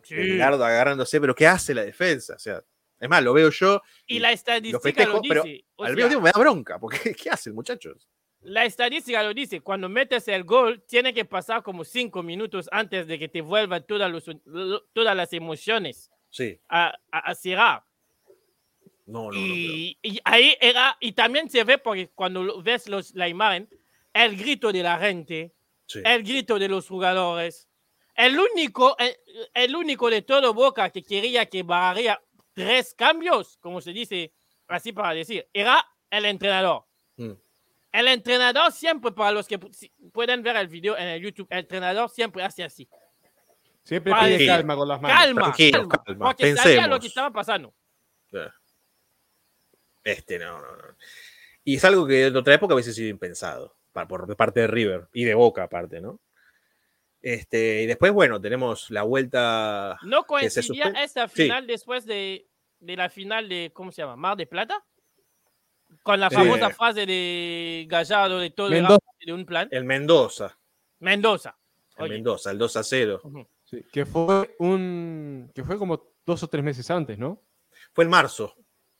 Sí. 0.02 0.14
Bilardo 0.14 0.64
agarrándose, 0.64 1.20
pero 1.20 1.34
¿qué 1.34 1.46
hace 1.46 1.74
la 1.74 1.84
defensa? 1.84 2.34
O 2.34 2.38
sea, 2.38 2.62
es 2.98 3.08
más, 3.08 3.22
lo 3.22 3.32
veo 3.32 3.50
yo 3.50 3.82
Y 4.06 4.18
la 4.18 4.32
estadística 4.32 4.80
festejo, 4.80 5.14
lo 5.14 5.22
pero 5.22 5.42
dice. 5.42 5.66
O 5.76 5.84
al 5.84 5.88
sea, 5.88 5.96
mismo 5.96 6.08
tiempo 6.08 6.24
me 6.24 6.30
da 6.32 6.40
bronca, 6.40 6.78
porque 6.78 7.14
¿qué 7.14 7.30
hacen, 7.30 7.54
muchachos? 7.54 8.08
La 8.40 8.64
estadística 8.64 9.22
lo 9.22 9.34
dice, 9.34 9.60
cuando 9.60 9.88
metes 9.88 10.28
el 10.28 10.44
gol, 10.44 10.84
tiene 10.86 11.12
que 11.12 11.24
pasar 11.24 11.62
como 11.62 11.84
cinco 11.84 12.22
minutos 12.22 12.68
antes 12.72 13.06
de 13.06 13.18
que 13.18 13.28
te 13.28 13.40
vuelvan 13.40 13.84
todas, 13.86 14.10
los- 14.10 14.30
lo- 14.44 14.82
todas 14.92 15.16
las 15.16 15.32
emociones 15.32 16.10
Sí, 16.30 16.60
a, 16.68 16.94
a, 17.10 17.18
a 17.18 17.34
cerrar. 17.34 17.84
no, 19.06 19.24
no, 19.24 19.32
no. 19.32 19.36
y, 19.38 19.98
y 20.02 20.20
ahí 20.24 20.56
era, 20.60 20.96
y 21.00 21.12
también 21.12 21.48
se 21.50 21.64
ve 21.64 21.78
porque 21.78 22.10
cuando 22.14 22.62
ves 22.62 22.88
los, 22.88 23.14
la 23.14 23.28
imagen, 23.28 23.68
el 24.12 24.36
grito 24.36 24.70
de 24.72 24.82
la 24.82 24.98
gente, 24.98 25.54
sí. 25.86 26.00
el 26.04 26.22
grito 26.22 26.58
de 26.58 26.68
los 26.68 26.86
jugadores, 26.88 27.68
el 28.14 28.38
único, 28.38 28.96
el, 28.98 29.16
el 29.54 29.74
único 29.76 30.10
de 30.10 30.22
todo 30.22 30.52
Boca 30.54 30.90
que 30.90 31.02
quería 31.02 31.46
que 31.46 31.62
barría 31.62 32.20
tres 32.52 32.94
cambios, 32.94 33.56
como 33.58 33.80
se 33.80 33.92
dice 33.92 34.32
así 34.68 34.92
para 34.92 35.14
decir, 35.14 35.48
era 35.52 35.84
el 36.10 36.24
entrenador. 36.26 36.84
El 37.90 38.08
entrenador 38.08 38.70
siempre, 38.72 39.12
para 39.12 39.32
los 39.32 39.46
que 39.48 39.58
pueden 40.12 40.42
ver 40.42 40.56
el 40.56 40.68
video 40.68 40.96
en 40.96 41.08
el 41.08 41.22
YouTube, 41.22 41.46
el 41.50 41.60
entrenador 41.60 42.10
siempre 42.10 42.42
hace 42.42 42.62
así. 42.62 42.88
Siempre 43.82 44.12
pide 44.20 44.46
calma 44.46 44.76
con 44.76 44.86
las 44.86 45.00
manos. 45.00 45.18
Calma, 45.18 45.42
tranquilo, 45.42 45.88
calma, 45.88 46.04
calma, 46.04 46.24
porque 46.26 46.54
sabía 46.56 46.74
lo 46.74 46.80
pensemos. 46.82 47.00
que 47.00 47.06
estaba 47.06 47.30
pasando. 47.32 47.74
Este, 50.04 50.38
no, 50.38 50.60
no, 50.60 50.76
no. 50.76 50.82
Y 51.64 51.76
es 51.76 51.84
algo 51.84 52.06
que 52.06 52.26
en 52.26 52.36
otra 52.36 52.54
época 52.54 52.74
hubiese 52.74 52.92
sido 52.92 53.08
impensado, 53.08 53.74
por 53.92 54.36
parte 54.36 54.60
de 54.60 54.66
River 54.66 55.08
y 55.12 55.24
de 55.24 55.34
Boca 55.34 55.62
aparte, 55.62 56.00
¿no? 56.00 56.20
Este, 57.20 57.82
y 57.82 57.86
después, 57.86 58.12
bueno, 58.12 58.40
tenemos 58.40 58.90
la 58.90 59.02
vuelta. 59.02 59.98
¿No 60.02 60.24
coincidía 60.24 60.92
esta 61.02 61.26
Sí. 61.28 61.42
final 61.42 61.66
después 61.66 62.06
de, 62.06 62.46
de 62.80 62.96
la 62.96 63.10
final 63.10 63.48
de, 63.48 63.70
¿cómo 63.72 63.90
se 63.90 64.02
llama? 64.02 64.16
Mar 64.16 64.36
de 64.36 64.46
Plata? 64.46 64.84
Con 66.08 66.20
la 66.20 66.30
Sí. 66.30 66.36
famosa 66.36 66.70
frase 66.70 67.04
de 67.04 67.84
Gallardo 67.86 68.38
de 68.38 68.48
todo 68.48 68.70
Mendoza. 68.70 68.98
de 69.26 69.30
un 69.34 69.44
plan. 69.44 69.68
El 69.70 69.84
Mendoza. 69.84 70.58
Mendoza. 71.00 71.54
El 71.98 72.04
Oye, 72.04 72.14
Mendoza, 72.14 72.50
el 72.50 72.56
2 72.56 72.76
a 72.78 72.82
0. 72.82 73.20
ujú. 73.24 73.46
Sí, 73.62 73.84
que 73.92 74.06
fue 74.06 74.56
un. 74.58 75.50
que 75.54 75.62
fue 75.64 75.76
como 75.76 76.14
dos 76.24 76.42
o 76.42 76.48
tres 76.48 76.64
meses 76.64 76.90
antes, 76.90 77.18
¿no? 77.18 77.42
Fue 77.92 78.04
en 78.04 78.10
marzo. 78.10 78.54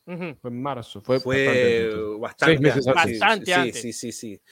Fue 0.04 0.36
en 0.50 0.60
marzo. 0.62 1.00
Fue, 1.00 1.18
Fue 1.18 1.88
bastante 2.20 2.58
bastante, 2.58 2.68
antes. 2.68 2.84
Bastante 2.84 3.46
sí, 3.46 3.52
antes. 3.52 3.80
Sí, 3.80 3.92
sí, 3.94 4.12
sí. 4.12 4.42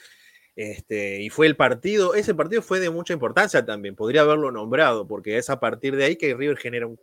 Este, 0.55 1.21
y 1.21 1.29
fue 1.29 1.45
el 1.45 1.55
partido, 1.55 2.15
ese 2.15 2.33
partido 2.33 2.63
fue 2.63 2.79
de 2.79 2.89
mucha 2.89 3.13
importancia 3.13 3.63
también, 3.63 3.95
podría 3.95 4.21
haberlo 4.21 4.51
nombrado, 4.51 5.05
porque 5.07 5.37
es 5.37 5.51
a 5.51 5.59
partir 5.59 5.95
de 5.95 6.05
ahí 6.05 6.15
que 6.15 6.33
River 6.33 6.57
genera 6.57 6.87
un, 6.87 6.99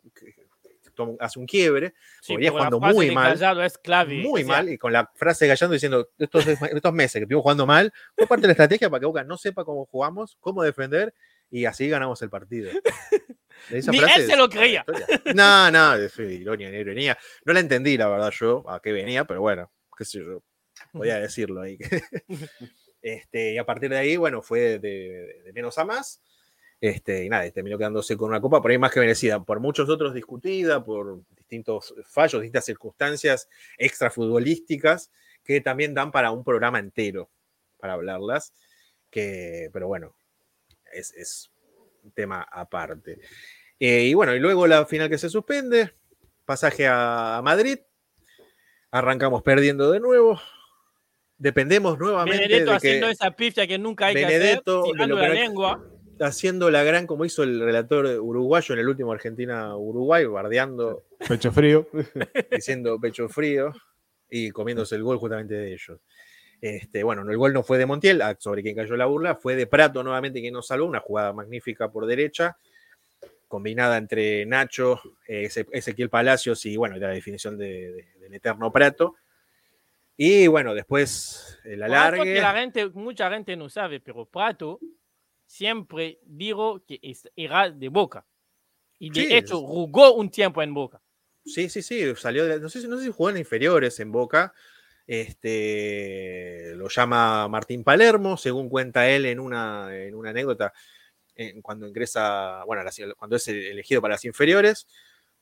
hace 1.20 1.38
un 1.38 1.46
quiebre, 1.46 1.94
Sí, 2.20 2.34
venía 2.34 2.50
jugando 2.50 2.80
muy 2.80 3.10
mal, 3.10 3.32
Gallardo 3.32 3.62
es 3.62 3.78
clave. 3.78 4.22
muy 4.22 4.42
o 4.42 4.46
sea, 4.46 4.56
mal, 4.56 4.68
y 4.68 4.78
con 4.78 4.92
la 4.92 5.10
frase 5.14 5.44
de 5.44 5.50
Gallardo 5.50 5.72
diciendo, 5.72 6.10
estos, 6.18 6.46
estos 6.46 6.92
meses 6.92 7.12
que 7.12 7.20
estuvimos 7.20 7.42
jugando 7.42 7.66
mal, 7.66 7.92
fue 8.16 8.26
parte 8.26 8.42
de 8.42 8.48
la 8.48 8.52
estrategia 8.52 8.90
para 8.90 9.00
que 9.00 9.06
Boca 9.06 9.24
no 9.24 9.36
sepa 9.36 9.64
cómo 9.64 9.86
jugamos, 9.86 10.36
cómo 10.40 10.62
defender, 10.62 11.14
y 11.50 11.64
así 11.66 11.88
ganamos 11.88 12.20
el 12.22 12.30
partido. 12.30 12.70
Esa 13.70 13.92
Ni 13.92 13.98
frase 13.98 14.22
él 14.22 14.26
se 14.26 14.36
lo 14.36 14.48
creía. 14.48 14.84
No, 15.34 15.70
no, 15.70 15.94
es 15.94 16.18
ironía, 16.18 16.70
ironía. 16.70 17.16
No 17.44 17.52
la 17.52 17.60
entendí, 17.60 17.96
la 17.96 18.08
verdad, 18.08 18.32
yo, 18.32 18.68
a 18.68 18.80
qué 18.80 18.92
venía, 18.92 19.24
pero 19.24 19.40
bueno, 19.40 19.70
qué 19.96 20.04
sé 20.04 20.18
yo, 20.18 20.42
podía 20.92 21.20
decirlo 21.20 21.62
ahí. 21.62 21.78
Este, 23.04 23.52
y 23.52 23.58
a 23.58 23.66
partir 23.66 23.90
de 23.90 23.98
ahí, 23.98 24.16
bueno, 24.16 24.40
fue 24.40 24.78
de, 24.78 25.42
de 25.44 25.52
menos 25.52 25.76
a 25.76 25.84
más. 25.84 26.22
Este, 26.84 27.24
y 27.24 27.30
nada, 27.30 27.46
y 27.46 27.50
terminó 27.50 27.78
quedándose 27.78 28.14
con 28.14 28.28
una 28.28 28.42
copa 28.42 28.60
por 28.60 28.70
ahí 28.70 28.76
más 28.76 28.92
que 28.92 29.00
merecida, 29.00 29.42
por 29.42 29.58
muchos 29.58 29.88
otros 29.88 30.12
discutida, 30.12 30.84
por 30.84 31.22
distintos 31.34 31.94
fallos, 32.04 32.42
distintas 32.42 32.66
circunstancias 32.66 33.48
extrafutbolísticas 33.78 35.10
que 35.42 35.62
también 35.62 35.94
dan 35.94 36.12
para 36.12 36.30
un 36.30 36.44
programa 36.44 36.78
entero 36.78 37.30
para 37.78 37.94
hablarlas. 37.94 38.52
Que, 39.08 39.70
pero 39.72 39.88
bueno, 39.88 40.14
es, 40.92 41.14
es 41.14 41.50
un 42.02 42.12
tema 42.12 42.46
aparte. 42.52 43.18
Eh, 43.80 44.02
y 44.02 44.12
bueno, 44.12 44.34
y 44.34 44.38
luego 44.38 44.66
la 44.66 44.84
final 44.84 45.08
que 45.08 45.16
se 45.16 45.30
suspende, 45.30 45.94
pasaje 46.44 46.86
a, 46.86 47.40
Madrid, 47.42 47.78
arrancamos 48.90 49.42
perdiendo 49.42 49.90
de 49.90 50.00
nuevo, 50.00 50.38
dependemos 51.38 51.98
nuevamente 51.98 52.42
Benedetto 52.42 52.70
de 52.72 52.76
haciendo 52.76 53.06
que 53.06 53.12
esa 53.14 53.30
pifia 53.30 53.66
que 53.66 53.78
nunca 53.78 54.08
hay 54.08 54.14
Benedetto, 54.16 54.82
que 54.82 54.98
de 54.98 55.02
hacer, 55.02 55.08
tirando 55.08 55.14
lo 55.14 55.22
que 55.22 55.28
la 55.28 55.28
no- 55.28 55.34
lengua. 55.34 55.93
Haciendo 56.20 56.70
la 56.70 56.82
gran, 56.84 57.06
como 57.06 57.24
hizo 57.24 57.42
el 57.42 57.60
relator 57.60 58.06
uruguayo 58.20 58.74
en 58.74 58.80
el 58.80 58.88
último 58.88 59.12
Argentina-Uruguay, 59.12 60.24
bardeando, 60.26 61.04
Pecho 61.28 61.52
frío. 61.52 61.88
diciendo 62.50 62.98
pecho 63.00 63.28
frío 63.28 63.72
y 64.30 64.50
comiéndose 64.50 64.94
el 64.96 65.02
gol 65.02 65.18
justamente 65.18 65.54
de 65.54 65.72
ellos. 65.72 66.00
Este, 66.60 67.02
bueno, 67.02 67.24
no, 67.24 67.30
el 67.30 67.36
gol 67.36 67.52
no 67.52 67.62
fue 67.62 67.78
de 67.78 67.86
Montiel, 67.86 68.22
ah, 68.22 68.36
sobre 68.38 68.62
quien 68.62 68.74
cayó 68.76 68.96
la 68.96 69.06
burla, 69.06 69.34
fue 69.34 69.54
de 69.56 69.66
Prato 69.66 70.02
nuevamente 70.02 70.40
quien 70.40 70.54
nos 70.54 70.66
salvó, 70.66 70.86
una 70.86 71.00
jugada 71.00 71.32
magnífica 71.32 71.90
por 71.90 72.06
derecha, 72.06 72.56
combinada 73.48 73.96
entre 73.98 74.46
Nacho, 74.46 75.00
eh, 75.28 75.42
Eze- 75.44 75.68
Ezequiel 75.72 76.08
Palacios 76.10 76.64
y 76.66 76.76
bueno, 76.76 76.96
la 76.96 77.08
definición 77.08 77.58
de- 77.58 77.92
de- 77.92 78.06
del 78.20 78.34
eterno 78.34 78.72
Prato. 78.72 79.16
Y 80.16 80.46
bueno, 80.46 80.74
después 80.74 81.58
el 81.64 81.82
alargue. 81.82 82.22
que 82.34 82.40
la 82.40 82.54
gente, 82.54 82.88
mucha 82.90 83.28
gente 83.30 83.56
no 83.56 83.68
sabe, 83.68 84.00
pero 84.00 84.24
Prato 84.26 84.78
siempre 85.46 86.18
dijo 86.24 86.84
que 86.86 86.98
es- 87.02 87.30
era 87.36 87.70
de 87.70 87.88
Boca. 87.88 88.26
Y 88.98 89.10
de 89.10 89.22
Sí, 89.22 89.28
hecho 89.30 89.60
jugó 89.60 90.14
un 90.14 90.30
tiempo 90.30 90.62
en 90.62 90.72
Boca. 90.74 91.00
Sí, 91.44 91.68
sí, 91.68 91.82
sí, 91.82 92.02
salió 92.16 92.44
de 92.44 92.50
la- 92.56 92.58
no 92.58 92.68
sé, 92.70 92.80
si- 92.80 92.88
no 92.88 92.96
sé 92.96 93.04
si 93.04 93.10
jugó 93.12 93.30
en 93.30 93.36
inferiores 93.36 94.00
en 94.00 94.10
Boca. 94.12 94.54
Este, 95.06 96.74
lo 96.76 96.88
llama 96.88 97.46
Martín 97.48 97.84
Palermo, 97.84 98.36
según 98.36 98.68
cuenta 98.68 99.08
él 99.08 99.26
en 99.26 99.40
una, 99.40 99.88
en 99.94 100.14
una 100.14 100.30
anécdota, 100.30 100.72
en- 101.36 101.60
cuando 101.62 101.86
ingresa, 101.86 102.64
bueno, 102.64 102.82
las- 102.82 102.98
cuando 103.18 103.36
es 103.36 103.46
elegido 103.48 104.00
para 104.00 104.14
las 104.14 104.24
inferiores. 104.24 104.86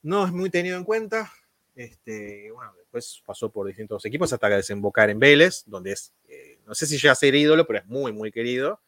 No 0.03 0.27
es 0.27 0.33
muy 0.33 0.51
tenido 0.51 0.77
en 0.77 0.85
cuenta. 0.85 1.31
Este, 1.75 2.51
bueno, 2.51 2.75
después 2.77 3.23
pasó 3.25 3.51
por 3.51 3.67
distintos 3.67 4.05
equipos 4.05 4.33
hasta 4.33 4.49
desembocar 4.49 5.09
en 5.11 5.19
Vélez, 5.21 5.63
donde 5.67 5.93
es, 5.93 6.13
eh, 6.29 6.59
no 6.67 6.75
sé 6.75 6.87
si 6.87 6.99
llega 6.99 7.13
a 7.13 7.15
ser 7.15 7.35
ídolo, 7.35 7.67
pero 7.67 7.79
es 7.79 7.87
muy, 7.87 8.13
muy 8.13 8.33
querido. 8.33 8.81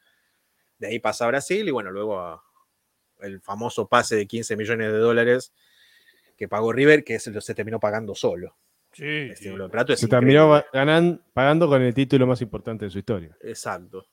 De 0.79 0.89
ahí 0.89 0.99
pasa 0.99 1.25
a 1.25 1.29
Brasil 1.29 1.67
y 1.67 1.71
bueno, 1.71 1.91
luego 1.91 2.19
a 2.19 2.43
el 3.21 3.41
famoso 3.41 3.87
pase 3.89 4.17
de 4.17 4.27
15 4.27 4.57
millones 4.57 4.93
de 4.93 4.99
dólares 4.99 5.53
que 6.37 6.49
pagó 6.49 6.73
River, 6.73 7.05
que 7.05 7.19
se, 7.19 7.31
lo- 7.31 7.41
se 7.41 7.55
terminó 7.55 7.79
pagando 7.81 8.15
solo. 8.15 8.57
Sí, 8.93 9.05
Este, 9.33 9.51
lo 9.51 9.65
de 9.65 9.71
Prato 9.71 9.93
es 9.93 10.01
Se 10.01 10.09
terminó 10.09 10.63
ganan- 10.73 11.23
pagando 11.33 11.69
con 11.69 11.81
el 11.83 11.95
título 11.95 12.27
más 12.27 12.41
importante 12.43 12.85
de 12.85 12.91
su 12.91 12.99
historia. 12.99 13.37
Exacto. 13.41 14.07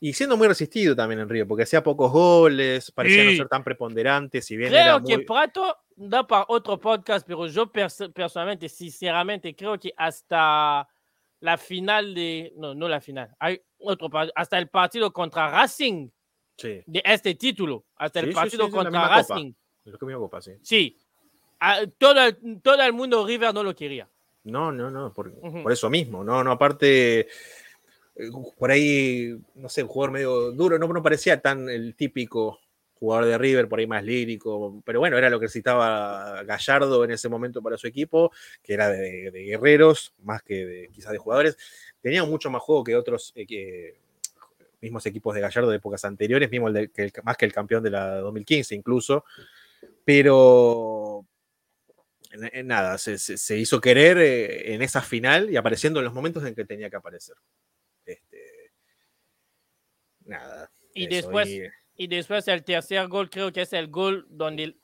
Y 0.00 0.12
siendo 0.14 0.36
muy 0.36 0.48
resistido 0.48 0.96
también 0.96 1.20
en 1.20 1.28
River, 1.28 1.46
porque 1.46 1.62
hacía 1.62 1.82
pocos 1.82 2.10
goles, 2.10 2.90
parecía 2.90 3.22
no 3.24 3.30
ser 3.32 3.48
tan 3.48 3.62
preponderante, 3.62 4.42
si 4.42 4.56
bien 4.56 4.74
era 4.74 5.00
Creo 5.00 5.18
que. 5.20 5.24
Prato 5.24 5.76
da 5.94 6.26
para 6.26 6.44
otro 6.48 6.80
podcast, 6.80 7.24
pero 7.26 7.46
yo 7.46 7.70
pers- 7.70 8.12
personalmente, 8.12 8.68
sinceramente, 8.68 9.54
creo 9.54 9.78
que 9.78 9.92
hasta 9.96 10.88
la 11.40 11.56
final 11.58 12.14
de. 12.14 12.52
No, 12.56 12.74
no 12.74 12.88
la 12.88 13.00
final. 13.00 13.30
Hay 13.38 13.62
otro 13.84 14.08
hasta 14.34 14.58
el 14.58 14.68
partido 14.68 15.12
contra 15.12 15.50
Racing 15.50 16.08
Sí, 16.56 16.82
de 16.86 17.02
este 17.04 17.34
título. 17.34 17.84
Hasta 17.96 18.20
Sí, 18.20 18.26
el 18.26 18.34
partido 18.34 18.66
sí, 18.66 18.70
contra. 18.72 19.08
Racing. 19.08 19.52
copa, 20.18 20.40
sí. 20.42 20.52
Sí. 20.62 20.96
A- 21.60 21.86
todo, 21.98 22.20
el, 22.22 22.60
todo 22.60 22.80
el 22.82 22.92
mundo 22.92 23.26
River 23.26 23.52
no 23.54 23.62
lo 23.62 23.74
quería. 23.74 24.08
No, 24.44 24.70
no, 24.72 24.90
no, 24.90 25.12
por, 25.12 25.32
por 25.62 25.70
eso 25.72 25.88
mismo, 25.88 26.24
no, 26.24 26.42
no, 26.42 26.50
aparte, 26.50 27.20
eh, 27.20 27.28
por 28.58 28.70
ahí, 28.72 29.36
no 29.54 29.68
sé, 29.68 29.82
un 29.84 29.88
jugador 29.88 30.10
medio 30.12 30.50
duro, 30.52 30.78
no, 30.78 30.88
no 30.88 31.02
parecía 31.02 31.40
tan 31.40 31.68
el 31.70 31.94
típico 31.94 32.58
jugador 33.02 33.26
de 33.26 33.36
River, 33.36 33.68
por 33.68 33.80
ahí 33.80 33.86
más 33.88 34.04
lírico, 34.04 34.80
pero 34.86 35.00
bueno, 35.00 35.18
era 35.18 35.28
lo 35.28 35.40
que 35.40 35.46
necesitaba 35.46 36.44
Gallardo 36.44 37.02
en 37.04 37.10
ese 37.10 37.28
momento 37.28 37.60
para 37.60 37.76
su 37.76 37.88
equipo, 37.88 38.30
que 38.62 38.74
era 38.74 38.88
de, 38.88 39.32
de 39.32 39.42
guerreros, 39.42 40.14
más 40.22 40.40
que 40.44 40.64
de, 40.64 40.88
quizás 40.92 41.10
de 41.10 41.18
jugadores. 41.18 41.56
Tenía 42.00 42.22
mucho 42.24 42.48
más 42.48 42.62
juego 42.62 42.84
que 42.84 42.94
otros 42.94 43.32
eh, 43.34 43.44
que- 43.44 44.00
mismos 44.80 45.04
equipos 45.06 45.34
de 45.34 45.40
Gallardo 45.40 45.68
de 45.70 45.78
épocas 45.78 46.04
anteriores, 46.04 46.48
mismo 46.48 46.68
el 46.68 46.74
de- 46.74 46.88
que 46.90 47.02
el- 47.02 47.12
más 47.24 47.36
que 47.36 47.44
el 47.44 47.52
campeón 47.52 47.82
de 47.82 47.90
la 47.90 48.18
2015 48.18 48.76
incluso, 48.76 49.24
pero 50.04 51.26
nada, 52.64 52.98
se, 52.98 53.18
se- 53.18 53.36
se 53.36 53.58
hizo 53.58 53.80
querer 53.80 54.18
eh, 54.18 54.74
en 54.74 54.82
esa 54.82 55.02
final 55.02 55.50
y 55.50 55.56
apareciendo 55.56 55.98
en 55.98 56.04
los 56.04 56.14
momentos 56.14 56.44
en 56.46 56.54
que 56.54 56.64
tenía 56.64 56.88
que 56.88 56.96
aparecer. 56.96 57.34
Este, 58.06 58.70
nada. 60.24 60.70
Y 60.94 61.04
eso, 61.06 61.14
después, 61.14 61.48
y- 61.48 61.62
y 61.96 62.06
después 62.06 62.46
el 62.48 62.64
tercer 62.64 63.06
gol, 63.08 63.28
creo 63.30 63.52
que 63.52 63.62
es 63.62 63.72
el 63.72 63.88
gol 63.88 64.26
donde 64.28 64.76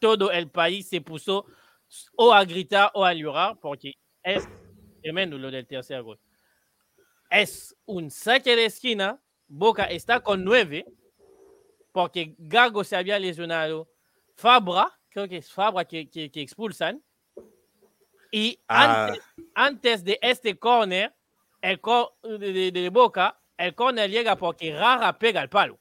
todo 0.00 0.30
el 0.30 0.48
país 0.50 0.88
se 0.88 1.00
puso 1.00 1.46
o 2.16 2.32
a 2.32 2.44
gritar 2.44 2.90
o 2.94 3.04
a 3.04 3.12
llorar, 3.14 3.58
porque 3.60 3.94
es 4.22 4.48
tremendo 5.02 5.36
lo 5.38 5.50
del 5.50 5.66
tercer 5.66 6.02
gol. 6.02 6.18
Es 7.30 7.76
un 7.86 8.10
saque 8.10 8.56
de 8.56 8.66
esquina, 8.66 9.20
Boca 9.46 9.84
está 9.84 10.20
con 10.20 10.44
nueve, 10.44 10.84
porque 11.92 12.34
Gago 12.38 12.84
se 12.84 12.96
había 12.96 13.18
lesionado, 13.18 13.88
Fabra, 14.36 14.98
creo 15.08 15.28
que 15.28 15.38
es 15.38 15.50
Fabra 15.52 15.84
que, 15.84 16.08
que- 16.08 16.30
que 16.30 16.40
expulsan, 16.40 17.02
y 18.32 18.60
Ah. 18.68 19.06
antes, 19.08 19.24
antes 19.54 20.04
de 20.04 20.18
este 20.22 20.56
corner, 20.58 21.12
el 21.60 21.80
cor- 21.80 22.14
de, 22.22 22.38
de- 22.52 22.70
de 22.72 22.88
Boca, 22.88 23.38
el 23.56 23.74
corner 23.74 24.08
llega 24.08 24.36
porque 24.36 24.72
Rara 24.74 25.18
pega 25.18 25.42
el 25.42 25.48
palo. 25.48 25.78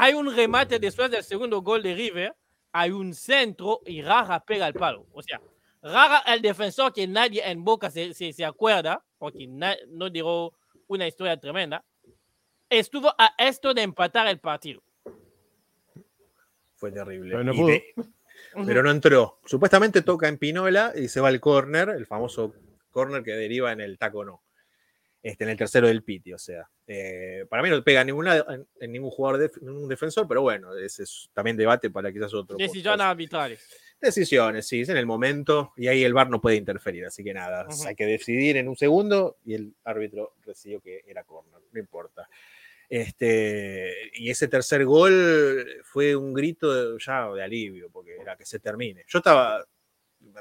Hay 0.00 0.14
un 0.14 0.32
remate 0.34 0.78
después 0.78 1.10
del 1.10 1.24
segundo 1.24 1.60
gol 1.60 1.82
de 1.82 1.92
River, 1.94 2.34
hay 2.72 2.90
un 2.92 3.12
centro 3.14 3.80
y 3.84 4.00
Rara 4.00 4.38
pega 4.44 4.68
el 4.68 4.74
palo. 4.74 5.06
O 5.12 5.22
sea, 5.22 5.40
Rara, 5.82 6.22
el 6.26 6.40
defensor 6.40 6.92
que 6.92 7.06
nadie 7.08 7.42
en 7.44 7.64
Boca 7.64 7.90
se, 7.90 8.14
se, 8.14 8.32
se 8.32 8.44
acuerda, 8.44 9.02
porque 9.18 9.46
na- 9.48 9.76
no 9.88 10.08
dijo 10.08 10.54
una 10.86 11.06
historia 11.06 11.36
tremenda, 11.36 11.84
estuvo 12.70 13.08
a 13.18 13.34
esto 13.38 13.74
de 13.74 13.82
empatar 13.82 14.28
el 14.28 14.38
partido. 14.38 14.82
fue 16.76 16.92
terrible. 16.92 17.30
Pero 17.32 17.42
no 17.44 17.52
Y 17.52 17.56
pudo. 17.56 17.66
de- 17.66 17.94
pero 18.66 18.82
no 18.84 18.90
entró. 18.92 19.40
Supuestamente 19.46 20.02
toca 20.02 20.28
en 20.28 20.38
Pinola 20.38 20.92
y 20.94 21.08
se 21.08 21.20
va 21.20 21.26
al 21.28 21.40
córner, 21.40 21.88
el 21.88 22.06
famoso 22.06 22.54
córner 22.92 23.24
que 23.24 23.32
deriva 23.32 23.72
en 23.72 23.80
el 23.80 23.98
taco 23.98 24.24
no. 24.24 24.42
Este, 25.20 25.42
en 25.44 25.50
el 25.50 25.56
tercero 25.56 25.88
del 25.88 26.04
Piti, 26.04 26.32
o 26.32 26.38
sea. 26.38 26.68
eh, 26.86 27.44
para 27.50 27.60
mí 27.62 27.68
no 27.70 27.82
pega 27.82 28.02
en, 28.02 28.06
ninguna, 28.06 28.36
en, 28.36 28.66
en 28.80 28.92
ningún 28.92 29.10
jugador, 29.10 29.40
de, 29.40 29.50
ningún 29.62 29.88
defensor, 29.88 30.28
pero 30.28 30.42
bueno, 30.42 30.74
ese 30.76 31.02
es 31.02 31.28
también 31.32 31.56
debate 31.56 31.90
para 31.90 32.12
quizás 32.12 32.32
otro. 32.34 32.56
Decisiones 32.56 33.00
arbitrales. 33.00 33.68
Decisiones, 34.00 34.68
sí, 34.68 34.82
es 34.82 34.88
en 34.90 34.96
el 34.96 35.06
momento 35.06 35.72
y 35.76 35.88
ahí 35.88 36.04
el 36.04 36.14
VAR 36.14 36.30
no 36.30 36.40
puede 36.40 36.54
interferir, 36.54 37.04
así 37.04 37.24
que 37.24 37.34
nada, 37.34 37.66
hay 37.84 37.96
que 37.96 38.06
decidir 38.06 38.56
en 38.58 38.68
un 38.68 38.76
segundo 38.76 39.38
y 39.44 39.54
el 39.54 39.74
árbitro 39.82 40.34
decidió 40.46 40.80
que 40.80 41.02
era 41.04 41.24
corner, 41.24 41.60
no 41.72 41.80
importa. 41.80 42.28
Este, 42.88 43.92
y 44.14 44.30
ese 44.30 44.48
tercer 44.48 44.84
gol 44.84 45.66
fue 45.84 46.16
un 46.16 46.32
grito 46.32 46.72
de- 46.72 46.98
ya 47.04 47.28
de 47.32 47.42
alivio, 47.42 47.90
porque 47.90 48.16
era 48.16 48.36
que 48.36 48.46
se 48.46 48.60
termine. 48.60 49.04
Yo 49.06 49.18
estaba, 49.18 49.64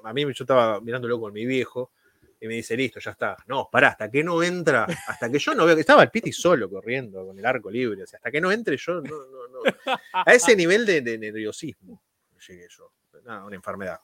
a 0.03 0.13
mí 0.13 0.21
yo 0.23 0.43
estaba 0.43 0.80
mirándolo 0.82 1.19
con 1.19 1.34
mi 1.34 1.45
viejo 1.45 1.91
y 2.39 2.47
me 2.47 2.53
dice, 2.55 2.77
listo, 2.77 2.99
ya 2.99 3.11
está. 3.11 3.35
No, 3.47 3.67
pará, 3.71 3.89
hasta 3.89 4.09
que 4.11 4.23
no 4.23 4.41
entra, 4.43 4.85
hasta 5.07 5.29
que 5.31 5.39
yo 5.39 5.55
no 5.55 5.65
veo 5.65 5.75
que 5.75 5.81
estaba 5.81 6.03
el 6.03 6.11
Piti 6.11 6.31
solo 6.31 6.69
corriendo 6.69 7.25
con 7.25 7.38
el 7.39 7.45
arco 7.45 7.69
libre, 7.71 8.03
o 8.03 8.07
sea, 8.07 8.17
hasta 8.17 8.29
que 8.31 8.39
no 8.41 8.51
entre 8.51 8.77
yo, 8.77 9.01
no, 9.01 9.01
no, 9.01 9.47
no. 9.47 9.99
A 10.13 10.33
ese 10.33 10.55
nivel 10.55 10.85
de, 10.85 11.01
de 11.01 11.17
nerviosismo 11.17 12.01
llegué 12.47 12.67
yo. 12.69 12.91
No, 13.23 13.47
una 13.47 13.55
enfermedad. 13.55 13.99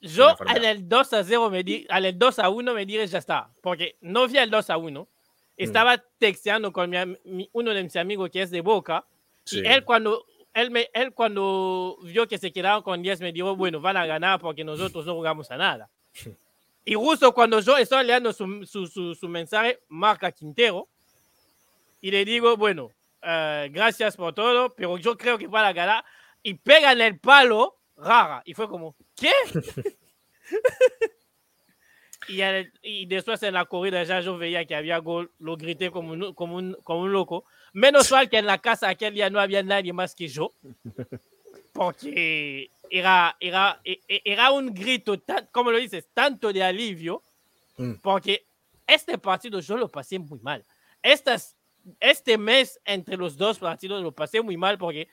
Yo 0.00 0.24
Una 0.24 0.32
enfermedad. 0.32 0.56
en 0.58 0.64
el 0.64 0.88
2 0.88 1.12
a 1.14 1.24
0 1.24 1.50
me 1.50 1.64
di, 1.64 1.86
al 1.88 2.18
2 2.18 2.38
a 2.40 2.48
1 2.50 2.74
me 2.74 2.84
dije 2.84 3.06
ya 3.06 3.18
está, 3.18 3.50
porque 3.62 3.96
no 4.02 4.28
vi 4.28 4.36
el 4.38 4.50
2 4.50 4.68
a 4.70 4.76
1. 4.76 5.08
Estaba 5.56 5.96
texteando 6.18 6.72
con 6.72 6.90
mi- 7.24 7.48
uno 7.52 7.72
de 7.72 7.82
mis 7.82 7.96
amigos 7.96 8.28
que 8.30 8.42
es 8.42 8.50
de 8.50 8.60
Boca 8.60 9.06
Sí. 9.44 9.60
y 9.60 9.66
él 9.66 9.84
cuando 9.84 10.26
él, 10.52 10.70
me, 10.70 10.90
él 10.92 11.12
cuando 11.14 11.96
vio 12.02 12.26
que 12.28 12.38
se 12.38 12.52
quedaron 12.52 12.82
con 12.82 13.00
10 13.02 13.20
me 13.20 13.32
dijo, 13.32 13.56
bueno, 13.56 13.80
van 13.80 13.96
a 13.96 14.04
ganar 14.06 14.40
porque 14.40 14.62
nosotros 14.64 15.06
no 15.06 15.14
jugamos 15.14 15.50
a 15.50 15.56
nada. 15.56 15.90
Y 16.84 16.94
justo 16.94 17.32
cuando 17.32 17.60
yo 17.60 17.76
estoy 17.78 18.04
leyendo 18.04 18.32
su, 18.32 18.64
su, 18.66 18.86
su, 18.86 19.14
su 19.14 19.28
mensaje, 19.28 19.80
marca 19.88 20.30
Quintero 20.32 20.88
y 22.00 22.10
le 22.10 22.24
digo, 22.24 22.56
bueno, 22.56 22.90
eh, 23.22 23.68
gracias 23.72 24.16
por 24.16 24.34
todo, 24.34 24.74
pero 24.74 24.98
yo 24.98 25.16
creo 25.16 25.38
que 25.38 25.46
van 25.46 25.64
a 25.64 25.72
ganar. 25.72 26.04
Y 26.42 26.54
pegan 26.54 27.00
el 27.00 27.18
palo 27.18 27.76
rara. 27.96 28.42
Y 28.44 28.52
fue 28.52 28.68
como, 28.68 28.94
¿qué? 29.16 29.32
y, 32.28 32.40
al- 32.42 32.72
y 32.82 33.06
después 33.06 33.42
en 33.42 33.54
la 33.54 33.64
corrida 33.64 34.02
ya 34.02 34.20
yo 34.20 34.36
veía 34.36 34.64
que 34.66 34.74
había 34.74 34.98
gol, 34.98 35.30
lo 35.38 35.56
grité 35.56 35.90
como 35.90 36.12
un, 36.12 36.34
como 36.34 36.56
un, 36.56 36.76
como 36.84 37.00
un 37.00 37.12
loco. 37.12 37.44
Menos 37.72 38.10
mal 38.12 38.28
que 38.28 38.38
en 38.38 38.46
la 38.46 38.58
casa 38.58 38.88
aquel 38.90 39.14
día 39.14 39.30
no 39.30 39.40
había 39.40 39.62
nadie 39.62 39.92
más 39.94 40.14
que 40.14 40.28
yo. 40.28 40.52
Porque 41.72 42.70
era, 42.98 43.36
era, 43.40 43.80
e- 43.84 44.00
e- 44.08 44.22
era 44.24 44.50
un 44.52 44.72
grito, 44.72 45.18
tan- 45.20 45.48
como 45.50 45.70
lo 45.72 45.78
dices, 45.78 46.08
tanto 46.14 46.52
de 46.52 46.62
alivio. 46.62 47.22
Mm. 47.76 47.94
Porque 48.02 48.46
este 48.86 49.18
partido 49.18 49.58
yo 49.60 49.76
lo 49.76 49.88
pasé 49.88 50.18
muy 50.18 50.38
mal. 50.40 50.64
Estas, 51.02 51.56
este 51.98 52.38
mes 52.38 52.80
entre 52.84 53.16
los 53.16 53.36
dos 53.36 53.58
partidos 53.58 54.02
lo 54.02 54.12
pasé 54.12 54.40
muy 54.40 54.56
mal 54.56 54.78
porque 54.78 55.08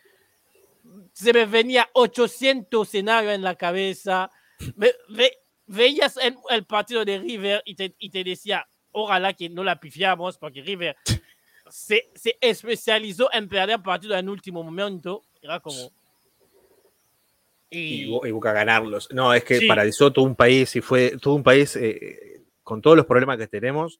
se 1.14 1.34
me 1.34 1.46
venía 1.46 1.90
800 1.94 2.88
escenarios 2.88 3.34
en 3.34 3.42
la 3.42 3.56
cabeza. 3.56 4.30
Ve- 4.76 4.96
ve- 5.10 5.38
veías 5.66 6.18
el, 6.18 6.36
el 6.50 6.66
partido 6.66 7.04
de 7.04 7.18
River 7.20 7.62
y 7.66 7.76
te, 7.76 7.96
y 7.98 8.10
te 8.10 8.24
decía, 8.24 8.68
ojalá 8.92 9.34
que 9.34 9.50
no 9.50 9.64
la 9.64 9.80
pifiamos, 9.80 10.38
porque 10.38 10.62
River 10.62 10.96
se, 11.70 12.12
se 12.14 12.38
especializó 12.42 13.30
en 13.34 13.48
perder 13.50 13.82
partidos 13.82 14.20
en 14.20 14.30
último 14.30 14.62
momento. 14.64 15.24
Era 15.42 15.60
como... 15.60 15.92
y, 17.72 18.03
Y, 18.03 18.09
Bo- 18.11 18.26
y 18.28 18.32
Boca 18.32 18.51
ganarlos. 18.53 19.09
No, 19.11 19.34
es 19.34 19.43
que 19.43 19.59
Sí. 19.59 19.67
paralizó 19.67 20.11
todo 20.11 20.26
un 20.26 20.36
país 20.36 20.76
y 20.76 20.82
fue 20.82 21.17
todo 21.22 21.34
un 21.34 21.43
país 21.43 21.76
eh, 21.78 22.43
con 22.63 22.82
todos 22.82 22.95
los 22.97 23.05
problemas 23.07 23.38
que 23.38 23.47
tenemos. 23.47 23.99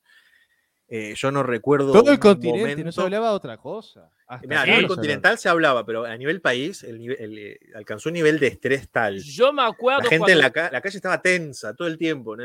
eh, 0.94 1.14
yo 1.16 1.32
no 1.32 1.42
recuerdo. 1.42 1.94
Todo 1.94 2.10
el 2.10 2.16
un 2.16 2.20
continente, 2.20 2.84
no 2.84 2.92
se 2.92 3.00
hablaba 3.00 3.30
de 3.30 3.36
otra 3.36 3.56
cosa. 3.56 4.12
A 4.28 4.40
nivel 4.66 4.88
continental 4.88 5.38
se 5.38 5.48
hablaba, 5.48 5.86
pero 5.86 6.04
a 6.04 6.18
nivel 6.18 6.42
país 6.42 6.84
el 6.84 7.00
nivel- 7.00 7.16
el, 7.18 7.38
eh, 7.38 7.60
alcanzó 7.76 8.10
un 8.10 8.14
nivel 8.14 8.40
de 8.40 8.48
estrés 8.48 8.90
tal. 8.90 9.18
yo 9.24 9.54
me 9.54 9.62
acuerdo 9.62 10.02
La 10.02 10.10
gente 10.10 10.18
cuando- 10.20 10.34
en 10.34 10.40
la, 10.40 10.50
ca- 10.52 10.70
la 10.70 10.82
calle 10.82 10.98
estaba 10.98 11.22
tensa 11.22 11.74
todo 11.78 11.88
el 11.88 11.98
tiempo. 11.98 12.36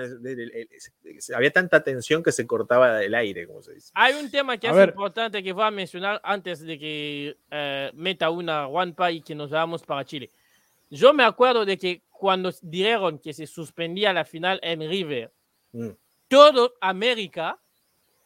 había 1.35 1.51
tanta 1.51 1.83
tensión 1.83 2.23
que 2.23 2.31
se 2.31 2.47
cortaba 2.47 3.03
el 3.03 3.15
aire, 3.17 3.49
como 3.49 3.63
se 3.63 3.75
dice. 3.75 3.91
Hay 3.95 4.15
un 4.15 4.31
tema 4.31 4.57
que 4.59 4.69
A 4.69 4.71
es 4.71 4.77
ver. 4.77 4.89
importante 4.91 5.43
que 5.43 5.53
voy 5.53 5.65
a 5.65 5.71
mencionar 5.73 6.21
antes 6.23 6.61
de 6.61 6.79
que 6.79 7.37
eh, 7.51 7.91
meta 7.95 8.31
una 8.31 8.67
Juanpa 8.67 9.11
y 9.11 9.23
que 9.23 9.35
nos 9.35 9.51
vamos 9.51 9.83
para 9.83 10.05
Chile. 10.05 10.31
Yo 10.91 11.13
me 11.13 11.25
acuerdo 11.25 11.65
de 11.65 11.77
que 11.79 12.03
cuando 12.11 12.51
dijeron 12.63 13.19
que 13.19 13.33
se 13.33 13.47
suspendía 13.47 14.13
la 14.13 14.25
final 14.25 14.59
en 14.63 14.81
River, 14.81 15.33
Mm. 15.73 15.91
todo 16.29 16.75
América, 16.81 17.59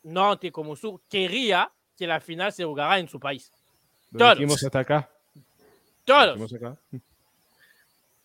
norte 0.05 0.53
como 0.53 0.77
sur, 0.77 1.01
quería 1.09 1.71
que 1.97 2.07
la 2.07 2.21
final 2.21 2.53
se 2.53 2.65
jugara 2.65 2.99
en 2.99 3.09
su 3.09 3.19
país. 3.19 3.51
Lo 4.13 4.19
Todos. 4.19 4.35
dijimos 4.39 4.65
hasta 4.65 4.79
acá. 4.81 5.11
Todos. 6.05 6.53
acá. 6.55 6.77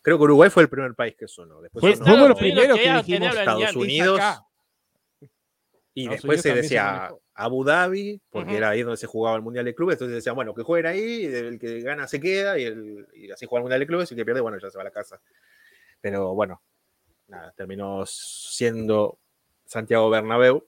Creo 0.01 0.17
que 0.17 0.23
Uruguay 0.23 0.49
fue 0.49 0.63
el 0.63 0.69
primer 0.69 0.93
país 0.93 1.15
que 1.15 1.27
sonó. 1.27 1.61
Después 1.61 1.81
Fue- 1.81 1.95
sonó 1.95 2.05
fuimos 2.05 2.29
los 2.29 2.37
Estados 2.37 2.39
primeros 2.39 2.77
Unidos 2.77 3.05
que 3.05 3.11
dijimos 3.11 3.37
Estados. 3.37 3.75
Unidos. 3.75 4.19
acá. 4.19 4.45
Y 5.93 6.01
Estados 6.03 6.11
después 6.21 6.23
Unidos 6.23 6.41
se 6.43 6.49
se 6.49 6.55
decía 6.61 6.83
manejó. 6.83 7.21
Abu 7.35 7.65
Dhabi, 7.65 8.21
porque 8.29 8.55
era 8.55 8.69
ahí 8.69 8.81
donde 8.81 8.97
se 8.97 9.07
jugaba 9.07 9.35
el 9.35 9.43
Mundial 9.43 9.65
de 9.65 9.75
Clubes. 9.75 9.95
Entonces 9.95 10.15
decían, 10.15 10.35
bueno, 10.35 10.53
que 10.53 10.63
jueguen 10.63 10.91
ahí, 10.91 11.25
el 11.25 11.59
que 11.59 11.81
gana 11.81 12.07
se 12.07 12.19
queda, 12.19 12.57
y, 12.57 12.63
el, 12.63 13.07
y 13.13 13.29
así 13.29 13.45
juega 13.45 13.59
el 13.59 13.63
Mundial 13.63 13.79
de 13.81 13.87
Clubes, 13.87 14.09
y 14.09 14.13
el 14.13 14.17
que 14.17 14.25
pierde, 14.25 14.41
bueno, 14.41 14.57
ya 14.57 14.69
se 14.69 14.77
va 14.77 14.83
a 14.83 14.85
la 14.85 14.91
casa. 14.91 15.19
Pero 15.99 16.33
bueno, 16.33 16.61
nada, 17.27 17.51
terminó 17.51 18.05
siendo 18.05 19.19
Santiago 19.65 20.09
Bernabéu. 20.09 20.65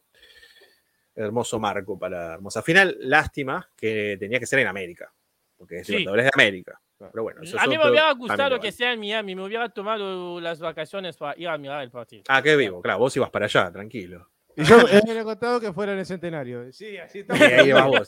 Hermoso 1.15 1.57
marco 1.57 1.97
para 1.97 2.28
la 2.28 2.34
hermosa 2.36 2.61
final. 2.61 2.95
Lástima 2.99 3.68
que 3.76 4.18
tenía 4.20 4.39
que 4.39 4.45
ser 4.45 4.59
en 4.59 4.68
América, 4.68 5.11
porque 5.57 5.80
es 5.80 5.88
Sí. 5.88 6.05
De 6.05 6.30
América. 6.34 6.80
Pero 6.97 7.24
bueno, 7.24 7.41
eso 7.43 7.59
A 7.59 7.63
mí 7.63 7.70
me 7.70 7.78
otro 7.78 7.91
hubiera 7.91 8.11
gustado 8.13 8.59
que 8.59 8.72
sea 8.72 8.93
en 8.93 8.99
Miami, 8.99 9.36
me 9.36 9.43
hubiera 9.43 9.70
tomado 9.70 10.41
las 10.41 10.59
vacaciones 10.59 11.15
para 11.15 11.39
ir 11.39 11.47
a 11.47 11.57
mirar 11.57 11.84
el 11.84 11.91
partido. 11.91 12.24
Ah, 12.28 12.41
qué 12.41 12.55
vivo, 12.55 12.82
claro, 12.82 12.99
vos 12.99 13.15
ibas 13.15 13.30
para 13.30 13.45
allá, 13.45 13.72
tranquilo. 13.72 14.28
Y 14.57 14.63
yo 14.65 14.77
me 15.05 15.11
había 15.11 15.23
contado 15.23 15.59
que 15.61 15.71
fuera 15.71 15.93
en 15.93 15.99
el 15.99 16.05
centenario. 16.05 16.73
Sí, 16.73 16.97
así 16.97 17.19
Y 17.19 17.21
estamos. 17.21 17.41
ahí 17.43 17.71
vas 17.71 17.85
vos. 17.85 18.07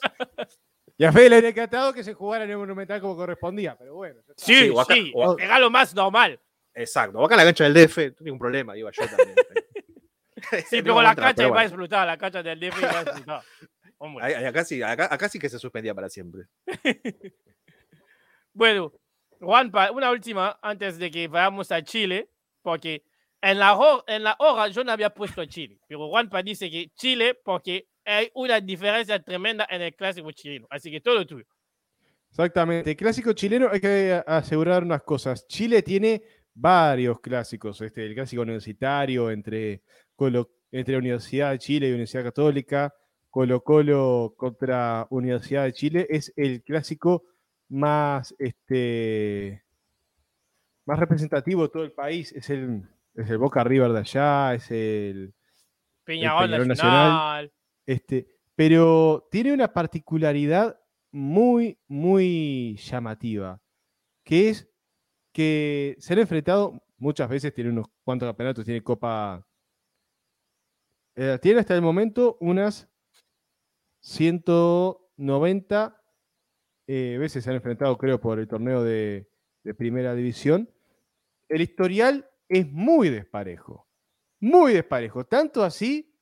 Y 0.97 1.05
a 1.05 1.11
Fede 1.13 1.29
le 1.29 1.35
había 1.37 1.49
encantado 1.49 1.93
que 1.93 2.03
se 2.03 2.13
jugara 2.13 2.43
en 2.43 2.49
el 2.49 2.57
Monumental 2.57 2.99
como 2.99 3.15
correspondía, 3.15 3.77
pero 3.77 3.95
bueno. 3.95 4.19
está. 4.19 4.33
Sí, 4.35 4.53
Sí, 4.55 4.63
sí, 4.65 4.69
o 4.73 4.81
acá- 4.81 4.95
o- 5.13 5.39
era 5.39 5.57
lo 5.59 5.69
más 5.69 5.95
normal. 5.95 6.37
Exacto, 6.73 7.23
acá 7.23 7.35
en 7.35 7.37
la 7.39 7.43
cancha 7.45 7.63
del 7.65 7.73
DF, 7.73 8.15
no 8.19 8.33
un 8.33 8.39
problema, 8.39 8.75
iba 8.77 8.91
yo 8.91 9.03
también. 9.07 9.35
Sí, 10.69 10.81
pero 10.81 11.01
la 11.01 11.09
entra, 11.11 11.25
cancha 11.27 11.47
iba 11.47 11.59
a 11.59 11.63
explotar, 11.63 12.07
la 12.07 12.17
cancha 12.17 12.41
del 12.43 12.59
DF 12.59 12.79
iba 12.79 12.99
a 12.99 13.01
explotar. 13.01 13.43
Acá 14.47 14.63
sí, 14.65 14.81
acá, 14.81 15.07
acá 15.13 15.27
sí 15.29 15.37
que 15.39 15.49
se 15.49 15.59
suspendía 15.59 15.93
para 15.93 16.09
siempre. 16.09 16.43
Bueno, 18.53 18.93
Juanpa, 19.39 19.91
una 19.91 20.09
última 20.11 20.57
antes 20.61 20.97
de 20.97 21.11
que 21.11 21.27
vayamos 21.27 21.71
a 21.71 21.81
Chile, 21.83 22.29
porque 22.61 23.03
en 23.41 23.59
la, 23.59 23.77
en 24.07 24.23
la 24.23 24.35
hora 24.39 24.67
yo 24.67 24.83
no 24.83 24.91
había 24.91 25.09
puesto 25.09 25.41
a 25.41 25.47
Chile, 25.47 25.79
pero 25.87 26.07
Juanpa 26.09 26.41
dice 26.43 26.69
que 26.69 26.89
Chile 26.95 27.37
porque 27.43 27.87
hay 28.05 28.29
una 28.33 28.59
diferencia 28.59 29.21
tremenda 29.21 29.67
en 29.69 29.81
el 29.81 29.95
clásico 29.95 30.31
chileno, 30.31 30.67
así 30.69 30.89
que 30.91 31.01
todo 31.01 31.25
tuyo. 31.25 31.45
Exactamente. 32.29 32.95
Clásico 32.95 33.33
chileno, 33.33 33.69
hay 33.71 33.79
que 33.79 34.23
asegurar 34.25 34.83
unas 34.83 35.01
cosas. 35.01 35.47
Chile 35.47 35.81
tiene 35.81 36.21
varios 36.53 37.19
clásicos. 37.21 37.81
Este, 37.81 38.05
el 38.05 38.13
clásico 38.13 38.43
universitario 38.43 39.31
entre, 39.31 39.81
Colo- 40.15 40.49
entre 40.71 40.93
la 40.93 40.99
Universidad 40.99 41.51
de 41.51 41.59
Chile 41.59 41.87
y 41.87 41.91
Universidad 41.91 42.23
Católica. 42.25 42.93
Colo 43.31 43.63
Colo 43.63 44.33
contra 44.37 45.07
Universidad 45.09 45.63
de 45.63 45.73
Chile 45.73 46.07
es 46.09 46.31
el 46.35 46.61
clásico 46.63 47.23
más, 47.69 48.35
este, 48.37 49.63
más 50.85 50.99
representativo 50.99 51.63
de 51.63 51.69
todo 51.69 51.83
el 51.83 51.93
país. 51.93 52.31
Es 52.31 52.49
el, 52.51 52.83
es 53.20 53.30
el 53.30 53.38
Boca 53.38 53.63
River 53.63 53.91
de 53.91 53.99
allá, 53.99 54.55
es 54.55 54.72
el, 54.72 55.36
Peñarol, 56.03 56.45
Peñarol 56.45 56.67
Nacional. 56.67 57.11
Nacional. 57.11 57.53
Este, 57.86 58.28
pero 58.55 59.28
tiene 59.32 59.53
una 59.53 59.72
particularidad 59.72 60.80
muy, 61.11 61.80
muy 61.88 62.76
llamativa, 62.78 63.61
que 64.24 64.49
es 64.49 64.67
que 65.32 65.95
se 65.99 66.13
han 66.13 66.20
enfrentado 66.20 66.84
muchas 66.97 67.30
veces, 67.30 67.53
tiene 67.53 67.70
unos 67.70 67.88
cuantos 68.03 68.28
campeonatos, 68.28 68.65
tiene 68.65 68.84
Copa, 68.84 69.45
eh, 71.15 71.38
tiene 71.41 71.59
hasta 71.59 71.76
el 71.76 71.82
momento 71.82 72.38
unas 72.39 72.89
190 74.01 75.95
eh, 76.88 77.17
veces 77.20 77.43
se 77.43 77.49
han 77.49 77.57
enfrentado, 77.57 77.97
creo, 77.97 78.20
por 78.20 78.39
el 78.39 78.47
torneo 78.47 78.84
de, 78.84 79.30
de 79.63 79.74
primera 79.74 80.15
división. 80.15 80.70
El 81.47 81.61
historial 81.61 82.28
es 82.49 82.69
muy 82.71 83.09
desparejo, 83.09 83.87
muy 84.39 84.73
desparejo, 84.73 85.25
tanto 85.25 85.63
así 85.63 86.13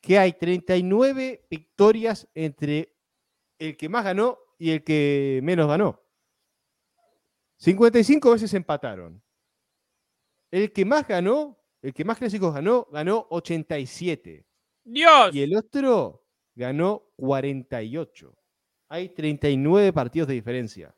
que 0.00 0.18
hay 0.18 0.32
39 0.32 1.46
victorias 1.50 2.28
entre 2.34 2.96
el 3.58 3.76
que 3.76 3.88
más 3.88 4.04
ganó 4.04 4.38
y 4.58 4.70
el 4.70 4.82
que 4.82 5.40
menos 5.42 5.68
ganó. 5.68 6.00
55 7.58 8.32
veces 8.32 8.54
empataron. 8.54 9.22
El 10.50 10.72
que 10.72 10.84
más 10.84 11.06
ganó, 11.06 11.58
el 11.82 11.92
que 11.92 12.04
más 12.04 12.18
clásicos 12.18 12.54
ganó, 12.54 12.86
ganó 12.90 13.26
87. 13.30 14.46
Dios, 14.84 15.34
Y 15.34 15.42
el 15.42 15.56
otro 15.56 16.24
ganó 16.54 17.10
48. 17.16 18.34
Hay 18.88 19.08
39 19.08 19.92
partidos 19.92 20.28
de 20.28 20.34
diferencia. 20.34 20.94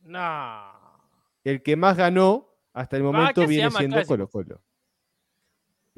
no. 0.00 0.78
El 1.44 1.62
que 1.62 1.76
más 1.76 1.96
ganó 1.96 2.57
hasta 2.72 2.96
el 2.96 3.02
¿Para 3.02 3.18
momento 3.18 3.46
viene 3.46 3.70
siendo 3.70 3.96
clásico? 3.96 4.14
Colo 4.14 4.28
Colo. 4.28 4.62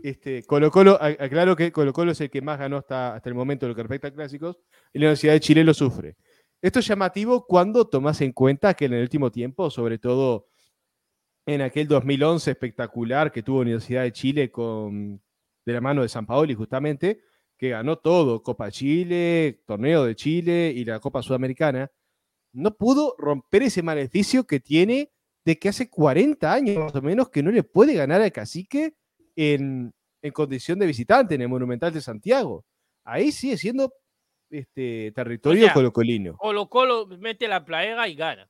Este, 0.02 0.42
Colo 0.44 0.70
Colo, 0.70 0.98
aclaro 1.00 1.56
que 1.56 1.72
Colo 1.72 1.92
Colo 1.92 2.12
es 2.12 2.20
el 2.20 2.30
que 2.30 2.40
más 2.40 2.58
ganó 2.58 2.78
hasta, 2.78 3.14
hasta 3.14 3.28
el 3.28 3.34
momento 3.34 3.66
en 3.66 3.70
lo 3.70 3.76
que 3.76 3.82
respecta 3.82 4.08
a 4.08 4.12
clásicos, 4.12 4.58
y 4.92 4.98
la 4.98 5.04
Universidad 5.04 5.34
de 5.34 5.40
Chile 5.40 5.64
lo 5.64 5.74
sufre. 5.74 6.16
Esto 6.62 6.78
es 6.80 6.86
llamativo 6.86 7.46
cuando 7.46 7.86
tomas 7.86 8.20
en 8.20 8.32
cuenta 8.32 8.74
que 8.74 8.84
en 8.86 8.94
el 8.94 9.02
último 9.02 9.30
tiempo, 9.30 9.70
sobre 9.70 9.98
todo 9.98 10.48
en 11.46 11.62
aquel 11.62 11.88
2011 11.88 12.50
espectacular 12.50 13.32
que 13.32 13.42
tuvo 13.42 13.60
Universidad 13.60 14.02
de 14.02 14.12
Chile 14.12 14.50
con, 14.50 15.22
de 15.64 15.72
la 15.72 15.80
mano 15.80 16.02
de 16.02 16.08
San 16.08 16.26
Paoli 16.26 16.54
justamente, 16.54 17.20
que 17.56 17.70
ganó 17.70 17.98
todo, 17.98 18.42
Copa 18.42 18.70
Chile, 18.70 19.62
Torneo 19.66 20.04
de 20.04 20.14
Chile 20.14 20.72
y 20.74 20.84
la 20.84 21.00
Copa 21.00 21.22
Sudamericana, 21.22 21.90
no 22.52 22.74
pudo 22.76 23.14
romper 23.18 23.64
ese 23.64 23.82
maleficio 23.82 24.46
que 24.46 24.60
tiene 24.60 25.12
de 25.50 25.58
que 25.58 25.68
hace 25.68 25.90
40 25.90 26.52
años 26.52 26.76
más 26.76 26.94
o 26.94 27.02
menos 27.02 27.28
que 27.28 27.42
no 27.42 27.50
le 27.50 27.62
puede 27.64 27.94
ganar 27.94 28.20
al 28.20 28.30
cacique 28.32 28.94
en, 29.34 29.92
en 30.22 30.32
condición 30.32 30.78
de 30.78 30.86
visitante 30.86 31.34
en 31.34 31.42
el 31.42 31.48
Monumental 31.48 31.92
de 31.92 32.00
Santiago. 32.00 32.64
Ahí 33.04 33.32
sigue 33.32 33.56
siendo 33.56 33.92
este, 34.48 35.10
territorio 35.12 35.64
sea, 35.64 35.74
colocolino. 35.74 36.36
Colo 36.36 36.68
Colo 36.68 37.06
mete 37.18 37.48
la 37.48 37.64
playera 37.64 38.06
y 38.08 38.14
gana. 38.14 38.48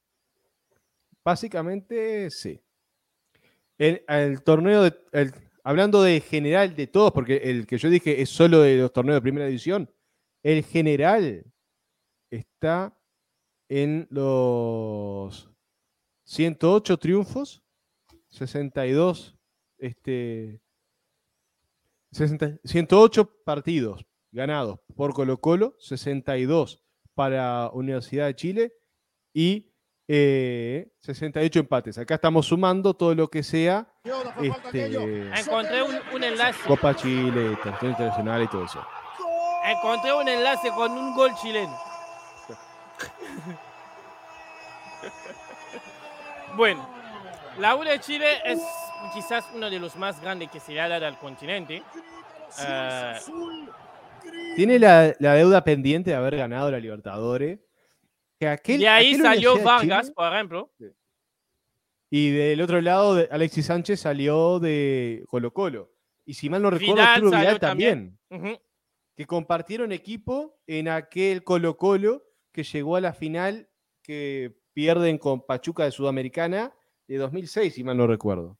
Básicamente, 1.24 2.30
sí. 2.30 2.60
El, 3.78 4.04
el 4.08 4.42
torneo, 4.42 4.82
de, 4.82 4.94
el- 5.12 5.32
hablando 5.64 6.02
de 6.02 6.20
general 6.20 6.74
de 6.74 6.86
todos, 6.86 7.12
porque 7.12 7.36
el 7.36 7.66
que 7.66 7.78
yo 7.78 7.88
dije 7.90 8.20
es 8.20 8.28
solo 8.30 8.60
de 8.60 8.76
los 8.76 8.92
torneos 8.92 9.16
de 9.16 9.22
primera 9.22 9.46
división, 9.46 9.90
el 10.42 10.64
general 10.64 11.44
está 12.30 12.96
en 13.68 14.06
los 14.10 15.49
108 16.30 16.96
triunfos, 16.96 17.60
62, 18.28 19.36
este, 19.78 20.62
60 22.12 22.60
108 22.64 23.28
partidos 23.44 24.06
ganados 24.30 24.78
por 24.94 25.12
Colo 25.12 25.40
Colo, 25.40 25.74
62 25.80 26.84
para 27.14 27.70
Universidad 27.72 28.26
de 28.26 28.36
Chile 28.36 28.72
y 29.34 29.72
eh, 30.06 30.92
68 31.00 31.58
empates. 31.58 31.98
Acá 31.98 32.14
estamos 32.14 32.46
sumando 32.46 32.94
todo 32.94 33.12
lo 33.16 33.26
que 33.26 33.42
sea 33.42 33.92
este, 34.40 35.32
Encontré 35.36 35.82
un, 35.82 35.96
un 36.14 36.22
enlace. 36.22 36.60
Copa 36.64 36.94
Chile, 36.94 37.58
Torneo 37.60 37.90
Internacional 37.90 38.44
y 38.44 38.46
todo 38.46 38.66
eso. 38.66 38.80
Encontré 39.64 40.12
un 40.12 40.28
enlace 40.28 40.70
con 40.76 40.92
un 40.92 41.12
gol 41.16 41.32
chileno. 41.42 41.76
Bueno, 46.56 46.88
la 47.58 47.76
U 47.76 47.82
de 47.84 47.98
Chile 48.00 48.26
es 48.44 48.60
quizás 49.14 49.44
uno 49.54 49.70
de 49.70 49.78
los 49.78 49.96
más 49.96 50.20
grandes 50.20 50.50
que 50.50 50.60
se 50.60 50.72
le 50.72 50.80
ha 50.80 50.88
dado 50.88 51.06
al 51.06 51.18
continente. 51.18 51.82
Eh, 52.66 53.14
Tiene 54.56 54.78
la, 54.78 55.14
la 55.18 55.34
deuda 55.34 55.62
pendiente 55.64 56.10
de 56.10 56.16
haber 56.16 56.36
ganado 56.36 56.70
la 56.70 56.78
Libertadores. 56.78 57.60
Que 58.38 58.48
aquel, 58.48 58.80
de 58.80 58.88
ahí 58.88 59.10
aquel 59.14 59.22
salió 59.22 59.58
Vargas, 59.62 60.06
Chile, 60.06 60.14
por 60.14 60.32
ejemplo. 60.32 60.72
y 62.10 62.30
del 62.30 62.60
otro 62.62 62.80
lado, 62.80 63.26
Alexis 63.30 63.66
Sánchez 63.66 64.00
salió 64.00 64.58
de 64.58 65.24
Colo 65.28 65.52
Colo. 65.52 65.92
Y 66.24 66.34
si 66.34 66.48
mal 66.48 66.62
no 66.62 66.70
recuerdo, 66.70 66.94
Vidal 66.94 67.22
Vidal 67.22 67.60
también. 67.60 68.18
Que 69.16 69.26
compartieron 69.26 69.92
equipo 69.92 70.58
en 70.66 70.88
aquel 70.88 71.44
Colo 71.44 71.76
Colo 71.76 72.24
que 72.52 72.62
llegó 72.62 72.96
a 72.96 73.00
la 73.00 73.12
final 73.12 73.68
que 74.02 74.56
pierden 74.72 75.18
con 75.18 75.40
Pachuca 75.44 75.84
de 75.84 75.90
Sudamericana 75.90 76.72
de 77.06 77.16
2006, 77.18 77.74
si 77.74 77.84
mal 77.84 77.96
no 77.96 78.06
recuerdo. 78.06 78.56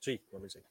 Sí, 0.00 0.20
2006. 0.30 0.64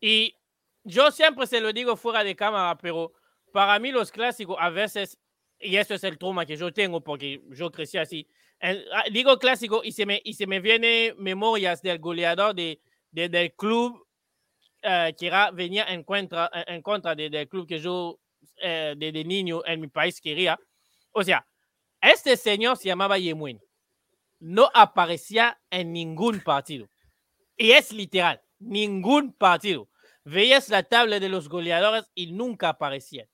Y 0.00 0.34
yo 0.82 1.10
siempre 1.10 1.46
se 1.46 1.60
lo 1.60 1.72
digo 1.72 1.96
fuera 1.96 2.22
de 2.22 2.36
cámara, 2.36 2.76
pero 2.76 3.12
para 3.52 3.78
mí 3.78 3.90
los 3.90 4.10
clásicos 4.12 4.56
a 4.60 4.68
veces, 4.68 5.18
y 5.58 5.76
eso 5.76 5.94
es 5.94 6.04
el 6.04 6.18
trauma 6.18 6.44
que 6.44 6.56
yo 6.56 6.72
tengo 6.72 7.00
porque 7.02 7.40
yo 7.50 7.70
crecí 7.70 7.96
así, 7.96 8.26
el- 8.60 8.86
ah, 8.92 9.04
digo 9.10 9.38
clásico 9.38 9.82
y 9.82 9.92
se 9.92 10.04
me, 10.04 10.20
y 10.22 10.34
se 10.34 10.46
me 10.46 10.60
viene 10.60 11.14
memorias 11.16 11.80
del 11.80 11.98
goleador 11.98 12.54
de, 12.54 12.80
de- 13.10 13.28
del 13.28 13.52
club 13.54 14.06
eh, 14.82 15.14
que 15.18 15.28
era- 15.28 15.50
venía 15.50 15.84
en 15.84 16.04
contra, 16.04 16.50
en 16.66 16.82
contra 16.82 17.14
de- 17.14 17.30
del 17.30 17.48
club 17.48 17.66
que 17.66 17.78
yo 17.78 18.18
eh, 18.58 18.94
de, 18.96 19.10
de 19.12 19.24
niño 19.24 19.62
en 19.64 19.80
mi 19.80 19.88
país 19.88 20.20
quería. 20.20 20.58
O 21.12 21.24
sea, 21.24 21.46
este 22.02 22.36
señor 22.36 22.76
se 22.76 22.88
llamaba 22.88 23.16
Yemuin. 23.18 23.58
No 24.44 24.70
aparecía 24.74 25.58
en 25.70 25.94
ningún 25.94 26.38
partido. 26.40 26.90
Y 27.56 27.70
es 27.70 27.94
literal, 27.94 28.42
ningún 28.58 29.32
partido. 29.32 29.88
Veías 30.22 30.68
la 30.68 30.82
tabla 30.82 31.18
de 31.18 31.30
los 31.30 31.48
goleadores 31.48 32.10
y 32.14 32.30
nunca 32.30 32.68
aparecían. 32.68 33.26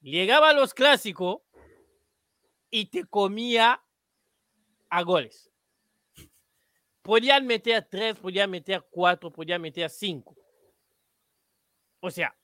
Llegaba 0.00 0.50
a 0.50 0.52
los 0.52 0.74
clásicos 0.74 1.42
y 2.68 2.86
te 2.86 3.04
comía 3.04 3.80
a 4.90 5.02
goles. 5.02 5.52
Podían 7.02 7.46
meter 7.46 7.86
tres, 7.88 8.18
podían 8.18 8.50
meter 8.50 8.84
cuatro, 8.90 9.30
podían 9.30 9.62
meter 9.62 9.88
cinco. 9.88 10.36
O 12.00 12.10
sea, 12.10 12.36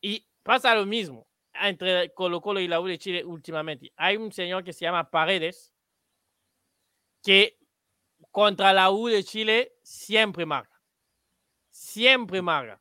y 0.00 0.24
pasa 0.44 0.72
lo 0.76 0.86
mismo 0.86 1.26
entre 1.52 2.14
Colo 2.14 2.40
Colo 2.40 2.60
y 2.60 2.68
la 2.68 2.80
U 2.80 2.86
de 2.86 2.96
Chile 2.96 3.24
últimamente. 3.24 3.92
Hay 3.96 4.18
un 4.18 4.30
señor 4.30 4.62
que 4.62 4.72
se 4.72 4.84
llama 4.84 5.10
Paredes 5.10 5.73
que 7.24 7.58
contra 8.30 8.72
la 8.72 8.90
U 8.90 9.08
de 9.08 9.24
Chile 9.24 9.72
siempre 9.82 10.46
marca. 10.46 10.80
Siempre 11.70 12.42
marca. 12.42 12.80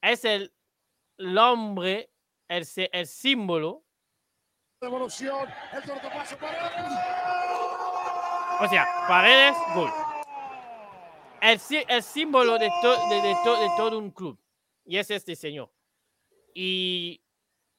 Es 0.00 0.24
el, 0.24 0.54
el 1.18 1.36
hombre, 1.38 2.12
el, 2.46 2.64
el 2.92 3.06
símbolo. 3.06 3.82
Devolución, 4.80 5.48
el 5.72 5.82
cortopaso 5.82 6.36
para 6.36 6.76
O 8.60 8.68
sea, 8.68 8.86
Paredes, 9.08 9.56
gol. 9.74 9.90
El, 11.40 11.58
el 11.88 12.02
símbolo 12.02 12.58
de, 12.58 12.70
to- 12.82 13.08
de, 13.08 13.22
de 13.22 13.36
to- 13.42 13.60
de 13.60 13.68
todo 13.76 13.98
un 13.98 14.10
club. 14.10 14.38
Y 14.84 14.98
es 14.98 15.10
este 15.10 15.34
señor. 15.34 15.72
Y 16.54 17.22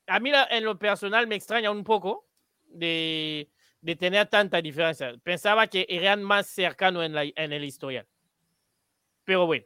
a 0.07 0.19
mí 0.19 0.31
en 0.49 0.63
lo 0.63 0.77
personal 0.77 1.27
me 1.27 1.35
extraña 1.35 1.69
un 1.71 1.83
poco 1.83 2.27
de, 2.65 3.51
de 3.87 3.95
tener 3.95 4.27
tanta 4.27 4.61
diferencia. 4.61 5.15
Pensaba 5.23 5.65
que 5.67 5.85
eran 5.87 6.21
más 6.21 6.47
cercanos 6.47 7.05
en, 7.05 7.15
en 7.15 7.53
el 7.53 7.63
historial. 7.63 8.05
Pero 9.23 9.45
bueno. 9.45 9.63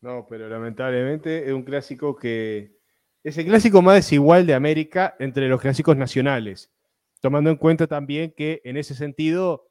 No, 0.00 0.26
pero 0.26 0.48
lamentablemente 0.48 1.44
es 1.46 1.52
un 1.52 1.62
clásico 1.62 2.16
que 2.16 2.78
es 3.22 3.36
el 3.36 3.44
clásico 3.44 3.82
más 3.82 3.96
desigual 3.96 4.46
de 4.46 4.54
América 4.54 5.16
entre 5.18 5.48
los 5.48 5.60
clásicos 5.60 5.98
nacionales. 5.98 6.72
Tomando 7.20 7.50
en 7.50 7.56
cuenta 7.56 7.86
también 7.86 8.32
que 8.34 8.62
en 8.64 8.78
ese 8.78 8.94
sentido 8.94 9.68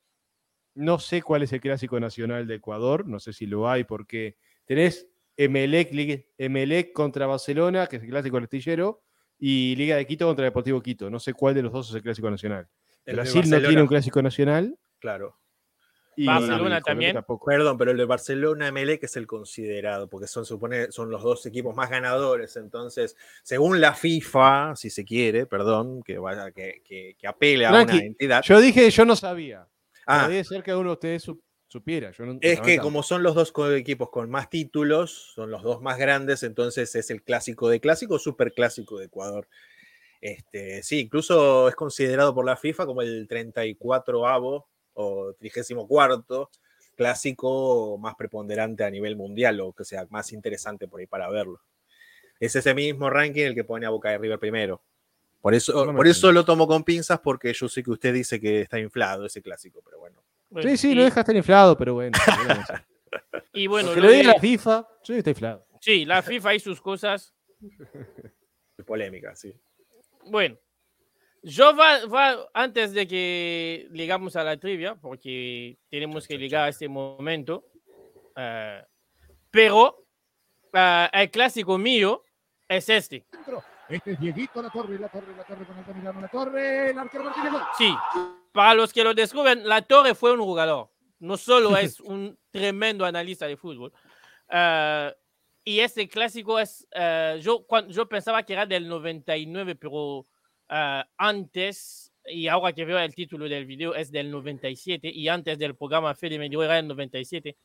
no 0.76 0.99
sé 0.99 1.24
cuál 1.24 1.41
es 1.41 1.51
el 1.51 1.61
clásico 1.61 1.99
nacional 1.99 2.45
de 2.45 2.55
Ecuador, 2.55 3.07
no 3.07 3.20
sé 3.20 3.34
si 3.34 3.47
lo 3.47 3.68
hay 3.68 3.84
porque 3.84 4.38
tenés 4.66 5.07
Emelec, 5.38 6.28
Emelec 6.38 6.93
contra 6.93 7.26
Barcelona, 7.26 7.88
que 7.88 7.95
es 7.95 8.03
el 8.03 8.09
clásico 8.09 8.38
astillero, 8.38 9.01
y 9.39 9.76
Liga 9.76 9.95
de 9.95 10.05
Quito 10.05 10.28
contra 10.28 10.45
Deportivo 10.45 10.84
Quito. 10.84 11.09
No 11.09 11.20
sé 11.20 11.34
cuál 11.34 11.55
de 11.55 11.63
los 11.63 11.72
dos 11.72 11.89
es 11.89 11.95
el 11.95 12.03
clásico 12.03 12.30
nacional. 12.30 12.68
El 13.06 13.16
Brasil 13.16 13.36
no 13.36 13.41
Barcelona, 13.41 13.68
tiene 13.68 13.82
un 13.82 13.88
clásico 13.88 14.22
nacional. 14.22 14.78
Claro. 14.99 15.38
Y 16.18 16.28
Barcelona 16.28 16.80
también. 16.82 17.14
tampoco. 17.14 17.45
Perdón, 17.47 17.78
pero 17.78 17.91
el 17.91 17.97
de 17.97 18.06
Barcelona 18.06 18.72
MLE 18.72 18.99
que 18.99 19.06
es 19.08 19.18
el 19.18 19.28
considerado, 19.28 20.08
porque 20.08 20.28
son, 20.28 20.45
supone, 20.45 20.89
son 20.91 21.12
los 21.12 21.22
dos 21.22 21.45
equipos 21.45 21.76
más 21.76 21.89
ganadores. 21.89 22.56
Entonces, 22.56 23.18
según 23.43 23.82
la 23.82 23.93
FIFA, 23.93 24.76
si 24.78 24.89
se 24.89 25.03
quiere, 25.03 25.45
perdón, 25.45 26.01
que 26.03 26.18
vaya, 26.18 26.51
que, 26.51 26.82
que, 26.86 27.16
que 27.20 27.28
apele 27.28 27.66
a 27.66 27.72
Tranqui, 27.72 27.97
una 27.97 28.06
entidad. 28.06 28.41
Yo 28.43 28.62
dije, 28.62 28.89
yo 28.89 29.03
no 29.06 29.16
sabía. 29.18 29.68
Ah, 30.08 30.22
Podría 30.24 30.43
ser 30.45 30.64
que 30.64 30.74
uno 30.74 30.89
de 30.91 30.93
ustedes 30.93 31.24
su- 31.24 31.41
supiera. 31.68 32.12
Yo 32.12 32.26
no- 32.26 32.38
es 32.39 32.62
que 32.62 32.78
como 32.78 33.03
son 33.03 33.22
los 33.22 33.36
dos 33.36 33.51
equipos 33.76 34.10
con 34.10 34.30
más 34.30 34.49
títulos, 34.49 35.34
son 35.36 35.51
los 35.51 35.64
dos 35.64 35.82
más 35.82 35.97
grandes, 35.97 36.43
entonces 36.43 36.95
es 36.95 37.10
el 37.12 37.24
clásico 37.24 37.68
de 37.68 37.82
clásico, 37.82 38.20
super 38.20 38.53
clásico 38.53 38.97
de 38.99 39.06
Ecuador. 39.08 39.49
Este, 40.26 40.82
sí, 40.82 41.01
incluso 41.01 41.69
es 41.69 41.76
considerado 41.76 42.34
por 42.34 42.43
la 42.45 42.57
FIFA 42.57 42.88
como 42.88 43.03
el 43.03 43.28
34avo 43.28 44.65
o 44.95 45.34
34 45.38 46.49
clásico 46.95 47.99
más 47.99 48.15
preponderante 48.15 48.84
a 48.84 48.89
nivel 48.89 49.15
mundial 49.17 49.61
o 49.61 49.71
que 49.71 49.86
sea 49.86 50.07
más 50.09 50.34
interesante 50.34 50.88
por 50.88 50.99
ahí 50.99 51.05
para 51.05 51.30
verlo. 51.30 51.61
Es 52.39 52.55
ese 52.55 52.73
mismo 52.73 53.07
ranking 53.11 53.43
el 53.43 53.53
que 53.53 53.65
pone 53.65 53.86
a 53.86 53.91
Boca 53.91 54.09
de 54.09 54.17
River 54.17 54.39
primero. 54.39 54.82
Por 55.41 55.53
eso, 55.53 55.86
No 55.86 55.95
por 55.95 56.07
eso 56.07 56.32
lo 56.32 56.43
tomo 56.43 56.65
con 56.65 56.84
pinzas 56.84 57.19
porque 57.19 57.53
yo 57.53 57.69
sé 57.69 57.84
que 57.84 57.91
usted 57.91 58.11
dice 58.11 58.41
que 58.41 58.61
está 58.61 58.80
inflado 58.80 59.28
ese 59.28 59.43
clásico, 59.43 59.84
pero 59.86 59.99
bueno. 59.99 60.23
Sí, 60.63 60.76
sí, 60.76 60.91
y, 60.93 60.95
no 60.95 61.03
deja 61.03 61.19
estar 61.19 61.36
inflado, 61.36 61.78
pero 61.78 61.93
bueno. 61.93 62.17
y 63.53 63.67
bueno, 63.67 63.93
que 63.93 64.01
lo 64.01 64.07
lo 64.07 64.11
diga 64.11 64.30
de- 64.30 64.34
la 64.34 64.39
FIFA, 64.39 64.88
sí, 65.03 65.13
está 65.13 65.30
inflado. 65.30 65.67
sí, 65.80 66.03
la 66.03 66.23
FIFA 66.23 66.55
y 66.55 66.59
sus 66.59 66.82
cosas. 66.82 67.36
Polémica, 68.88 69.36
sí. 69.36 69.55
Bueno, 70.26 70.57
yo 71.43 71.76
va, 71.76 72.05
va- 72.07 72.47
antes 72.53 72.93
de 72.93 73.07
que 73.07 73.88
llegamos 73.91 74.36
a 74.36 74.43
la 74.43 74.57
trivia, 74.57 74.95
porque 74.95 75.78
tenemos 75.89 76.28
que 76.28 76.38
llegar 76.38 76.63
a 76.65 76.69
este 76.69 76.88
momento, 76.88 77.65
eh, 78.36 78.84
pero 79.51 80.05
eh, 80.73 81.09
el 81.13 81.32
clásico 81.32 81.78
mío 81.78 82.23
es 82.67 82.89
este. 82.89 83.26
Este 83.88 84.11
es 84.13 84.19
Dieguito 84.19 84.61
La 84.63 84.71
Torre, 84.71 84.97
La 84.97 85.09
Torre, 85.09 85.36
La 85.38 85.43
Torre 85.43 85.65
con 85.65 85.78
Altamirano, 85.78 86.21
La 86.21 86.28
Torre, 86.28 86.89
el 86.89 86.97
arquero 86.97 87.23
Martínez. 87.26 87.51
gol. 87.51 87.61
Sí, 87.78 87.95
para 88.51 88.73
los 88.73 88.91
que 88.91 89.03
lo 89.03 89.13
descubren, 89.13 89.67
La 89.67 89.84
Torre 89.84 90.15
fue 90.15 90.32
un 90.34 90.39
jugador, 90.39 90.89
no 91.19 91.38
solo 91.38 91.69
es 91.78 91.99
un 91.99 92.36
tremendo 92.49 93.05
analista 93.05 93.45
de 93.45 93.55
fútbol. 93.57 93.93
Eh, 94.49 95.13
y 95.66 95.80
este 95.80 96.07
clásico 96.07 96.59
es, 96.59 96.88
eh, 96.91 97.39
yo, 97.41 97.66
cuan- 97.66 97.89
yo 97.89 98.07
pensaba 98.07 98.43
que 98.43 98.53
era 98.53 98.66
del 98.66 98.88
99, 98.88 99.76
pero 99.76 100.24
eh, 100.70 101.03
antes, 101.18 102.13
y 102.28 102.47
ahora 102.47 102.72
que 102.72 102.86
veo 102.86 102.97
el 102.99 103.13
título 103.13 103.49
del 103.49 103.66
video, 103.66 103.93
es 103.95 104.11
del 104.11 104.30
97, 104.32 105.09
y 105.09 105.28
antes 105.28 105.57
del 105.57 105.76
programa 105.76 106.13
Fede 106.16 106.38
me 106.39 106.47
dijo 106.49 106.63
era 106.63 106.76
del 106.76 106.88
97. 106.88 107.55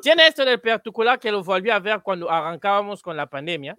Tiene 0.00 0.26
esto 0.26 0.44
del 0.44 0.60
particular 0.60 1.18
que 1.20 1.30
lo 1.30 1.42
volví 1.44 1.68
a 1.70 1.78
ver 1.78 2.00
cuando 2.02 2.30
arrancábamos 2.30 3.02
con 3.02 3.16
la 3.16 3.26
pandemia, 3.28 3.76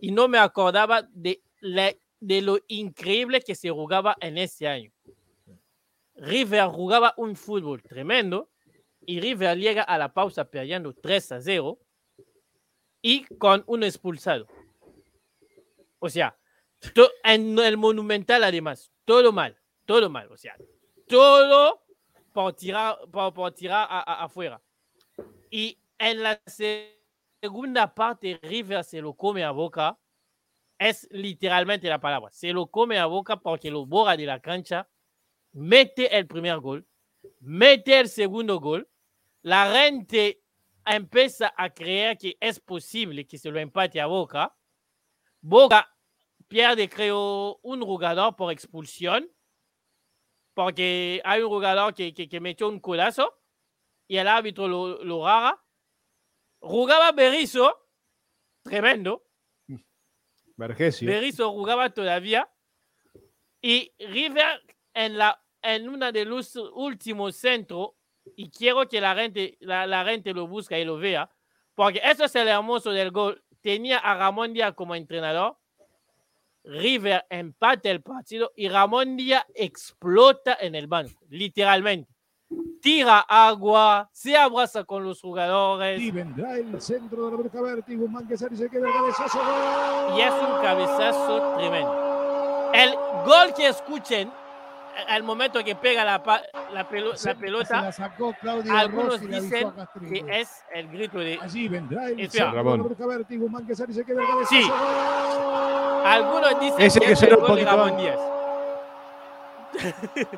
y 0.00 0.10
no 0.10 0.26
me 0.28 0.38
acordaba 0.38 1.02
de, 1.12 1.40
la- 1.60 1.94
de 2.20 2.42
lo 2.42 2.58
increíble 2.68 3.40
que 3.40 3.54
se 3.54 3.70
jugaba 3.70 4.16
en 4.20 4.36
ese 4.38 4.66
año. 4.66 4.90
River 6.16 6.66
jugaba 6.68 7.12
un 7.16 7.36
fútbol 7.36 7.82
tremendo 7.82 8.48
y 9.04 9.20
River 9.20 9.58
llega 9.58 9.82
a 9.82 9.98
la 9.98 10.12
pausa 10.14 10.44
perdiendo 10.48 10.94
3 10.94 11.32
a 11.32 11.40
0 11.40 11.78
y 13.04 13.26
con 13.36 13.62
un 13.66 13.84
expulsado. 13.84 14.46
O 15.98 16.08
sea, 16.08 16.34
to- 16.94 17.10
en 17.22 17.58
el 17.58 17.76
Monumental 17.76 18.42
además, 18.42 18.90
todo 19.04 19.30
mal, 19.30 19.58
todo 19.84 20.08
mal, 20.08 20.32
o 20.32 20.36
sea, 20.38 20.56
todo 21.06 21.84
por 22.32 22.54
tirar, 22.54 22.98
por, 23.12 23.34
por 23.34 23.52
tirar 23.52 23.86
a- 23.90 24.00
a- 24.00 24.24
afuera. 24.24 24.60
Y 25.50 25.78
en 25.98 26.22
la 26.22 26.40
se- 26.46 26.98
segunda 27.42 27.94
parte 27.94 28.40
River 28.42 28.82
se 28.82 29.02
lo 29.02 29.12
come 29.12 29.44
a 29.44 29.50
boca, 29.50 29.98
es 30.78 31.06
literalmente 31.10 31.86
la 31.90 32.00
palabra, 32.00 32.30
se 32.32 32.54
lo 32.54 32.66
come 32.68 32.98
a 32.98 33.04
boca 33.04 33.36
porque 33.36 33.70
lo 33.70 33.84
borra 33.84 34.16
de 34.16 34.24
la 34.24 34.40
cancha 34.40 34.88
mete 35.52 36.16
el 36.16 36.26
primer 36.26 36.58
gol, 36.60 36.86
mete 37.40 38.00
el 38.00 38.08
segundo 38.08 38.60
gol, 38.60 38.88
la 39.42 39.70
gente 39.70 40.40
empieza 40.86 41.52
a 41.56 41.70
creer 41.70 42.18
que 42.18 42.36
es 42.40 42.60
posible 42.60 43.26
que 43.26 43.38
se 43.38 43.50
lo 43.50 43.58
empate 43.58 44.00
a 44.00 44.06
Boca. 44.06 44.56
Boca 45.40 45.90
pierde, 46.48 46.88
creo, 46.88 47.58
un 47.62 47.82
jugador 47.82 48.36
por 48.36 48.52
expulsión, 48.52 49.30
porque 50.54 51.20
hay 51.24 51.42
un 51.42 51.48
jugador 51.48 51.94
que, 51.94 52.14
que, 52.14 52.28
que 52.28 52.40
metió 52.40 52.68
un 52.68 52.80
colazo 52.80 53.40
y 54.06 54.16
el 54.16 54.28
árbitro 54.28 54.68
lo, 54.68 55.02
lo 55.02 55.26
haga. 55.26 55.62
Jugaba 56.60 57.12
Berizzo, 57.12 57.88
tremendo. 58.62 59.26
Vergesio. 60.56 61.08
Berizzo 61.08 61.50
jugaba 61.50 61.90
todavía. 61.90 62.50
Y 63.60 63.92
River 63.98 64.62
en, 64.92 65.18
la, 65.18 65.42
en 65.62 65.88
una 65.88 66.12
de 66.12 66.24
los 66.24 66.54
últimos 66.56 67.36
centros, 67.36 67.92
y 68.36 68.50
quiero 68.50 68.88
que 68.88 69.00
la 69.00 69.14
gente, 69.14 69.56
la, 69.60 69.86
la 69.86 70.04
gente 70.04 70.32
lo 70.32 70.46
busque 70.46 70.80
y 70.80 70.84
lo 70.84 70.98
vea, 70.98 71.30
porque 71.74 72.00
eso 72.04 72.24
es 72.24 72.34
el 72.36 72.48
hermoso 72.48 72.90
del 72.90 73.10
gol. 73.10 73.42
Tenía 73.60 73.98
a 73.98 74.14
Ramón 74.16 74.52
Díaz 74.52 74.74
como 74.74 74.94
entrenador. 74.94 75.56
River 76.64 77.26
empata 77.28 77.90
el 77.90 78.00
partido 78.00 78.52
y 78.56 78.68
Ramón 78.68 79.16
Díaz 79.16 79.44
explota 79.54 80.56
en 80.60 80.74
el 80.74 80.86
banco, 80.86 81.20
literalmente. 81.28 82.14
Tira 82.80 83.20
agua, 83.20 84.08
se 84.12 84.36
abraza 84.36 84.84
con 84.84 85.02
los 85.02 85.20
jugadores 85.20 86.00
Y 86.00 86.10
vendrá 86.10 86.56
el 86.56 86.80
centro 86.80 87.24
de 87.24 87.30
Roberto 87.30 87.62
Berti. 87.62 87.96
Guzmán 87.96 88.28
que 88.28 88.36
se 88.36 88.48
queda 88.70 88.86
el 88.86 88.92
cabezazo. 88.92 89.38
¡Gol! 89.38 90.18
y 90.18 90.20
es 90.20 90.32
un 90.32 90.62
cabezazo 90.62 91.54
tremendo. 91.56 92.70
El 92.74 92.94
gol 93.24 93.54
que 93.56 93.68
escuchen 93.68 94.30
al 95.08 95.22
momento 95.22 95.62
que 95.64 95.74
pega 95.74 96.04
la, 96.04 96.22
Se 97.16 97.34
pelota, 97.34 97.82
la 97.82 97.92
sacó 97.92 98.34
Claudio 98.40 98.72
algunos 98.76 99.12
Rossi 99.20 99.28
la 99.28 99.40
dicen 99.40 99.72
a 99.78 99.88
que 100.08 100.40
es 100.40 100.64
el 100.72 100.88
grito 100.88 101.18
de... 101.18 101.38
Allí 101.40 101.68
vendrá 101.68 102.08
el 102.08 102.30
Ramón. 102.30 102.96
Sí. 104.48 104.70
Algunos 106.04 106.60
dicen 106.60 106.80
Ese 106.80 107.00
que 107.00 107.06
que 107.06 107.12
es 107.12 107.22
el 107.22 107.36
gol 107.36 107.56
de 107.56 107.64
Ramón. 107.64 107.96
Díaz. 107.96 108.18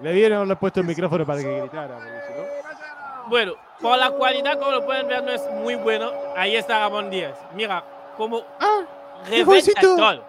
Le 0.00 0.12
dieron 0.12 0.36
haberle 0.38 0.56
puesto 0.56 0.80
el 0.80 0.86
micrófono 0.86 1.24
para 1.24 1.40
que 1.40 1.60
gritara. 1.60 1.98
no- 1.98 3.28
Bueno, 3.28 3.54
por 3.80 3.96
la 3.98 4.10
cualidad, 4.10 4.58
como 4.58 4.72
lo 4.72 4.84
pueden 4.84 5.08
ver, 5.08 5.22
no 5.22 5.30
es 5.30 5.42
muy 5.52 5.74
bueno. 5.74 6.10
Ahí 6.36 6.56
está 6.56 6.80
Ramón 6.80 7.10
Díaz. 7.10 7.36
Mira 7.54 7.82
cómo 8.16 8.42
¡Ah! 8.60 8.82
reventa 9.24 9.44
jovencito! 9.46 9.80
todo. 9.96 10.24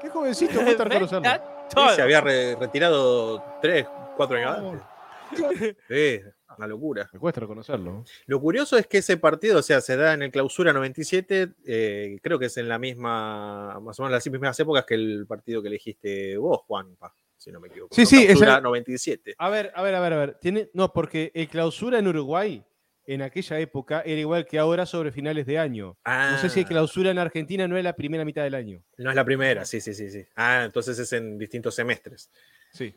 ¡Qué 0.00 0.08
jovencito! 0.10 0.58
Reventa 0.60 0.84
Sí, 0.84 1.51
todo. 1.74 1.94
se 1.94 2.02
había 2.02 2.20
re- 2.20 2.56
retirado 2.56 3.42
tres, 3.60 3.86
cuatro 4.16 4.36
años 4.36 4.58
antes. 4.58 5.76
Sí, 5.88 6.20
una 6.58 6.66
locura. 6.66 7.08
Me 7.12 7.18
cuesta 7.18 7.40
reconocerlo. 7.40 8.04
Lo 8.26 8.40
curioso 8.40 8.76
es 8.76 8.86
que 8.86 8.98
ese 8.98 9.16
partido, 9.16 9.58
o 9.60 9.62
sea, 9.62 9.80
se 9.80 9.96
da 9.96 10.12
en 10.12 10.22
el 10.22 10.30
clausura 10.30 10.72
97, 10.72 11.48
eh, 11.66 12.18
creo 12.22 12.38
que 12.38 12.46
es 12.46 12.56
en 12.58 12.68
la 12.68 12.78
misma, 12.78 13.80
más 13.80 13.98
o 13.98 14.02
menos 14.02 14.12
las 14.12 14.30
mismas 14.30 14.58
épocas 14.60 14.84
que 14.84 14.94
el 14.94 15.24
partido 15.26 15.62
que 15.62 15.68
elegiste 15.68 16.36
vos, 16.36 16.60
Juanpa, 16.66 17.14
si 17.38 17.50
no 17.50 17.60
me 17.60 17.68
equivoco. 17.68 17.94
Sí, 17.94 18.02
¿no? 18.02 18.06
sí, 18.06 18.16
es 18.22 18.26
Clausura 18.26 18.56
el- 18.58 18.62
97. 18.64 19.34
A 19.38 19.48
ver, 19.48 19.72
a 19.74 19.82
ver, 19.82 19.94
a 19.94 20.00
ver, 20.00 20.12
a 20.12 20.16
ver. 20.18 20.38
Tiene... 20.40 20.68
No, 20.74 20.92
porque 20.92 21.32
el 21.34 21.48
clausura 21.48 21.98
en 21.98 22.08
Uruguay, 22.08 22.62
en 23.06 23.22
aquella 23.22 23.58
época, 23.58 24.02
era 24.06 24.20
igual 24.20 24.46
que 24.46 24.58
ahora 24.58 24.86
sobre 24.86 25.10
finales 25.12 25.44
de 25.46 25.58
año. 25.58 25.96
No 26.06 26.38
sé 26.38 26.48
si 26.48 26.60
Ah, 26.60 26.64
clausura 26.66 27.10
en 27.10 27.18
Argentina 27.18 27.66
no 27.66 27.76
es 27.76 27.82
la 27.84 27.94
primera 27.94 28.24
mitad 28.24 28.42
del 28.44 28.54
año. 28.54 28.82
No 28.98 29.10
es 29.10 29.16
la 29.16 29.24
primera, 29.24 29.64
sí, 29.64 29.80
sí, 29.80 29.92
sí, 29.94 30.10
sí. 30.10 30.24
Ah, 30.36 30.62
entonces 30.64 30.98
es 30.98 31.12
en 31.12 31.36
distintos 31.38 31.74
semestres. 31.74 32.30
Sí. 32.72 32.94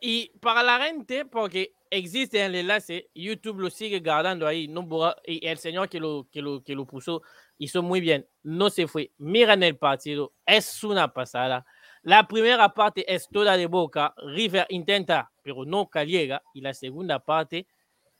Y 0.00 0.28
para 0.40 0.62
la 0.62 0.78
gente, 0.84 1.24
porque 1.24 1.72
existe 1.90 2.44
el 2.44 2.54
enlace, 2.54 3.08
YouTube 3.14 3.60
lo 3.60 3.70
sigue 3.70 4.00
guardando 4.00 4.46
ahí, 4.46 4.68
no 4.68 4.82
borra- 4.82 5.16
y 5.24 5.46
el 5.46 5.58
señor 5.58 5.88
que 5.88 6.00
lo, 6.00 6.28
que, 6.30 6.42
lo, 6.42 6.62
que 6.62 6.74
lo 6.74 6.84
puso 6.84 7.22
hizo 7.56 7.82
muy 7.82 8.00
bien, 8.00 8.26
no 8.42 8.68
se 8.68 8.86
fue. 8.86 9.12
Miren 9.16 9.62
el 9.62 9.76
partido, 9.78 10.34
es 10.44 10.84
una 10.84 11.12
pasada. 11.12 11.64
La 12.02 12.28
primera 12.28 12.74
parte 12.74 13.10
es 13.12 13.26
toda 13.28 13.56
de 13.56 13.66
boca, 13.66 14.12
River 14.18 14.66
intenta, 14.68 15.30
pero 15.42 15.64
nunca 15.64 16.04
llega, 16.04 16.42
y 16.52 16.60
la 16.60 16.74
segunda 16.74 17.18
parte 17.20 17.66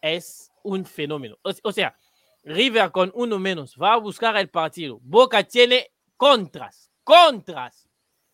es 0.01 0.51
un 0.67 0.85
fenómeno. 0.85 1.39
O, 1.43 1.73
sea, 1.73 1.97
River 2.45 2.91
con 2.91 3.11
uno 3.15 3.39
menos 3.39 3.77
va 3.81 3.95
a 3.95 3.99
buscar 3.99 4.37
el 4.37 4.49
partido. 4.49 4.99
Boca 5.03 5.43
tiene 5.45 5.93
contras, 6.17 6.91
contras. 7.05 7.89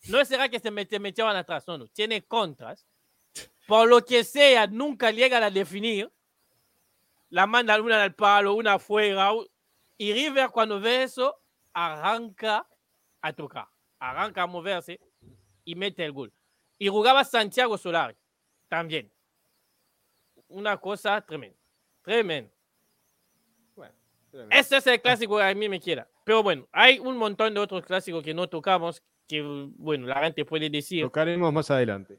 No 0.09 0.25
será 0.25 0.49
que 0.49 0.59
se 0.59 0.71
mete- 0.71 0.99
metieron 0.99 1.37
atrás, 1.37 1.67
no, 1.69 1.79
no, 1.79 1.87
tiene 1.89 2.23
contras 2.23 2.87
por 3.67 3.89
lo 3.89 4.05
que 4.05 4.25
sea, 4.25 4.67
nunca 4.67 5.11
llegan 5.11 5.43
a 5.43 5.51
definir. 5.51 6.13
La 7.31 7.47
mandan 7.47 7.81
una 7.81 8.03
al 8.03 8.15
palo, 8.15 8.55
una 8.55 8.75
afuera. 8.75 9.31
Y 9.97 10.13
River, 10.13 10.51
cuando 10.51 10.81
ve 10.81 11.05
eso, 11.05 11.41
arranca 11.73 12.67
a 13.21 13.33
tocar, 13.33 13.69
arranca 13.99 14.43
a 14.43 14.47
moverse 14.47 15.01
y 15.65 15.75
mete 15.75 16.05
el 16.05 16.13
gol. 16.13 16.33
Y 16.79 16.89
jugaba 16.89 17.25
Santiago 17.25 17.79
Solari 17.79 18.17
también. 18.69 19.11
Una 20.49 20.77
cosa 20.77 21.21
tremenda. 21.25 21.62
Tremenda. 22.03 22.51
Este 24.51 24.79
es 24.79 24.87
el 24.87 25.01
clásico 25.01 25.37
que 25.37 25.43
a 25.43 25.55
mí 25.55 25.69
me 25.69 25.79
quiera. 25.79 26.09
Pero 26.25 26.43
bueno, 26.43 26.67
hay 26.73 26.99
un 26.99 27.17
montón 27.19 27.53
de 27.53 27.61
otros 27.61 27.85
clásicos 27.85 28.23
que 28.25 28.33
no 28.33 28.49
tocamos, 28.49 29.03
que 29.29 29.43
bueno, 29.77 30.07
la 30.07 30.21
gente 30.23 30.45
puede 30.45 30.71
decir. 30.71 31.03
Tocaremos 31.05 31.53
más 31.53 31.71
adelante. 31.71 32.19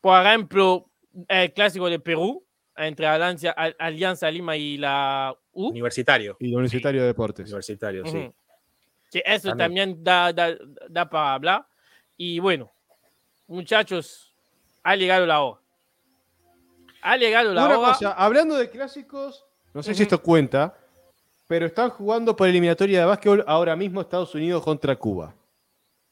Por 0.00 0.24
ejemplo, 0.26 0.88
el 1.28 1.52
clásico 1.52 1.90
de 1.90 1.98
Perú 2.00 2.42
entre 2.74 3.06
Alianza, 3.06 3.50
Al- 3.50 3.76
Alianza 3.78 4.30
Lima 4.30 4.56
y 4.56 4.78
la 4.78 5.36
U. 5.52 5.68
Universitario. 5.68 6.38
Y 6.40 6.54
Universitario 6.54 7.02
de 7.02 7.08
Deportes. 7.08 7.46
Universitario, 7.46 8.06
sí. 8.06 8.16
Ujú. 8.16 8.34
Que 9.10 9.22
eso 9.26 9.50
También. 9.54 9.92
también 9.96 10.04
da, 10.04 10.32
da, 10.32 10.56
da 10.88 11.10
para 11.10 11.34
hablar. 11.34 11.66
Y 12.16 12.38
bueno, 12.38 12.72
muchachos, 13.46 14.34
ha 14.82 14.96
llegado 14.96 15.26
la 15.26 15.42
hora. 15.42 15.60
Ha 17.02 17.16
llegado 17.16 17.52
la 17.52 17.66
Una 17.66 17.74
cosa, 17.76 18.12
hablando 18.12 18.56
de 18.56 18.70
clásicos, 18.70 19.44
no 19.74 19.82
sé 19.82 19.94
si 19.94 20.02
esto 20.04 20.22
cuenta, 20.22 20.76
pero 21.48 21.66
están 21.66 21.90
jugando 21.90 22.34
por 22.36 22.48
eliminatoria 22.48 23.00
de 23.00 23.06
básquetbol 23.06 23.44
ahora 23.46 23.74
mismo 23.76 24.00
Estados 24.00 24.34
Unidos 24.34 24.62
contra 24.62 24.96
Cuba. 24.96 25.34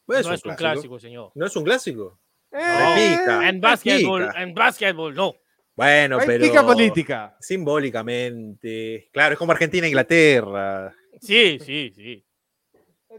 Pues 0.05 0.27
no 0.27 0.35
es 0.35 0.45
un 0.45 0.55
clásico, 0.55 0.99
señor. 0.99 1.31
¿No 1.35 1.47
es 1.47 1.55
un 1.57 1.65
clásico? 1.65 2.19
No, 2.51 2.59
Repica, 2.59 3.49
en 3.49 3.61
básquetbol, 3.61 4.23
repica. 4.23 4.43
en 4.43 4.55
básquetbol, 4.55 5.15
no. 5.15 5.35
Bueno, 5.77 6.19
Hay 6.19 6.27
pero. 6.27 6.67
política. 6.67 7.37
Simbólicamente. 7.41 9.09
Claro, 9.13 9.35
es 9.35 9.39
como 9.39 9.53
Argentina 9.53 9.87
e 9.87 9.91
Inglaterra. 9.91 10.93
Sí, 11.21 11.59
sí, 11.61 11.93
sí. 11.95 12.27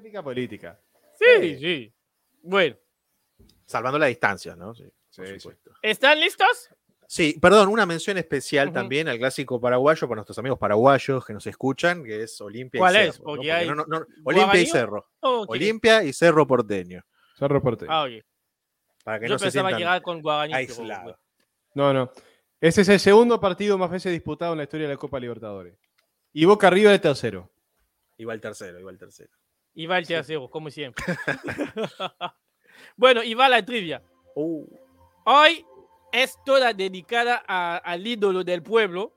Pica 0.04 0.22
política. 0.22 0.80
Sí, 1.18 1.58
sí. 1.58 1.94
Bueno, 2.42 2.76
Salvando 3.66 3.98
la 3.98 4.08
distancia, 4.08 4.54
¿no? 4.56 4.74
Sí, 4.76 4.84
por 5.16 5.26
Sí, 5.28 5.34
sí. 5.34 5.40
supuesto. 5.40 5.72
¿están 5.82 6.20
listos? 6.20 6.70
Sí, 7.12 7.38
perdón, 7.42 7.68
una 7.68 7.86
mención 7.86 8.18
especial 8.18 8.72
también 8.72 9.10
al 9.10 9.18
clásico 9.18 9.60
paraguayo 9.60 10.08
para 10.08 10.20
nuestros 10.20 10.38
amigos 10.38 10.58
paraguayos 10.58 11.26
que 11.26 11.34
nos 11.34 11.46
escuchan, 11.46 12.06
que 12.06 12.24
es 12.24 12.40
Olimpia 12.40 12.80
¿Cuál 12.80 12.96
y 12.96 13.00
es? 13.00 13.16
Cerro. 13.18 13.36
¿no? 13.36 13.42
hay 13.54 13.68
no, 13.68 13.76
no, 13.76 13.86
no, 13.86 14.06
Olimpia 14.24 14.62
y 14.62 14.66
Cerro. 14.66 15.10
Oh. 15.20 15.44
Olimpia 15.50 16.06
y 16.06 16.14
Cerro 16.14 16.48
Porteño. 16.48 17.04
Cerro 17.38 17.62
Porteño. 17.62 17.92
Ah, 17.92 18.04
oye. 18.04 18.24
Para 19.04 19.20
que 19.20 19.28
Yo 19.28 19.34
no 19.34 19.40
se 19.40 19.48
pensaba 19.48 19.72
que 19.72 19.76
sientan 19.76 19.96
era 19.96 20.02
con 20.02 20.22
Guaraní. 20.22 20.68
bueno. 20.78 21.20
No, 21.76 21.94
no. 21.94 22.12
Ese 22.62 22.84
es 22.84 22.88
el 22.88 23.00
segundo 23.02 23.42
partido 23.42 23.78
más 23.78 23.92
veces 23.92 24.14
disputado 24.14 24.54
en 24.54 24.60
la 24.60 24.64
historia 24.64 24.88
de 24.88 24.94
la 24.94 24.98
Copa 24.98 25.20
Libertadores. 25.20 25.78
Y 26.32 26.46
Boca 26.46 26.68
arriba 26.68 26.92
de 26.92 27.00
tercero. 27.00 27.52
Igual 28.16 28.40
tercero, 28.40 28.80
igual 28.80 28.98
tercero. 28.98 29.34
Y 29.74 29.86
va 29.86 29.98
el 29.98 30.08
tercero, 30.08 30.50
como 30.50 30.70
siempre. 30.70 31.04
bueno, 32.96 33.22
y 33.22 33.34
va 33.34 33.50
la 33.50 33.66
trivia. 33.66 34.02
Uh, 34.34 34.66
Hoy 35.26 35.66
es 36.12 36.38
toda 36.46 36.74
dedicada 36.74 37.44
a- 37.48 37.78
al 37.78 38.06
ídolo 38.06 38.44
del 38.44 38.62
pueblo, 38.64 39.14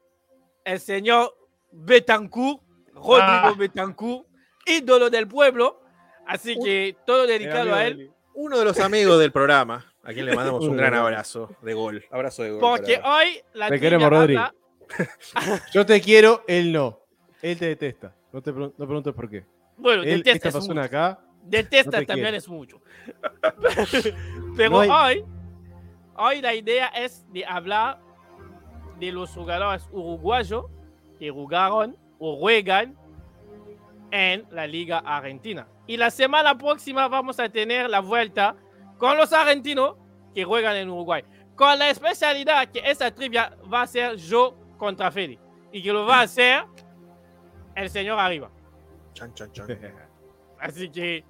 el 0.65 0.81
señor 0.81 1.35
Betancourt, 1.73 2.61
Rodrigo 2.95 3.19
Ah. 3.21 3.55
Betancourt, 3.57 4.27
ídolo 4.67 5.11
del 5.11 5.27
pueblo. 5.29 5.81
Así 6.27 6.57
que 6.59 6.97
todo 7.07 7.27
dedicado 7.27 7.75
a 7.75 7.87
él. 7.87 8.11
uno 8.35 8.59
de 8.59 8.65
los 8.65 8.81
amigos 8.81 9.19
del 9.21 9.31
programa, 9.31 9.93
a 10.03 10.13
quien 10.13 10.27
le 10.27 10.35
mandamos 10.61 10.65
un 10.67 10.77
gran 10.77 10.95
abrazo 10.95 11.55
de 11.63 11.75
gol. 11.75 12.05
Abrazo 12.11 12.43
de 12.45 12.51
gol. 12.53 12.61
Porque 12.61 12.99
para- 12.99 13.15
hoy 13.17 13.41
la 13.53 13.69
Te 13.69 13.79
queremos, 13.81 14.09
Rodri. 14.11 14.37
habla- 14.37 14.55
Yo 15.73 15.85
te 15.87 16.01
quiero, 16.01 16.43
él 16.47 16.73
no. 16.73 17.01
Él 17.43 17.59
te 17.59 17.67
detesta. 17.67 18.15
No 18.33 18.41
te 18.43 18.53
pregun- 18.53 18.73
no 18.77 18.87
preguntes 18.87 19.13
por 19.15 19.29
qué. 19.29 19.45
Bueno, 19.77 20.03
Él, 20.03 20.19
detesta 20.23 20.49
esta 20.49 20.49
es 20.49 20.55
persona 20.55 20.83
mucho. 20.83 20.87
acá. 20.97 21.21
Detesta 21.43 21.91
no 21.91 21.99
te 21.99 22.07
también 22.07 22.25
quiere. 22.27 22.37
es 22.39 22.49
mucho. 22.49 22.81
Pero 24.57 24.71
No 24.71 24.81
hay- 24.81 25.19
hoy, 25.19 25.25
hoy 26.17 26.41
la 26.41 26.55
idea 26.55 26.89
es 26.89 27.25
de 27.33 27.45
hablar 27.47 27.99
de 28.99 29.13
los 29.13 29.31
jugadores 29.31 29.89
uruguayos 29.93 30.67
que 31.19 31.31
jugaron 31.31 31.97
o 32.19 32.37
juegan 32.39 32.97
en 34.11 34.47
la 34.51 34.67
Liga 34.67 34.99
Argentina. 34.99 35.67
Y 35.87 35.97
la 35.97 36.11
semana 36.11 36.57
próxima 36.57 37.09
vamos 37.09 37.39
a 37.41 37.49
tener 37.49 37.91
la 37.91 38.01
vuelta 38.01 38.55
con 38.99 39.17
los 39.17 39.33
argentinos 39.33 39.97
que 40.35 40.45
juegan 40.45 40.77
en 40.77 40.89
Uruguay. 40.91 41.25
Con 41.57 41.79
la 41.79 41.91
especialidad 41.91 42.69
que 42.69 42.81
esa 42.81 43.11
trivia 43.13 43.57
va 43.73 43.83
a 43.83 43.87
ser 43.87 44.17
yo 44.17 44.57
contra 44.79 45.11
Fede. 45.11 45.39
Y 45.73 45.83
que 45.83 45.93
lo 45.93 46.07
va 46.07 46.21
a 46.21 46.23
hacer 46.23 46.65
el 47.75 47.91
señor 47.91 48.19
arriba. 48.19 48.51
Chan, 49.13 49.35
chan, 49.35 49.53
chan. 49.53 49.67
Así 50.61 50.89
que 50.91 51.25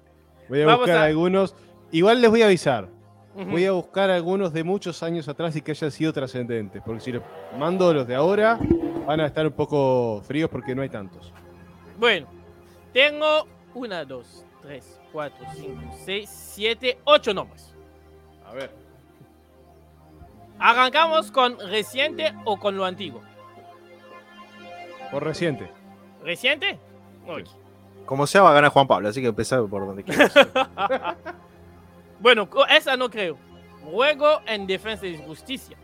Voy 0.47 0.61
a 0.61 0.65
Vamos 0.67 0.81
buscar 0.81 0.97
a- 0.97 1.03
algunos. 1.05 1.55
Igual 1.91 2.21
les 2.21 2.29
voy 2.29 2.41
a 2.43 2.45
avisar. 2.45 2.87
Voy 3.35 3.65
a 3.65 3.73
buscar 3.73 4.09
algunos 4.09 4.53
de 4.53 4.63
muchos 4.63 5.03
años 5.03 5.27
atrás 5.27 5.55
y 5.57 5.61
que 5.61 5.71
hayan 5.71 5.91
sido 5.91 6.13
trascendentes. 6.13 6.81
Porque 6.85 7.01
si 7.01 7.11
los 7.11 7.23
mando 7.57 7.93
los 7.93 8.07
de 8.07 8.15
ahora, 8.15 8.57
van 9.05 9.19
a 9.19 9.25
estar 9.25 9.45
un 9.45 9.51
poco 9.51 10.21
fríos 10.25 10.49
porque 10.49 10.73
no 10.73 10.81
hay 10.81 10.89
tantos. 10.89 11.33
Bueno, 11.99 12.27
tengo 12.93 13.45
una, 13.73 14.05
dos, 14.05 14.45
tres, 14.61 15.01
cuatro, 15.11 15.45
cinco, 15.53 15.81
seis, 16.05 16.29
siete, 16.29 16.97
ocho 17.03 17.33
nombres. 17.33 17.73
A 18.45 18.53
ver. 18.53 18.71
Arrancamos 20.57 21.29
con 21.29 21.59
reciente 21.59 22.33
o 22.45 22.57
con 22.57 22.77
lo 22.77 22.85
antiguo. 22.85 23.21
Por 25.11 25.23
reciente. 25.25 25.69
¿Reciente? 26.23 26.79
Ok. 27.27 27.49
Como 28.05 28.27
sea, 28.27 28.43
va 28.43 28.51
a 28.51 28.53
ganar 28.53 28.71
Juan 28.71 28.87
Pablo, 28.87 29.09
así 29.09 29.19
que 29.21 29.27
empezá 29.27 29.61
por 29.65 29.85
donde 29.85 30.03
quieras. 30.03 30.33
Bueno, 32.19 32.47
esa 32.69 32.95
no 32.97 33.09
creo. 33.09 33.37
Juego 33.83 34.41
en 34.45 34.65
defensa 34.65 35.05
y 35.05 35.17
justicia. 35.17 35.77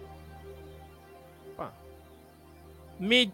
Ah. 1.57 1.71
Mi 2.99 3.31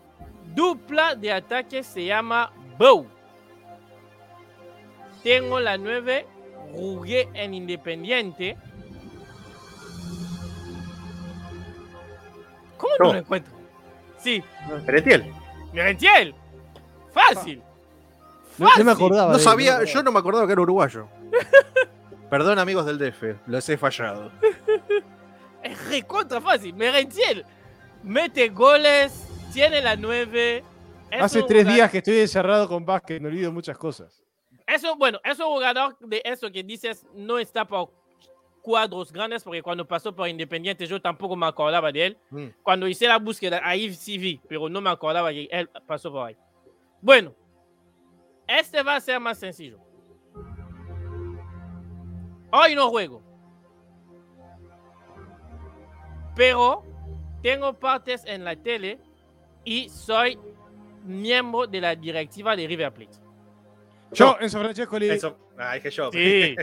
dupla 0.53 1.15
de 1.15 1.31
ataque 1.31 1.83
se 1.83 2.05
llama 2.05 2.51
Bow. 2.77 3.07
Tengo 5.23 5.59
la 5.59 5.77
9, 5.77 6.25
jugué 6.73 7.29
en 7.33 7.53
Independiente. 7.53 8.57
¿Cómo 12.77 12.93
no 12.99 13.05
No. 13.07 13.13
lo 13.13 13.19
encuentro? 13.19 13.53
Sí, 14.19 14.43
Peretiel. 14.85 15.33
Merentiel. 15.73 16.35
Fácil. 17.13 17.61
No, 18.57 18.65
no 18.65 18.71
me 18.77 18.83
Fácil. 18.85 18.89
acordaba. 18.89 19.31
No 19.31 19.37
de- 19.37 19.43
sabía, 19.43 19.83
yo 19.83 20.03
no 20.03 20.11
me 20.11 20.19
acordaba 20.19 20.45
que 20.45 20.53
era 20.53 20.61
uruguayo. 20.61 21.07
Perdón, 22.29 22.59
amigos 22.59 22.85
del 22.85 22.97
DF, 22.97 23.39
los 23.47 23.67
he 23.69 23.77
fallado. 23.77 24.31
Es 25.63 25.89
recontra 25.89 26.39
fácil. 26.39 26.73
Merentiel 26.75 27.43
mete 28.03 28.47
goles, 28.49 29.27
tiene 29.51 29.81
la 29.81 29.95
9. 29.97 30.63
es 31.11 31.21
Hace 31.21 31.43
tres 31.43 31.63
jugador- 31.63 31.73
días 31.75 31.91
que 31.91 31.97
estoy 31.97 32.19
encerrado 32.19 32.67
con 32.69 32.85
básquet, 32.85 33.19
me 33.21 33.27
olvido 33.27 33.51
muchas 33.51 33.77
cosas. 33.77 34.23
Eso, 34.65 34.95
bueno, 34.95 35.19
es 35.23 35.39
un 35.39 35.47
jugador 35.47 35.97
de 35.99 36.21
eso 36.23 36.49
que 36.51 36.63
dices 36.63 37.05
no 37.13 37.37
está 37.39 37.65
por 37.65 37.91
cuadros 38.61 39.11
grandes, 39.11 39.43
porque 39.43 39.61
cuando 39.63 39.85
pasó 39.87 40.15
por 40.15 40.27
Independiente 40.29 40.85
yo 40.85 41.01
tampoco 41.01 41.35
me 41.35 41.47
acordaba 41.47 41.91
de 41.91 42.05
él. 42.05 42.17
Mm. 42.29 42.47
Cuando 42.63 42.87
hice 42.87 43.07
la 43.07 43.17
búsqueda, 43.17 43.59
ahí 43.63 43.93
sí 43.93 44.17
vi, 44.17 44.39
pero 44.47 44.69
no 44.69 44.79
me 44.79 44.89
acordaba 44.89 45.31
que 45.31 45.47
él 45.51 45.69
pasó 45.85 46.11
por 46.11 46.27
ahí. 46.27 46.37
Bueno, 47.01 47.33
este 48.47 48.83
va 48.83 48.95
a 48.95 49.01
ser 49.01 49.19
más 49.19 49.37
sencillo. 49.39 49.79
Hoy 52.51 52.75
no 52.75 52.89
juego. 52.89 53.21
Pero 56.35 56.83
tengo 57.41 57.73
partes 57.73 58.23
en 58.25 58.43
la 58.43 58.55
tele 58.55 58.99
y 59.63 59.89
soy 59.89 60.37
miembro 61.03 61.67
de 61.67 61.81
la 61.81 61.95
directiva 61.95 62.55
de 62.55 62.67
River 62.67 62.93
Plate. 62.93 63.17
Yo, 64.11 64.37
Enzo 64.39 64.59
Francesco, 64.59 64.99
le 64.99 65.13
Eso, 65.13 65.37
ah, 65.57 65.73
dije 65.75 65.89
yo. 65.89 66.11
Sí, 66.11 66.55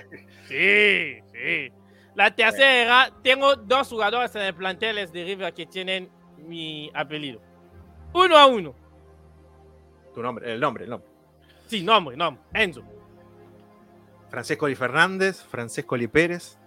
sí, 0.48 1.20
sí. 1.32 1.72
La 2.14 2.34
tercera, 2.34 3.10
tengo 3.22 3.56
dos 3.56 3.88
jugadores 3.88 4.34
en 4.36 4.42
el 4.42 4.54
plantel 4.54 5.10
de 5.10 5.24
River 5.24 5.52
que 5.52 5.66
tienen 5.66 6.08
mi 6.38 6.90
apellido. 6.94 7.40
Uno 8.12 8.38
a 8.38 8.46
uno. 8.46 8.74
Tu 10.14 10.22
nombre, 10.22 10.52
el 10.52 10.60
nombre, 10.60 10.84
el 10.84 10.90
nombre. 10.90 11.08
Sí, 11.66 11.82
nombre, 11.82 12.16
nombre. 12.16 12.42
Enzo. 12.54 12.84
Francesco 14.34 14.66
Li 14.66 14.74
Fernández, 14.74 15.44
Francesco 15.44 15.94
Li 15.94 16.08
Pérez. 16.08 16.58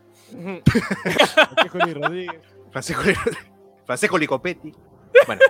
Francesco 0.63 1.77
Li 1.85 1.93
Rodríguez. 1.93 2.41
Francesco 2.71 3.03
Li, 3.03 3.13
Francesco 3.85 4.17
Li 4.17 4.25
Copetti. 4.25 4.73
Bueno, 5.25 5.41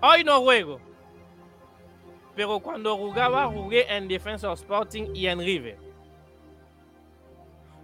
Hoy 0.00 0.22
no 0.22 0.40
juego. 0.42 0.80
Pero 2.36 2.60
cuando 2.60 2.96
jugaba, 2.96 3.46
jugué 3.48 3.84
en 3.92 4.06
Defensor 4.06 4.52
Sporting 4.54 5.06
y 5.12 5.26
en 5.26 5.40
River. 5.40 5.76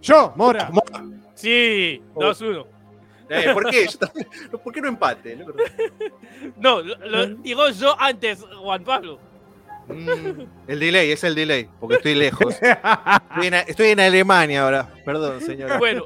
Yo, 0.01 0.31
Mora. 0.37 0.71
Sí, 1.33 2.01
Oh. 2.13 2.21
2-1. 2.21 2.65
eh, 3.29 3.53
¿por 3.53 3.69
qué? 3.69 3.85
¿Por 4.63 4.73
qué 4.73 4.79
no 4.81 4.87
empate? 4.87 5.35
No, 5.35 5.45
No, 6.57 6.81
lo, 6.81 6.95
lo 7.05 7.25
digo 7.35 7.67
yo 7.71 7.99
antes, 7.99 8.45
Juan 8.61 8.83
Pablo. 8.85 9.19
Mm, 9.87 10.41
el 10.67 10.79
delay, 10.79 11.11
es 11.11 11.23
el 11.23 11.35
delay, 11.35 11.69
porque 11.79 11.95
estoy 11.95 12.15
lejos. 12.15 12.55
Estoy 12.61 13.47
en, 13.47 13.53
estoy 13.53 13.87
en 13.87 13.99
Alemania 13.99 14.63
ahora. 14.63 14.89
Perdón, 15.05 15.41
señora. 15.41 15.77
Bueno, 15.77 16.05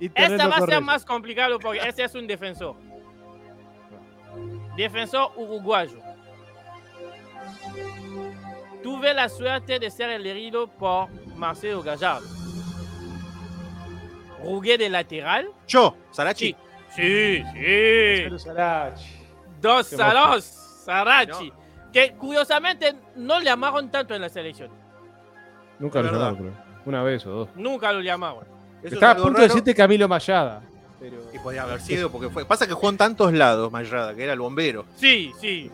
Esta 0.00 0.48
va 0.48 0.56
a 0.56 0.66
ser 0.66 0.80
más 0.80 1.04
complicado 1.04 1.58
porque 1.58 1.80
este 1.86 2.04
es 2.04 2.14
un 2.14 2.26
defensor. 2.26 2.76
Defensor 4.76 5.32
uruguayo. 5.36 5.98
Tuve 8.82 9.12
la 9.12 9.28
suerte 9.28 9.78
de 9.78 9.90
ser 9.90 10.10
elegido 10.10 10.68
por 10.68 11.08
Marcelo 11.34 11.82
Gallardo. 11.82 12.26
Jugué 14.40 14.78
de 14.78 14.88
lateral. 14.88 15.50
Yo, 15.66 15.96
Sarachi. 16.12 16.54
Sí, 16.94 17.42
sí, 17.54 18.28
sí. 18.30 18.38
Sarachi. 18.38 19.04
Dos 19.60 19.92
a 19.98 20.14
dos. 20.14 21.52
Que 21.92 22.12
curiosamente 22.12 22.94
no 23.16 23.38
le 23.38 23.46
llamaron 23.46 23.90
tanto 23.90 24.14
en 24.14 24.20
la 24.20 24.28
selección. 24.28 24.70
Nunca 25.78 26.02
lo 26.02 26.12
llamaron, 26.12 26.36
pero 26.36 26.52
una 26.84 27.02
vez 27.02 27.26
o 27.26 27.30
dos. 27.30 27.48
Nunca 27.54 27.92
lo 27.92 28.00
llamaron. 28.00 28.44
Estaba 28.82 29.12
a 29.12 29.16
punto 29.16 29.30
de 29.30 29.34
raro, 29.38 29.48
decirte 29.48 29.74
Camilo 29.74 30.08
Mayada. 30.08 30.62
Pero... 31.00 31.16
Y 31.32 31.38
podía 31.38 31.62
haber 31.62 31.80
sido, 31.80 32.10
porque 32.10 32.28
fue. 32.28 32.44
Pasa 32.44 32.66
que 32.66 32.72
jugó 32.74 32.90
en 32.90 32.96
tantos 32.96 33.32
lados, 33.32 33.70
Mayada, 33.72 34.14
que 34.14 34.24
era 34.24 34.32
el 34.32 34.40
bombero. 34.40 34.84
Sí, 34.96 35.32
sí. 35.40 35.70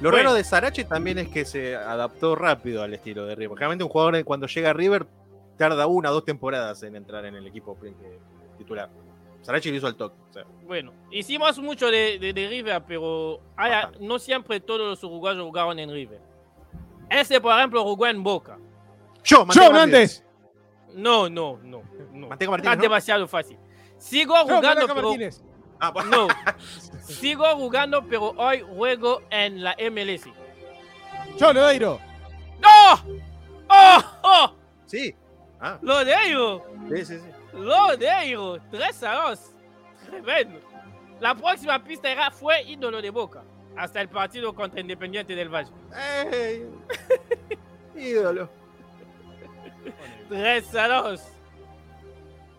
Lo 0.00 0.10
Bueno. 0.10 0.16
raro 0.24 0.34
de 0.34 0.44
Sarachi 0.44 0.84
también 0.84 1.18
es 1.18 1.28
que 1.28 1.44
se 1.44 1.74
adaptó 1.74 2.34
rápido 2.34 2.82
al 2.82 2.92
estilo 2.92 3.24
de 3.24 3.34
River. 3.34 3.56
Generalmente 3.56 3.84
un 3.84 3.90
jugador 3.90 4.22
cuando 4.24 4.46
llega 4.46 4.70
a 4.70 4.72
River 4.74 5.06
tarda 5.56 5.86
una 5.86 6.10
o 6.10 6.14
dos 6.14 6.24
temporadas 6.24 6.82
en 6.82 6.96
entrar 6.96 7.24
en 7.24 7.34
el 7.34 7.46
equipo 7.46 7.78
eh, 7.82 8.18
titular. 8.58 8.90
Sarachi 9.46 9.70
lo 9.70 9.76
hizo 9.76 9.86
al 9.86 9.94
toque. 9.94 10.16
o 10.28 10.32
sea, 10.32 10.44
Bueno, 10.64 10.92
hicimos 11.10 11.56
mucho 11.60 11.88
de, 11.90 12.18
de, 12.18 12.32
de 12.32 12.48
River, 12.48 12.82
pero 12.86 13.40
hay- 13.56 13.70
Bastante. 13.70 13.98
no 14.00 14.18
siempre 14.18 14.58
todos 14.60 14.80
los 14.80 15.04
uruguayos 15.04 15.44
jugaron 15.44 15.78
en 15.78 15.90
River. 15.90 16.20
Ese, 17.08 17.40
por 17.40 17.56
ejemplo, 17.56 17.84
jugó 17.84 18.06
en 18.08 18.22
Boca. 18.24 18.58
Yo, 19.22 19.38
¡Yo, 19.38 19.46
Manteca 19.46 19.66
Hernández! 19.66 20.24
No, 20.94 21.28
no, 21.28 21.58
no. 21.62 21.82
no. 22.12 22.32
Está 22.32 22.50
Martínez. 22.50 22.76
¿no? 22.76 22.82
demasiado 22.82 23.28
fácil. 23.28 23.56
Sigo 23.98 24.34
¡Yo, 24.34 24.56
jugando, 24.56 24.86
pero... 24.88 25.02
Martínez! 25.10 25.42
Ah. 25.78 25.92
No. 26.10 26.26
Sigo 27.02 27.44
jugando, 27.56 28.04
pero 28.08 28.30
hoy 28.36 28.62
juego 28.62 29.22
en 29.30 29.62
la 29.62 29.76
MLS. 29.90 30.24
¡Yo, 31.38 31.52
Lodeiro! 31.52 32.00
¡No! 32.60 33.20
¡Oh! 33.68 34.02
¡Oh! 34.22 34.52
Sí. 34.86 35.14
Ah, 35.60 35.78
¡Lo 35.82 36.04
digo! 36.04 36.64
sí, 36.88 37.04
sí, 37.04 37.18
sí. 37.18 37.28
¡Lo 37.56 37.96
digo! 37.96 38.58
3 38.70 39.02
a 39.04 39.28
2. 39.28 39.40
Tremendo. 40.10 40.60
La 41.20 41.34
próxima 41.34 41.82
pista 41.82 42.10
era 42.10 42.30
fue 42.30 42.62
ídolo 42.62 43.00
de 43.00 43.10
Boca. 43.10 43.42
Hasta 43.76 44.00
el 44.00 44.08
partido 44.08 44.54
contra 44.54 44.80
Independiente 44.80 45.34
del 45.34 45.48
Valle. 45.48 45.70
¡Ey! 46.30 46.66
Ídolo. 47.96 48.48
3 50.28 50.74
a 50.74 50.88
2. 50.88 51.22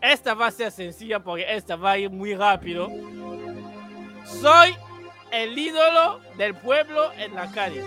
Esta 0.02 0.34
va 0.34 0.48
a 0.48 0.52
ser 0.52 0.72
sencilla 0.72 1.20
porque 1.20 1.46
esta 1.48 1.76
va 1.76 1.92
a 1.92 1.98
ir 1.98 2.10
muy 2.10 2.36
rápido. 2.36 2.90
Soy 4.26 4.76
el 5.32 5.58
ídolo 5.58 6.20
del 6.38 6.56
pueblo 6.56 7.12
en 7.14 7.36
la 7.36 7.52
calle. 7.52 7.84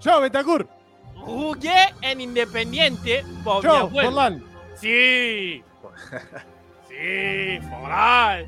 ¡Yo, 0.00 0.20
Betacur! 0.20 0.68
Jugué 1.16 1.94
en 2.02 2.20
Independiente 2.20 3.24
por 3.42 3.62
mi 3.62 3.70
¡Yo, 3.70 3.76
abuelo. 3.76 4.53
Sí. 4.76 5.62
Sí, 6.88 7.60
Forlán. 7.68 8.46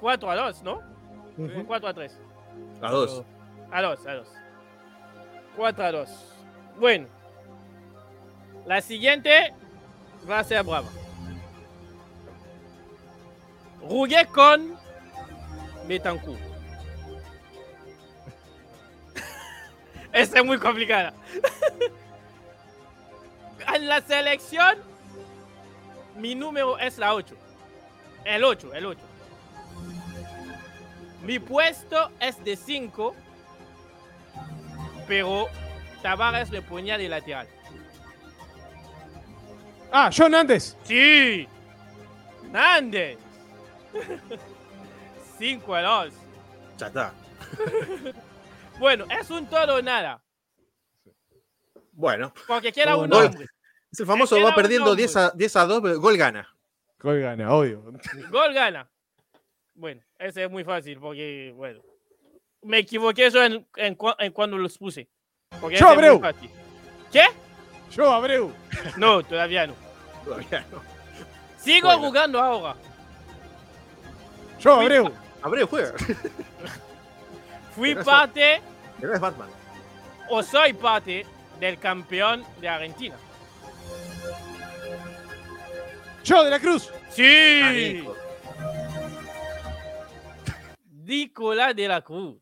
4 0.00 0.30
a 0.30 0.36
2, 0.36 0.62
¿no? 0.62 0.82
4 1.66 1.88
a 1.88 1.94
3. 1.94 2.18
A 2.82 2.90
dos. 2.90 3.22
A 3.70 3.82
2, 3.82 4.06
a 4.06 4.14
2. 4.14 4.28
4 5.56 5.84
a 5.84 5.92
2. 5.92 6.08
Bueno. 6.78 7.06
La 8.64 8.80
siguiente 8.80 9.52
va 10.28 10.40
a 10.40 10.44
ser 10.44 10.62
brava. 10.62 10.88
Jugué 13.80 14.26
con 14.26 14.76
Betancourt. 15.86 16.38
Esta 20.12 20.38
es 20.38 20.44
muy 20.44 20.58
complicada. 20.58 21.12
en 23.78 23.88
la 23.88 24.00
selección, 24.02 24.76
mi 26.16 26.34
número 26.34 26.78
es 26.78 26.98
la 26.98 27.14
8. 27.14 27.34
El 28.24 28.44
8, 28.44 28.74
el 28.74 28.86
8. 28.86 29.00
Mi 31.22 31.38
puesto 31.38 32.10
es 32.20 32.42
de 32.44 32.56
5, 32.56 33.14
pero 35.06 35.46
Tavares 36.02 36.50
me 36.50 36.60
ponía 36.60 36.98
de 36.98 37.08
lateral. 37.08 37.48
Ah, 39.92 40.10
John 40.14 40.34
Andes. 40.34 40.76
Sí. 40.84 41.48
Nández. 42.50 43.18
5 45.38 45.74
a 45.74 45.82
2. 45.82 46.14
Ya 46.78 46.86
está. 46.88 47.12
Bueno, 48.78 49.06
es 49.10 49.28
un 49.28 49.44
todo 49.48 49.78
o 49.78 49.82
nada. 49.82 50.22
Bueno, 51.90 52.32
Porque 52.46 52.72
quiera 52.72 52.96
un 52.96 53.10
no. 53.10 53.22
nombre. 53.22 53.44
Es 53.92 54.00
el 54.00 54.06
famoso 54.06 54.40
va 54.42 54.54
perdiendo 54.54 54.90
hombre. 54.90 55.02
10 55.04 55.16
a, 55.16 55.30
10 55.34 55.56
a 55.56 55.64
2, 55.66 55.80
pero 55.82 56.00
gol 56.00 56.16
gana. 56.16 56.54
Gol 57.00 57.20
gana, 57.20 57.52
obvio. 57.54 57.82
Gol 58.30 58.52
gana. 58.52 58.88
Bueno, 59.74 60.02
ese 60.18 60.44
es 60.44 60.50
muy 60.50 60.64
fácil 60.64 60.98
porque, 60.98 61.52
bueno. 61.54 61.80
Me 62.62 62.78
equivoqué 62.78 63.30
yo 63.30 63.44
en, 63.44 63.64
en, 63.76 63.96
en 64.18 64.32
cuando 64.32 64.58
los 64.58 64.76
puse. 64.76 65.08
Porque 65.60 65.76
Yo, 65.76 65.88
Abreu. 65.88 66.20
¿Qué? 67.12 67.22
Yo, 67.92 68.12
Abreu. 68.12 68.52
No, 68.96 69.22
todavía 69.22 69.66
no. 69.68 69.74
Todavía 70.24 70.64
no. 70.72 70.82
Sigo 71.58 71.86
Bueno. 71.88 72.02
jugando 72.02 72.40
ahora. 72.40 72.74
Yo, 74.58 74.74
Abreu. 74.80 75.12
Abreu 75.40 75.66
juega. 75.68 75.92
Fui 77.76 77.90
Pero 77.90 78.00
eso- 78.00 78.10
parte 78.10 78.60
Pero 79.00 79.14
es 79.14 79.20
Batman. 79.20 79.48
o 80.28 80.42
soy 80.42 80.72
parte 80.72 81.24
del 81.60 81.78
campeón 81.78 82.44
de 82.60 82.68
Argentina. 82.68 83.16
Yo, 86.28 86.44
de 86.44 86.50
la 86.50 86.60
Cruz. 86.60 86.90
Sí. 87.08 87.62
Nico. 87.72 88.16
Nicolás 90.90 91.74
de 91.74 91.88
la 91.88 92.02
Cruz. 92.02 92.38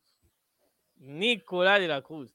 Nicolás 0.96 1.80
de 1.80 1.88
la 1.88 2.02
Cruz. 2.02 2.34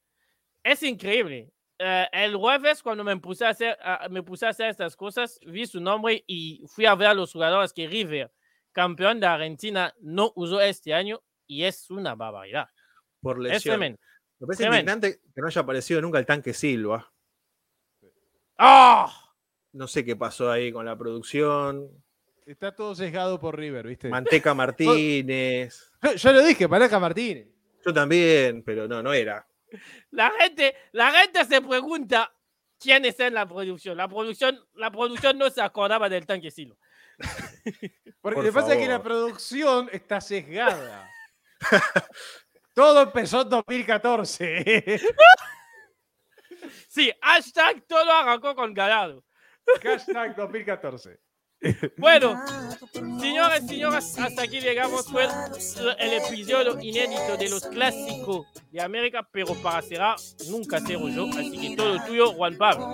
Es 0.63 0.81
increíble. 0.83 1.51
Eh, 1.77 2.07
el 2.13 2.35
jueves, 2.35 2.81
cuando 2.81 3.03
me 3.03 3.17
puse, 3.17 3.43
a 3.45 3.49
hacer, 3.49 3.77
a- 3.83 4.07
me 4.09 4.21
puse 4.23 4.45
a 4.45 4.49
hacer 4.49 4.69
estas 4.69 4.95
cosas, 4.95 5.39
vi 5.45 5.65
su 5.65 5.81
nombre 5.81 6.23
y 6.27 6.63
fui 6.67 6.85
a 6.85 6.95
ver 6.95 7.07
a 7.09 7.13
los 7.13 7.33
jugadores 7.33 7.73
que 7.73 7.87
River, 7.87 8.31
campeón 8.71 9.19
de 9.19 9.25
Argentina, 9.25 9.93
no 9.99 10.31
usó 10.35 10.61
este 10.61 10.93
año 10.93 11.21
y 11.47 11.63
es 11.63 11.89
una 11.89 12.13
barbaridad. 12.15 12.69
Por 13.19 13.37
Es 13.47 13.53
lesión. 13.53 13.73
tremendo. 13.73 13.99
Me 14.39 14.47
parece 14.47 14.63
Tremendo. 14.63 14.91
indignante 14.93 15.21
que 15.33 15.41
no 15.41 15.47
haya 15.47 15.61
aparecido 15.61 16.01
nunca 16.01 16.17
el 16.19 16.25
tanque 16.25 16.53
Silva. 16.53 17.11
¡Ah! 18.57 19.30
No 19.73 19.87
sé 19.87 20.03
qué 20.03 20.15
pasó 20.15 20.51
ahí 20.51 20.71
con 20.71 20.85
la 20.85 20.97
producción. 20.97 21.89
Está 22.45 22.75
todo 22.75 22.95
sesgado 22.95 23.39
por 23.39 23.57
River, 23.57 23.87
¿viste? 23.87 24.09
Manteca 24.09 24.53
Martínez. 24.53 25.91
Yo, 26.01 26.13
yo 26.13 26.31
lo 26.33 26.43
dije, 26.43 26.67
Palaca 26.67 26.99
Martínez. 26.99 27.47
Yo 27.85 27.93
también, 27.93 28.63
pero 28.63 28.87
no, 28.87 29.01
no 29.01 29.13
era. 29.13 29.47
La 30.11 30.31
gente, 30.31 30.75
la 30.91 31.11
gente 31.11 31.45
se 31.45 31.61
pregunta 31.61 32.33
quién 32.79 33.05
está 33.05 33.27
en 33.27 33.35
la 33.35 33.47
producción. 33.47 33.95
La 33.95 34.07
producción, 34.07 34.59
la 34.75 34.91
producción 34.91 35.37
no 35.37 35.49
se 35.49 35.61
acordaba 35.61 36.09
del 36.09 36.25
tanque 36.25 36.51
Silo. 36.51 36.77
Porque 38.21 38.35
Por 38.35 38.37
lo 38.37 38.43
que 38.43 38.51
pasa 38.51 38.73
es 38.73 38.79
que 38.79 38.87
la 38.87 39.01
producción 39.01 39.89
está 39.91 40.19
sesgada. 40.19 41.09
Todo 42.73 43.01
empezó 43.01 43.41
en 43.41 43.49
2014. 43.49 45.01
Sí, 46.87 47.11
hashtag 47.21 47.85
todo 47.87 48.11
arrancó 48.11 48.55
con 48.55 48.73
Galado. 48.73 49.23
Hashtag 49.83 50.35
2014. 50.35 51.19
Bueno, 51.97 52.41
señores, 53.19 53.67
señoras, 53.67 54.17
hasta 54.17 54.43
aquí 54.43 54.59
llegamos. 54.59 55.05
Fue 55.05 55.27
el 55.99 56.13
episodio 56.13 56.79
inédito 56.81 57.37
de 57.37 57.49
los 57.49 57.67
clásicos 57.67 58.47
de 58.71 58.81
América, 58.81 59.27
pero 59.31 59.53
para 59.61 59.81
cerrar, 59.83 60.15
nunca 60.49 60.79
cierro 60.79 61.07
yo. 61.09 61.27
Así 61.29 61.59
que 61.59 61.75
todo 61.75 62.03
tuyo, 62.05 62.33
Juan 62.33 62.57
Pablo. 62.57 62.89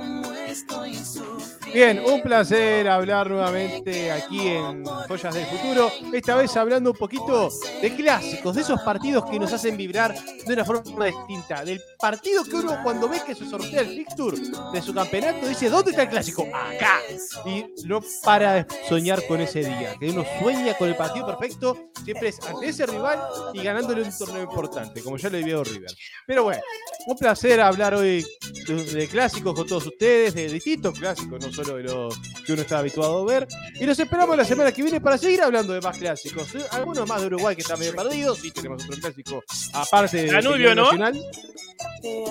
Bien, 1.77 2.01
un 2.03 2.23
placer 2.23 2.87
hablar 2.87 3.29
nuevamente 3.29 4.11
aquí 4.11 4.47
en 4.47 4.83
Joyas 4.83 5.35
del 5.35 5.45
Futuro. 5.45 5.91
Esta 6.11 6.35
vez 6.35 6.57
hablando 6.57 6.89
un 6.89 6.97
poquito 6.97 7.51
de 7.79 7.95
clásicos, 7.95 8.55
de 8.55 8.63
esos 8.63 8.81
partidos 8.81 9.25
que 9.29 9.37
nos 9.37 9.53
hacen 9.53 9.77
vibrar 9.77 10.15
de 10.19 10.53
una 10.55 10.65
forma 10.65 11.05
distinta. 11.05 11.63
Del 11.63 11.79
partido 11.99 12.43
que 12.45 12.55
uno 12.55 12.79
cuando 12.81 13.07
ve 13.07 13.21
que 13.23 13.35
se 13.35 13.47
sortea 13.47 13.81
el 13.81 13.89
fixture 13.89 14.39
de 14.73 14.81
su 14.81 14.91
campeonato 14.91 15.47
dice, 15.47 15.69
¿dónde 15.69 15.91
está 15.91 16.01
el 16.01 16.09
clásico? 16.09 16.47
Acá. 16.51 16.97
Y 17.45 17.63
no 17.85 18.01
para 18.23 18.53
de 18.53 18.65
soñar 18.89 19.27
con 19.27 19.39
ese 19.39 19.59
día. 19.59 19.93
Que 19.99 20.09
uno 20.09 20.25
sueña 20.41 20.75
con 20.79 20.89
el 20.89 20.95
partido 20.95 21.27
perfecto, 21.27 21.91
siempre 22.03 22.29
es 22.29 22.39
ante 22.41 22.69
ese 22.69 22.87
rival 22.87 23.19
y 23.53 23.61
ganándole 23.61 24.01
un 24.01 24.17
torneo 24.17 24.41
importante, 24.41 25.03
como 25.03 25.17
ya 25.17 25.29
le 25.29 25.43
vio 25.43 25.63
River. 25.63 25.91
Pero 26.25 26.45
bueno, 26.45 26.61
un 27.05 27.17
placer 27.17 27.61
hablar 27.61 27.93
hoy 27.93 28.25
de 28.67 29.07
clásicos 29.07 29.53
con 29.53 29.67
todos 29.67 29.85
ustedes, 29.85 30.33
de 30.33 30.49
distintos 30.49 30.97
clásicos, 30.97 31.39
no 31.39 31.53
solo 31.53 31.66
los 31.67 32.17
que 32.45 32.53
uno 32.53 32.61
está 32.61 32.79
habituado 32.79 33.21
a 33.21 33.25
ver. 33.25 33.47
Y 33.79 33.85
los 33.85 33.99
esperamos 33.99 34.35
la 34.37 34.45
semana 34.45 34.71
que 34.71 34.81
viene 34.81 35.01
para 35.01 35.17
seguir 35.17 35.41
hablando 35.41 35.73
de 35.73 35.81
más 35.81 35.97
clásicos. 35.97 36.55
¿eh? 36.55 36.65
Algunos 36.71 37.07
más 37.07 37.21
de 37.21 37.27
Uruguay 37.27 37.55
que 37.55 37.61
están 37.61 37.79
medio 37.79 37.95
perdidos, 37.95 38.39
sí 38.39 38.51
tenemos 38.51 38.83
otro 38.83 38.97
clásico 38.99 39.43
aparte 39.73 40.17
de 40.17 40.31
Danubio, 40.31 40.73
¿no? 40.75 40.83
Nacional. 40.83 41.21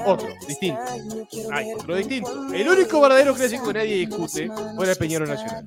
Otro, 0.07 0.29
distinto. 0.47 0.81
Hay 1.53 1.73
otro 1.73 1.97
distinto. 1.97 2.53
El 2.53 2.69
único 2.69 3.01
verdadero 3.01 3.35
clásico 3.35 3.69
que 3.69 3.75
nadie 3.75 4.07
discute 4.07 4.51
fue 4.77 4.91
el 4.91 4.97
Peñero 4.97 5.27
Nacional. 5.27 5.67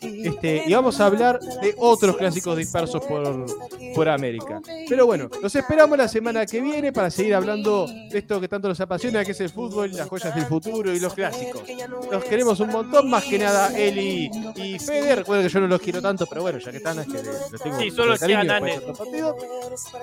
Este, 0.00 0.64
y 0.66 0.74
vamos 0.74 1.00
a 1.00 1.06
hablar 1.06 1.40
de 1.40 1.74
otros 1.78 2.16
clásicos 2.16 2.56
dispersos 2.56 3.04
por, 3.04 3.46
por 3.94 4.08
América. 4.08 4.60
Pero 4.88 5.06
bueno, 5.06 5.28
los 5.42 5.54
esperamos 5.54 5.96
la 5.96 6.08
semana 6.08 6.46
que 6.46 6.60
viene 6.60 6.92
para 6.92 7.10
seguir 7.10 7.34
hablando 7.34 7.86
de 7.86 8.18
esto 8.18 8.40
que 8.40 8.48
tanto 8.48 8.68
nos 8.68 8.80
apasiona, 8.80 9.24
que 9.24 9.32
es 9.32 9.40
el 9.40 9.50
fútbol, 9.50 9.90
las 9.92 10.08
joyas 10.08 10.34
del 10.34 10.46
futuro 10.46 10.94
y 10.94 11.00
los 11.00 11.14
clásicos. 11.14 11.62
Los 12.10 12.24
queremos 12.24 12.60
un 12.60 12.68
montón, 12.68 13.08
más 13.08 13.24
que 13.24 13.38
nada 13.38 13.76
Eli 13.76 14.30
y 14.56 14.78
Feder. 14.78 15.18
Recuerden 15.18 15.46
que 15.46 15.52
yo 15.52 15.60
no 15.60 15.66
los 15.66 15.80
quiero 15.80 16.02
tanto, 16.02 16.26
pero 16.26 16.42
bueno, 16.42 16.58
ya 16.58 16.70
que 16.70 16.76
están, 16.78 16.98
es 16.98 17.06
que 17.06 17.22
los 17.22 17.62
tengo 17.62 17.80
Sí, 17.80 17.90
solo 17.90 18.16
cariño. 18.16 18.52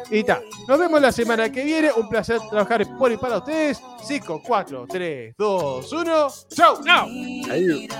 Y 0.09 0.23
ta, 0.23 0.41
nos 0.67 0.79
vemos 0.79 1.01
la 1.01 1.11
semana 1.11 1.51
que 1.51 1.63
viene. 1.63 1.91
Un 1.95 2.09
placer 2.09 2.39
trabajar 2.49 2.85
por 2.97 3.11
y 3.11 3.17
para 3.17 3.36
ustedes. 3.38 3.81
5, 4.03 4.41
4, 4.43 4.85
3, 4.88 5.33
2, 5.38 5.93
1. 5.93 6.27
¡Chau! 6.49 6.83
¡Chao! 6.83 7.07
Ahí. 7.49 7.88